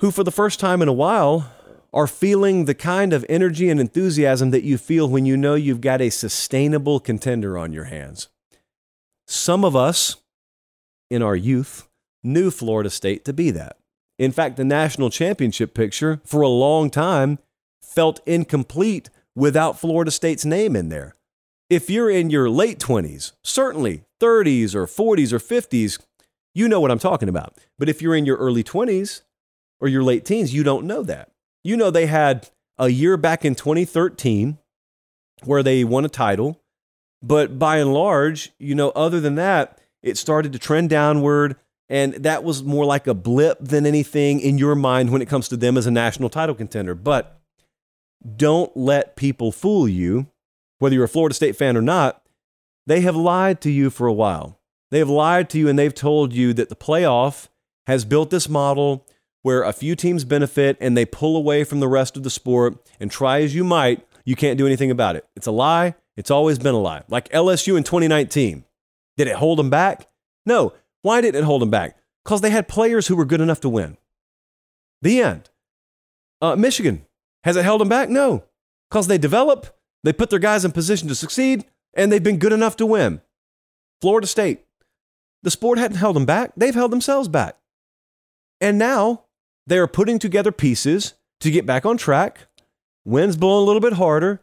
who, 0.00 0.10
for 0.10 0.24
the 0.24 0.32
first 0.32 0.60
time 0.60 0.80
in 0.80 0.88
a 0.88 0.94
while, 0.94 1.52
are 1.94 2.08
feeling 2.08 2.64
the 2.64 2.74
kind 2.74 3.12
of 3.12 3.24
energy 3.28 3.70
and 3.70 3.78
enthusiasm 3.78 4.50
that 4.50 4.64
you 4.64 4.76
feel 4.76 5.08
when 5.08 5.24
you 5.24 5.36
know 5.36 5.54
you've 5.54 5.80
got 5.80 6.00
a 6.00 6.10
sustainable 6.10 6.98
contender 6.98 7.56
on 7.56 7.72
your 7.72 7.84
hands. 7.84 8.28
Some 9.28 9.64
of 9.64 9.76
us 9.76 10.16
in 11.08 11.22
our 11.22 11.36
youth 11.36 11.88
knew 12.24 12.50
Florida 12.50 12.90
State 12.90 13.24
to 13.24 13.32
be 13.32 13.52
that. 13.52 13.78
In 14.18 14.32
fact, 14.32 14.56
the 14.56 14.64
national 14.64 15.08
championship 15.08 15.72
picture 15.72 16.20
for 16.24 16.42
a 16.42 16.48
long 16.48 16.90
time 16.90 17.38
felt 17.80 18.20
incomplete 18.26 19.08
without 19.36 19.78
Florida 19.78 20.10
State's 20.10 20.44
name 20.44 20.74
in 20.74 20.88
there. 20.88 21.14
If 21.70 21.88
you're 21.88 22.10
in 22.10 22.28
your 22.28 22.50
late 22.50 22.80
20s, 22.80 23.32
certainly 23.44 24.02
30s 24.20 24.74
or 24.74 24.86
40s 24.86 25.32
or 25.32 25.38
50s, 25.38 26.00
you 26.54 26.68
know 26.68 26.80
what 26.80 26.90
I'm 26.90 26.98
talking 26.98 27.28
about. 27.28 27.56
But 27.78 27.88
if 27.88 28.02
you're 28.02 28.16
in 28.16 28.26
your 28.26 28.36
early 28.36 28.64
20s 28.64 29.22
or 29.80 29.86
your 29.86 30.02
late 30.02 30.24
teens, 30.24 30.52
you 30.52 30.64
don't 30.64 30.86
know 30.86 31.02
that. 31.04 31.30
You 31.64 31.76
know, 31.76 31.90
they 31.90 32.06
had 32.06 32.50
a 32.78 32.88
year 32.88 33.16
back 33.16 33.44
in 33.44 33.54
2013 33.54 34.58
where 35.44 35.62
they 35.62 35.82
won 35.82 36.04
a 36.04 36.08
title. 36.08 36.60
But 37.22 37.58
by 37.58 37.78
and 37.78 37.92
large, 37.92 38.52
you 38.58 38.74
know, 38.74 38.90
other 38.90 39.18
than 39.18 39.34
that, 39.36 39.80
it 40.02 40.18
started 40.18 40.52
to 40.52 40.58
trend 40.58 40.90
downward. 40.90 41.56
And 41.88 42.14
that 42.14 42.44
was 42.44 42.62
more 42.62 42.84
like 42.84 43.06
a 43.06 43.14
blip 43.14 43.58
than 43.60 43.86
anything 43.86 44.40
in 44.40 44.58
your 44.58 44.74
mind 44.74 45.10
when 45.10 45.22
it 45.22 45.28
comes 45.28 45.48
to 45.48 45.56
them 45.56 45.78
as 45.78 45.86
a 45.86 45.90
national 45.90 46.28
title 46.28 46.54
contender. 46.54 46.94
But 46.94 47.40
don't 48.36 48.74
let 48.76 49.16
people 49.16 49.52
fool 49.52 49.88
you, 49.88 50.26
whether 50.78 50.94
you're 50.94 51.04
a 51.04 51.08
Florida 51.08 51.34
State 51.34 51.56
fan 51.56 51.76
or 51.76 51.82
not. 51.82 52.22
They 52.86 53.00
have 53.00 53.16
lied 53.16 53.62
to 53.62 53.70
you 53.70 53.88
for 53.88 54.06
a 54.06 54.12
while. 54.12 54.60
They 54.90 54.98
have 54.98 55.08
lied 55.08 55.48
to 55.50 55.58
you 55.58 55.68
and 55.68 55.78
they've 55.78 55.94
told 55.94 56.32
you 56.32 56.52
that 56.54 56.68
the 56.68 56.76
playoff 56.76 57.48
has 57.86 58.04
built 58.04 58.30
this 58.30 58.48
model 58.48 59.03
where 59.44 59.62
a 59.62 59.74
few 59.74 59.94
teams 59.94 60.24
benefit 60.24 60.74
and 60.80 60.96
they 60.96 61.04
pull 61.04 61.36
away 61.36 61.64
from 61.64 61.78
the 61.78 61.86
rest 61.86 62.16
of 62.16 62.22
the 62.22 62.30
sport. 62.30 62.76
And 62.98 63.10
try 63.10 63.42
as 63.42 63.54
you 63.54 63.62
might, 63.62 64.02
you 64.24 64.34
can't 64.34 64.56
do 64.56 64.66
anything 64.66 64.90
about 64.90 65.16
it. 65.16 65.26
It's 65.36 65.46
a 65.46 65.52
lie. 65.52 65.96
It's 66.16 66.30
always 66.30 66.58
been 66.58 66.74
a 66.74 66.80
lie. 66.80 67.02
Like 67.08 67.28
LSU 67.28 67.76
in 67.76 67.84
2019. 67.84 68.64
Did 69.18 69.28
it 69.28 69.36
hold 69.36 69.58
them 69.58 69.68
back? 69.68 70.08
No. 70.46 70.72
Why 71.02 71.20
didn't 71.20 71.42
it 71.42 71.44
hold 71.44 71.60
them 71.60 71.68
back? 71.68 71.98
Because 72.24 72.40
they 72.40 72.48
had 72.48 72.68
players 72.68 73.06
who 73.06 73.16
were 73.16 73.26
good 73.26 73.42
enough 73.42 73.60
to 73.60 73.68
win. 73.68 73.98
The 75.02 75.20
end. 75.20 75.50
Uh, 76.40 76.56
Michigan. 76.56 77.04
Has 77.44 77.56
it 77.56 77.64
held 77.64 77.82
them 77.82 77.90
back? 77.90 78.08
No. 78.08 78.44
Because 78.88 79.08
they 79.08 79.18
develop, 79.18 79.76
they 80.04 80.14
put 80.14 80.30
their 80.30 80.38
guys 80.38 80.64
in 80.64 80.72
position 80.72 81.06
to 81.08 81.14
succeed, 81.14 81.66
and 81.92 82.10
they've 82.10 82.22
been 82.22 82.38
good 82.38 82.54
enough 82.54 82.76
to 82.76 82.86
win. 82.86 83.20
Florida 84.00 84.26
State. 84.26 84.64
The 85.42 85.50
sport 85.50 85.78
hadn't 85.78 85.98
held 85.98 86.16
them 86.16 86.24
back, 86.24 86.52
they've 86.56 86.74
held 86.74 86.90
themselves 86.90 87.28
back. 87.28 87.58
And 88.58 88.78
now 88.78 89.24
they 89.66 89.78
are 89.78 89.86
putting 89.86 90.18
together 90.18 90.52
pieces 90.52 91.14
to 91.40 91.50
get 91.50 91.66
back 91.66 91.86
on 91.86 91.96
track. 91.96 92.46
Wind's 93.04 93.36
blowing 93.36 93.62
a 93.62 93.66
little 93.66 93.80
bit 93.80 93.94
harder. 93.94 94.42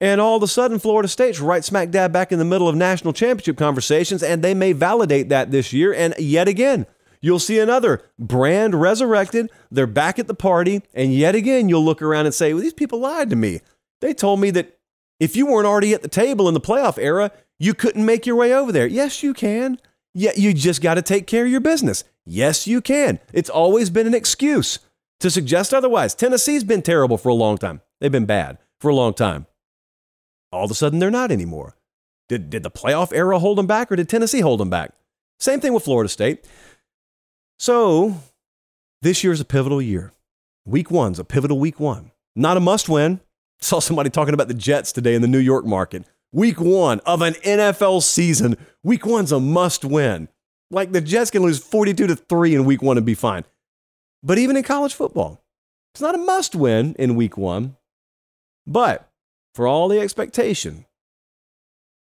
And 0.00 0.20
all 0.20 0.36
of 0.36 0.42
a 0.42 0.48
sudden, 0.48 0.80
Florida 0.80 1.08
State's 1.08 1.38
right 1.38 1.64
smack 1.64 1.90
dab 1.90 2.12
back 2.12 2.32
in 2.32 2.40
the 2.40 2.44
middle 2.44 2.68
of 2.68 2.74
national 2.74 3.12
championship 3.12 3.56
conversations, 3.56 4.20
and 4.20 4.42
they 4.42 4.52
may 4.52 4.72
validate 4.72 5.28
that 5.28 5.52
this 5.52 5.72
year. 5.72 5.94
And 5.94 6.12
yet 6.18 6.48
again, 6.48 6.86
you'll 7.20 7.38
see 7.38 7.60
another 7.60 8.02
brand 8.18 8.74
resurrected. 8.74 9.48
They're 9.70 9.86
back 9.86 10.18
at 10.18 10.26
the 10.26 10.34
party. 10.34 10.82
And 10.92 11.14
yet 11.14 11.36
again, 11.36 11.68
you'll 11.68 11.84
look 11.84 12.02
around 12.02 12.26
and 12.26 12.34
say, 12.34 12.52
well, 12.52 12.62
these 12.62 12.72
people 12.72 12.98
lied 12.98 13.30
to 13.30 13.36
me. 13.36 13.60
They 14.00 14.12
told 14.12 14.40
me 14.40 14.50
that 14.50 14.76
if 15.20 15.36
you 15.36 15.46
weren't 15.46 15.68
already 15.68 15.94
at 15.94 16.02
the 16.02 16.08
table 16.08 16.48
in 16.48 16.54
the 16.54 16.60
playoff 16.60 16.98
era, 16.98 17.30
you 17.60 17.72
couldn't 17.72 18.04
make 18.04 18.26
your 18.26 18.34
way 18.34 18.52
over 18.52 18.72
there. 18.72 18.88
Yes, 18.88 19.22
you 19.22 19.32
can. 19.32 19.78
Yeah, 20.14 20.32
you 20.34 20.52
just 20.52 20.82
got 20.82 20.94
to 20.94 21.02
take 21.02 21.28
care 21.28 21.44
of 21.44 21.50
your 21.50 21.60
business. 21.60 22.02
Yes, 22.24 22.66
you 22.66 22.80
can. 22.80 23.18
It's 23.32 23.50
always 23.50 23.90
been 23.90 24.06
an 24.06 24.14
excuse 24.14 24.78
to 25.20 25.30
suggest 25.30 25.74
otherwise. 25.74 26.14
Tennessee's 26.14 26.64
been 26.64 26.82
terrible 26.82 27.18
for 27.18 27.28
a 27.28 27.34
long 27.34 27.58
time. 27.58 27.80
They've 28.00 28.12
been 28.12 28.26
bad 28.26 28.58
for 28.80 28.90
a 28.90 28.94
long 28.94 29.14
time. 29.14 29.46
All 30.52 30.64
of 30.64 30.70
a 30.70 30.74
sudden, 30.74 30.98
they're 30.98 31.10
not 31.10 31.32
anymore. 31.32 31.76
Did, 32.28 32.50
did 32.50 32.62
the 32.62 32.70
playoff 32.70 33.12
era 33.12 33.38
hold 33.38 33.58
them 33.58 33.66
back 33.66 33.90
or 33.90 33.96
did 33.96 34.08
Tennessee 34.08 34.40
hold 34.40 34.60
them 34.60 34.70
back? 34.70 34.92
Same 35.40 35.60
thing 35.60 35.72
with 35.72 35.84
Florida 35.84 36.08
State. 36.08 36.46
So, 37.58 38.16
this 39.02 39.24
year's 39.24 39.40
a 39.40 39.44
pivotal 39.44 39.82
year. 39.82 40.12
Week 40.64 40.90
one's 40.90 41.18
a 41.18 41.24
pivotal 41.24 41.58
week 41.58 41.80
one. 41.80 42.12
Not 42.36 42.56
a 42.56 42.60
must 42.60 42.88
win. 42.88 43.20
Saw 43.60 43.80
somebody 43.80 44.10
talking 44.10 44.34
about 44.34 44.48
the 44.48 44.54
Jets 44.54 44.92
today 44.92 45.14
in 45.14 45.22
the 45.22 45.28
New 45.28 45.38
York 45.38 45.64
market. 45.64 46.04
Week 46.32 46.60
one 46.60 47.00
of 47.00 47.22
an 47.22 47.34
NFL 47.34 48.02
season. 48.02 48.56
Week 48.82 49.04
one's 49.04 49.32
a 49.32 49.40
must 49.40 49.84
win. 49.84 50.28
Like 50.72 50.92
the 50.92 51.02
Jets 51.02 51.30
can 51.30 51.42
lose 51.42 51.58
42 51.58 52.06
to 52.06 52.16
3 52.16 52.54
in 52.54 52.64
week 52.64 52.82
one 52.82 52.96
and 52.96 53.04
be 53.04 53.14
fine. 53.14 53.44
But 54.22 54.38
even 54.38 54.56
in 54.56 54.62
college 54.62 54.94
football, 54.94 55.44
it's 55.94 56.00
not 56.00 56.14
a 56.14 56.18
must 56.18 56.54
win 56.54 56.96
in 56.98 57.14
week 57.14 57.36
one. 57.36 57.76
But 58.66 59.08
for 59.54 59.66
all 59.66 59.88
the 59.88 60.00
expectation, 60.00 60.86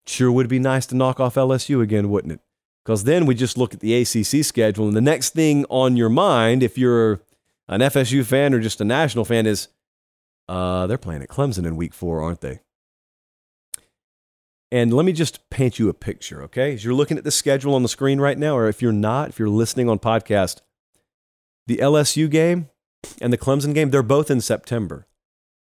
sure 0.05 0.31
would 0.31 0.47
be 0.47 0.59
nice 0.59 0.85
to 0.87 0.95
knock 0.95 1.19
off 1.19 1.33
LSU 1.33 1.81
again, 1.81 2.09
wouldn't 2.09 2.33
it? 2.33 2.41
Because 2.85 3.05
then 3.05 3.25
we 3.25 3.33
just 3.33 3.57
look 3.57 3.73
at 3.73 3.79
the 3.79 3.95
ACC 3.95 4.45
schedule, 4.45 4.87
and 4.87 4.95
the 4.95 5.01
next 5.01 5.33
thing 5.33 5.65
on 5.69 5.97
your 5.97 6.09
mind, 6.09 6.61
if 6.61 6.77
you're 6.77 7.21
an 7.69 7.79
FSU 7.79 8.25
fan 8.25 8.53
or 8.53 8.59
just 8.59 8.81
a 8.81 8.85
national 8.85 9.25
fan, 9.25 9.47
is 9.47 9.69
uh, 10.49 10.85
they're 10.85 10.97
playing 10.97 11.23
at 11.23 11.29
Clemson 11.29 11.65
in 11.65 11.77
week 11.77 11.93
four, 11.93 12.21
aren't 12.21 12.41
they? 12.41 12.59
And 14.73 14.91
let 14.91 15.05
me 15.05 15.13
just 15.13 15.47
paint 15.51 15.77
you 15.77 15.87
a 15.87 15.93
picture, 15.93 16.41
okay? 16.41 16.73
As 16.73 16.83
you're 16.83 16.95
looking 16.95 17.19
at 17.19 17.23
the 17.23 17.29
schedule 17.29 17.75
on 17.75 17.83
the 17.83 17.87
screen 17.87 18.19
right 18.19 18.39
now, 18.39 18.57
or 18.57 18.67
if 18.67 18.81
you're 18.81 18.91
not, 18.91 19.29
if 19.29 19.37
you're 19.37 19.47
listening 19.47 19.87
on 19.87 19.99
podcast, 19.99 20.61
the 21.67 21.77
LSU 21.77 22.27
game 22.27 22.69
and 23.21 23.31
the 23.31 23.37
Clemson 23.37 23.75
game, 23.75 23.91
they're 23.91 24.01
both 24.01 24.31
in 24.31 24.41
September. 24.41 25.05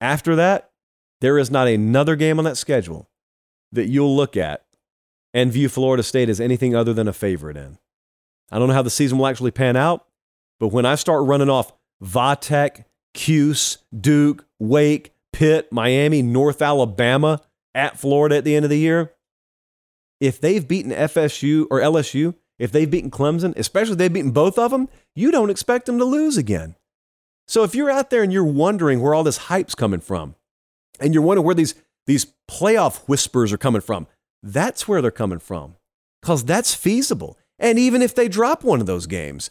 After 0.01 0.35
that, 0.35 0.71
there 1.21 1.37
is 1.37 1.49
not 1.49 1.69
another 1.69 2.17
game 2.17 2.39
on 2.39 2.43
that 2.43 2.57
schedule 2.57 3.09
that 3.71 3.87
you'll 3.87 4.13
look 4.13 4.35
at 4.35 4.65
and 5.33 5.49
view 5.49 5.69
Florida 5.69 6.03
State 6.03 6.27
as 6.27 6.41
anything 6.41 6.75
other 6.75 6.93
than 6.93 7.07
a 7.07 7.13
favorite 7.13 7.55
in. 7.55 7.77
I 8.51 8.59
don't 8.59 8.67
know 8.67 8.73
how 8.73 8.81
the 8.81 8.89
season 8.89 9.17
will 9.17 9.27
actually 9.27 9.51
pan 9.51 9.77
out, 9.77 10.07
but 10.59 10.73
when 10.73 10.85
I 10.85 10.95
start 10.95 11.25
running 11.25 11.49
off 11.49 11.71
Va 12.01 12.37
Tech, 12.37 12.85
Cuse, 13.13 13.77
Duke, 13.97 14.45
Wake, 14.59 15.13
Pitt, 15.31 15.71
Miami, 15.71 16.21
North 16.21 16.61
Alabama 16.61 17.39
at 17.73 17.99
Florida 17.99 18.37
at 18.37 18.43
the 18.43 18.55
end 18.55 18.65
of 18.65 18.69
the 18.69 18.77
year, 18.77 19.13
if 20.19 20.39
they've 20.39 20.67
beaten 20.67 20.91
FSU 20.91 21.65
or 21.69 21.79
LSU, 21.79 22.35
if 22.57 22.71
they've 22.71 22.89
beaten 22.89 23.09
Clemson, 23.09 23.55
especially 23.57 23.93
if 23.93 23.97
they've 23.97 24.13
beaten 24.13 24.31
both 24.31 24.57
of 24.59 24.71
them, 24.71 24.89
you 25.15 25.31
don't 25.31 25.49
expect 25.49 25.85
them 25.85 25.97
to 25.97 26.05
lose 26.05 26.37
again. 26.37 26.75
So 27.47 27.63
if 27.63 27.73
you're 27.73 27.89
out 27.89 28.09
there 28.09 28.21
and 28.21 28.31
you're 28.31 28.43
wondering 28.43 29.01
where 29.01 29.13
all 29.13 29.23
this 29.23 29.37
hype's 29.37 29.75
coming 29.75 30.01
from, 30.01 30.35
and 30.99 31.13
you're 31.13 31.23
wondering 31.23 31.45
where 31.45 31.55
these, 31.55 31.73
these 32.05 32.33
playoff 32.49 33.07
whispers 33.07 33.53
are 33.53 33.57
coming 33.57 33.81
from, 33.81 34.07
that's 34.43 34.87
where 34.87 35.01
they're 35.01 35.11
coming 35.11 35.39
from. 35.39 35.75
Because 36.21 36.43
that's 36.43 36.75
feasible. 36.75 37.37
And 37.57 37.79
even 37.79 38.01
if 38.01 38.13
they 38.13 38.27
drop 38.27 38.63
one 38.63 38.81
of 38.81 38.85
those 38.85 39.07
games, 39.07 39.49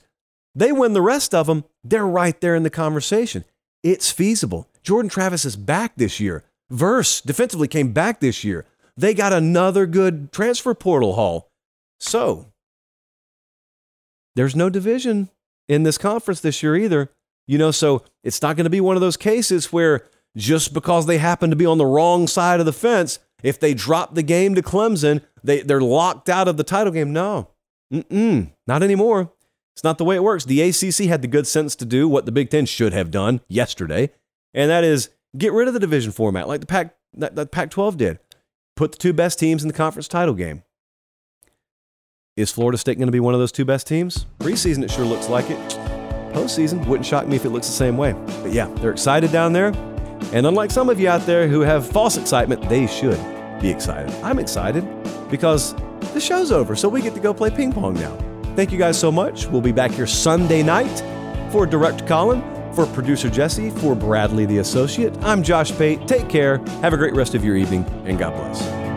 they 0.55 0.73
win 0.73 0.93
the 0.93 1.03
rest 1.03 1.35
of 1.35 1.47
them, 1.47 1.65
they're 1.83 2.07
right 2.07 2.39
there 2.41 2.55
in 2.55 2.63
the 2.63 2.71
conversation. 2.71 3.45
It's 3.83 4.11
feasible. 4.11 4.69
Jordan 4.83 5.09
Travis 5.09 5.45
is 5.45 5.57
back 5.57 5.95
this 5.97 6.21
year. 6.21 6.45
Verse 6.71 7.21
defensively 7.21 7.69
came 7.69 7.93
back 7.93 8.21
this 8.21 8.45
year. 8.45 8.67
They 8.97 9.15
got 9.15 9.33
another 9.33 9.87
good 9.87 10.33
transfer 10.33 10.75
portal 10.75 11.15
haul. 11.15 11.51
So, 12.01 12.53
there's 14.37 14.57
no 14.57 14.69
division 14.71 15.31
in 15.69 15.83
this 15.83 15.99
conference 15.99 16.41
this 16.41 16.63
year 16.63 16.77
either. 16.77 17.11
You 17.47 17.59
know, 17.59 17.71
so 17.71 18.05
it's 18.23 18.43
not 18.43 18.57
going 18.57 18.65
to 18.65 18.71
be 18.71 18.81
one 18.81 18.97
of 18.97 19.01
those 19.01 19.17
cases 19.17 19.73
where 19.73 20.07
just 20.37 20.75
because 20.75 21.07
they 21.07 21.19
happen 21.19 21.51
to 21.51 21.57
be 21.57 21.67
on 21.67 21.79
the 21.79 21.87
wrong 21.87 22.27
side 22.27 22.61
of 22.61 22.67
the 22.67 22.73
fence, 22.73 23.19
if 23.43 23.59
they 23.59 23.73
drop 23.73 24.15
the 24.15 24.23
game 24.23 24.55
to 24.55 24.63
Clemson, 24.63 25.23
they, 25.43 25.63
they're 25.63 25.81
locked 25.81 26.29
out 26.29 26.49
of 26.49 26.57
the 26.57 26.65
title 26.65 26.93
game. 26.93 27.13
No, 27.13 27.49
Mm-mm, 27.93 28.53
not 28.67 28.83
anymore. 28.83 29.33
It's 29.75 29.85
not 29.85 29.99
the 29.99 30.05
way 30.05 30.17
it 30.17 30.23
works. 30.25 30.45
The 30.45 30.61
ACC 30.61 31.09
had 31.09 31.23
the 31.23 31.29
good 31.29 31.47
sense 31.47 31.77
to 31.77 31.85
do 31.85 32.09
what 32.09 32.27
the 32.27 32.33
Big 32.33 32.51
Ten 32.51 32.67
should 32.67 32.93
have 32.93 33.11
done 33.11 33.41
yesterday, 33.49 34.11
and 34.53 34.71
that 34.71 34.85
is 34.85 35.11
get 35.37 35.53
rid 35.53 35.69
of 35.69 35.75
the 35.75 35.81
division 35.81 36.13
format 36.13 36.49
like 36.49 36.61
the 36.61 36.67
Pac, 36.67 36.95
that, 37.15 37.37
that 37.37 37.51
Pac 37.51 37.71
12 37.71 37.97
did. 37.97 38.19
Put 38.77 38.93
the 38.93 38.99
two 38.99 39.13
best 39.13 39.39
teams 39.39 39.63
in 39.63 39.69
the 39.69 39.75
conference 39.75 40.09
title 40.09 40.35
game. 40.35 40.63
Is 42.37 42.53
Florida 42.53 42.79
State 42.79 42.99
going 42.99 43.09
to 43.09 43.13
be 43.13 43.19
one 43.19 43.35
of 43.35 43.41
those 43.41 43.51
two 43.51 43.65
best 43.65 43.89
teams? 43.89 44.27
Preseason, 44.39 44.85
it 44.85 44.91
sure 44.93 45.05
looks 45.05 45.29
like 45.29 45.51
it. 45.51 45.59
Postseason, 46.33 46.87
wouldn't 46.87 47.05
shock 47.05 47.27
me 47.27 47.35
if 47.35 47.45
it 47.45 47.51
looks 47.51 47.67
the 47.67 47.73
same 47.73 47.97
way. 47.97 48.13
But 48.43 48.53
yeah, 48.53 48.67
they're 48.77 48.93
excited 48.93 49.33
down 49.33 49.53
there. 49.53 49.73
And 50.33 50.47
unlike 50.47 50.71
some 50.71 50.89
of 50.89 51.01
you 51.01 51.09
out 51.09 51.27
there 51.27 51.49
who 51.49 51.63
have 51.63 51.91
false 51.91 52.17
excitement, 52.17 52.69
they 52.69 52.87
should 52.87 53.19
be 53.61 53.69
excited. 53.69 54.15
I'm 54.23 54.39
excited 54.39 54.87
because 55.29 55.75
the 56.13 56.21
show's 56.21 56.53
over, 56.53 56.77
so 56.77 56.89
we 56.89 57.03
get 57.03 57.15
to 57.15 57.21
go 57.21 57.35
play 57.35 57.51
ping 57.51 57.73
pong 57.73 57.95
now. 57.95 58.17
Thank 58.55 58.71
you 58.71 58.79
guys 58.79 58.99
so 58.99 59.11
much. 59.11 59.47
We'll 59.47 59.61
be 59.61 59.73
back 59.73 59.91
here 59.91 60.07
Sunday 60.07 60.63
night 60.63 61.03
for 61.51 61.67
Direct 61.67 62.07
Colin, 62.07 62.41
for 62.79 62.87
producer 62.95 63.29
Jesse, 63.29 63.71
for 63.71 63.97
Bradley 63.97 64.47
the 64.47 64.59
Associate. 64.59 65.13
I'm 65.23 65.43
Josh 65.43 65.73
Pate. 65.77 66.07
Take 66.07 66.29
care. 66.29 66.59
Have 66.83 66.93
a 66.93 66.97
great 66.97 67.15
rest 67.15 67.35
of 67.35 67.45
your 67.45 67.57
evening, 67.57 67.85
and 68.05 68.19
God 68.19 68.35
bless. 68.37 68.88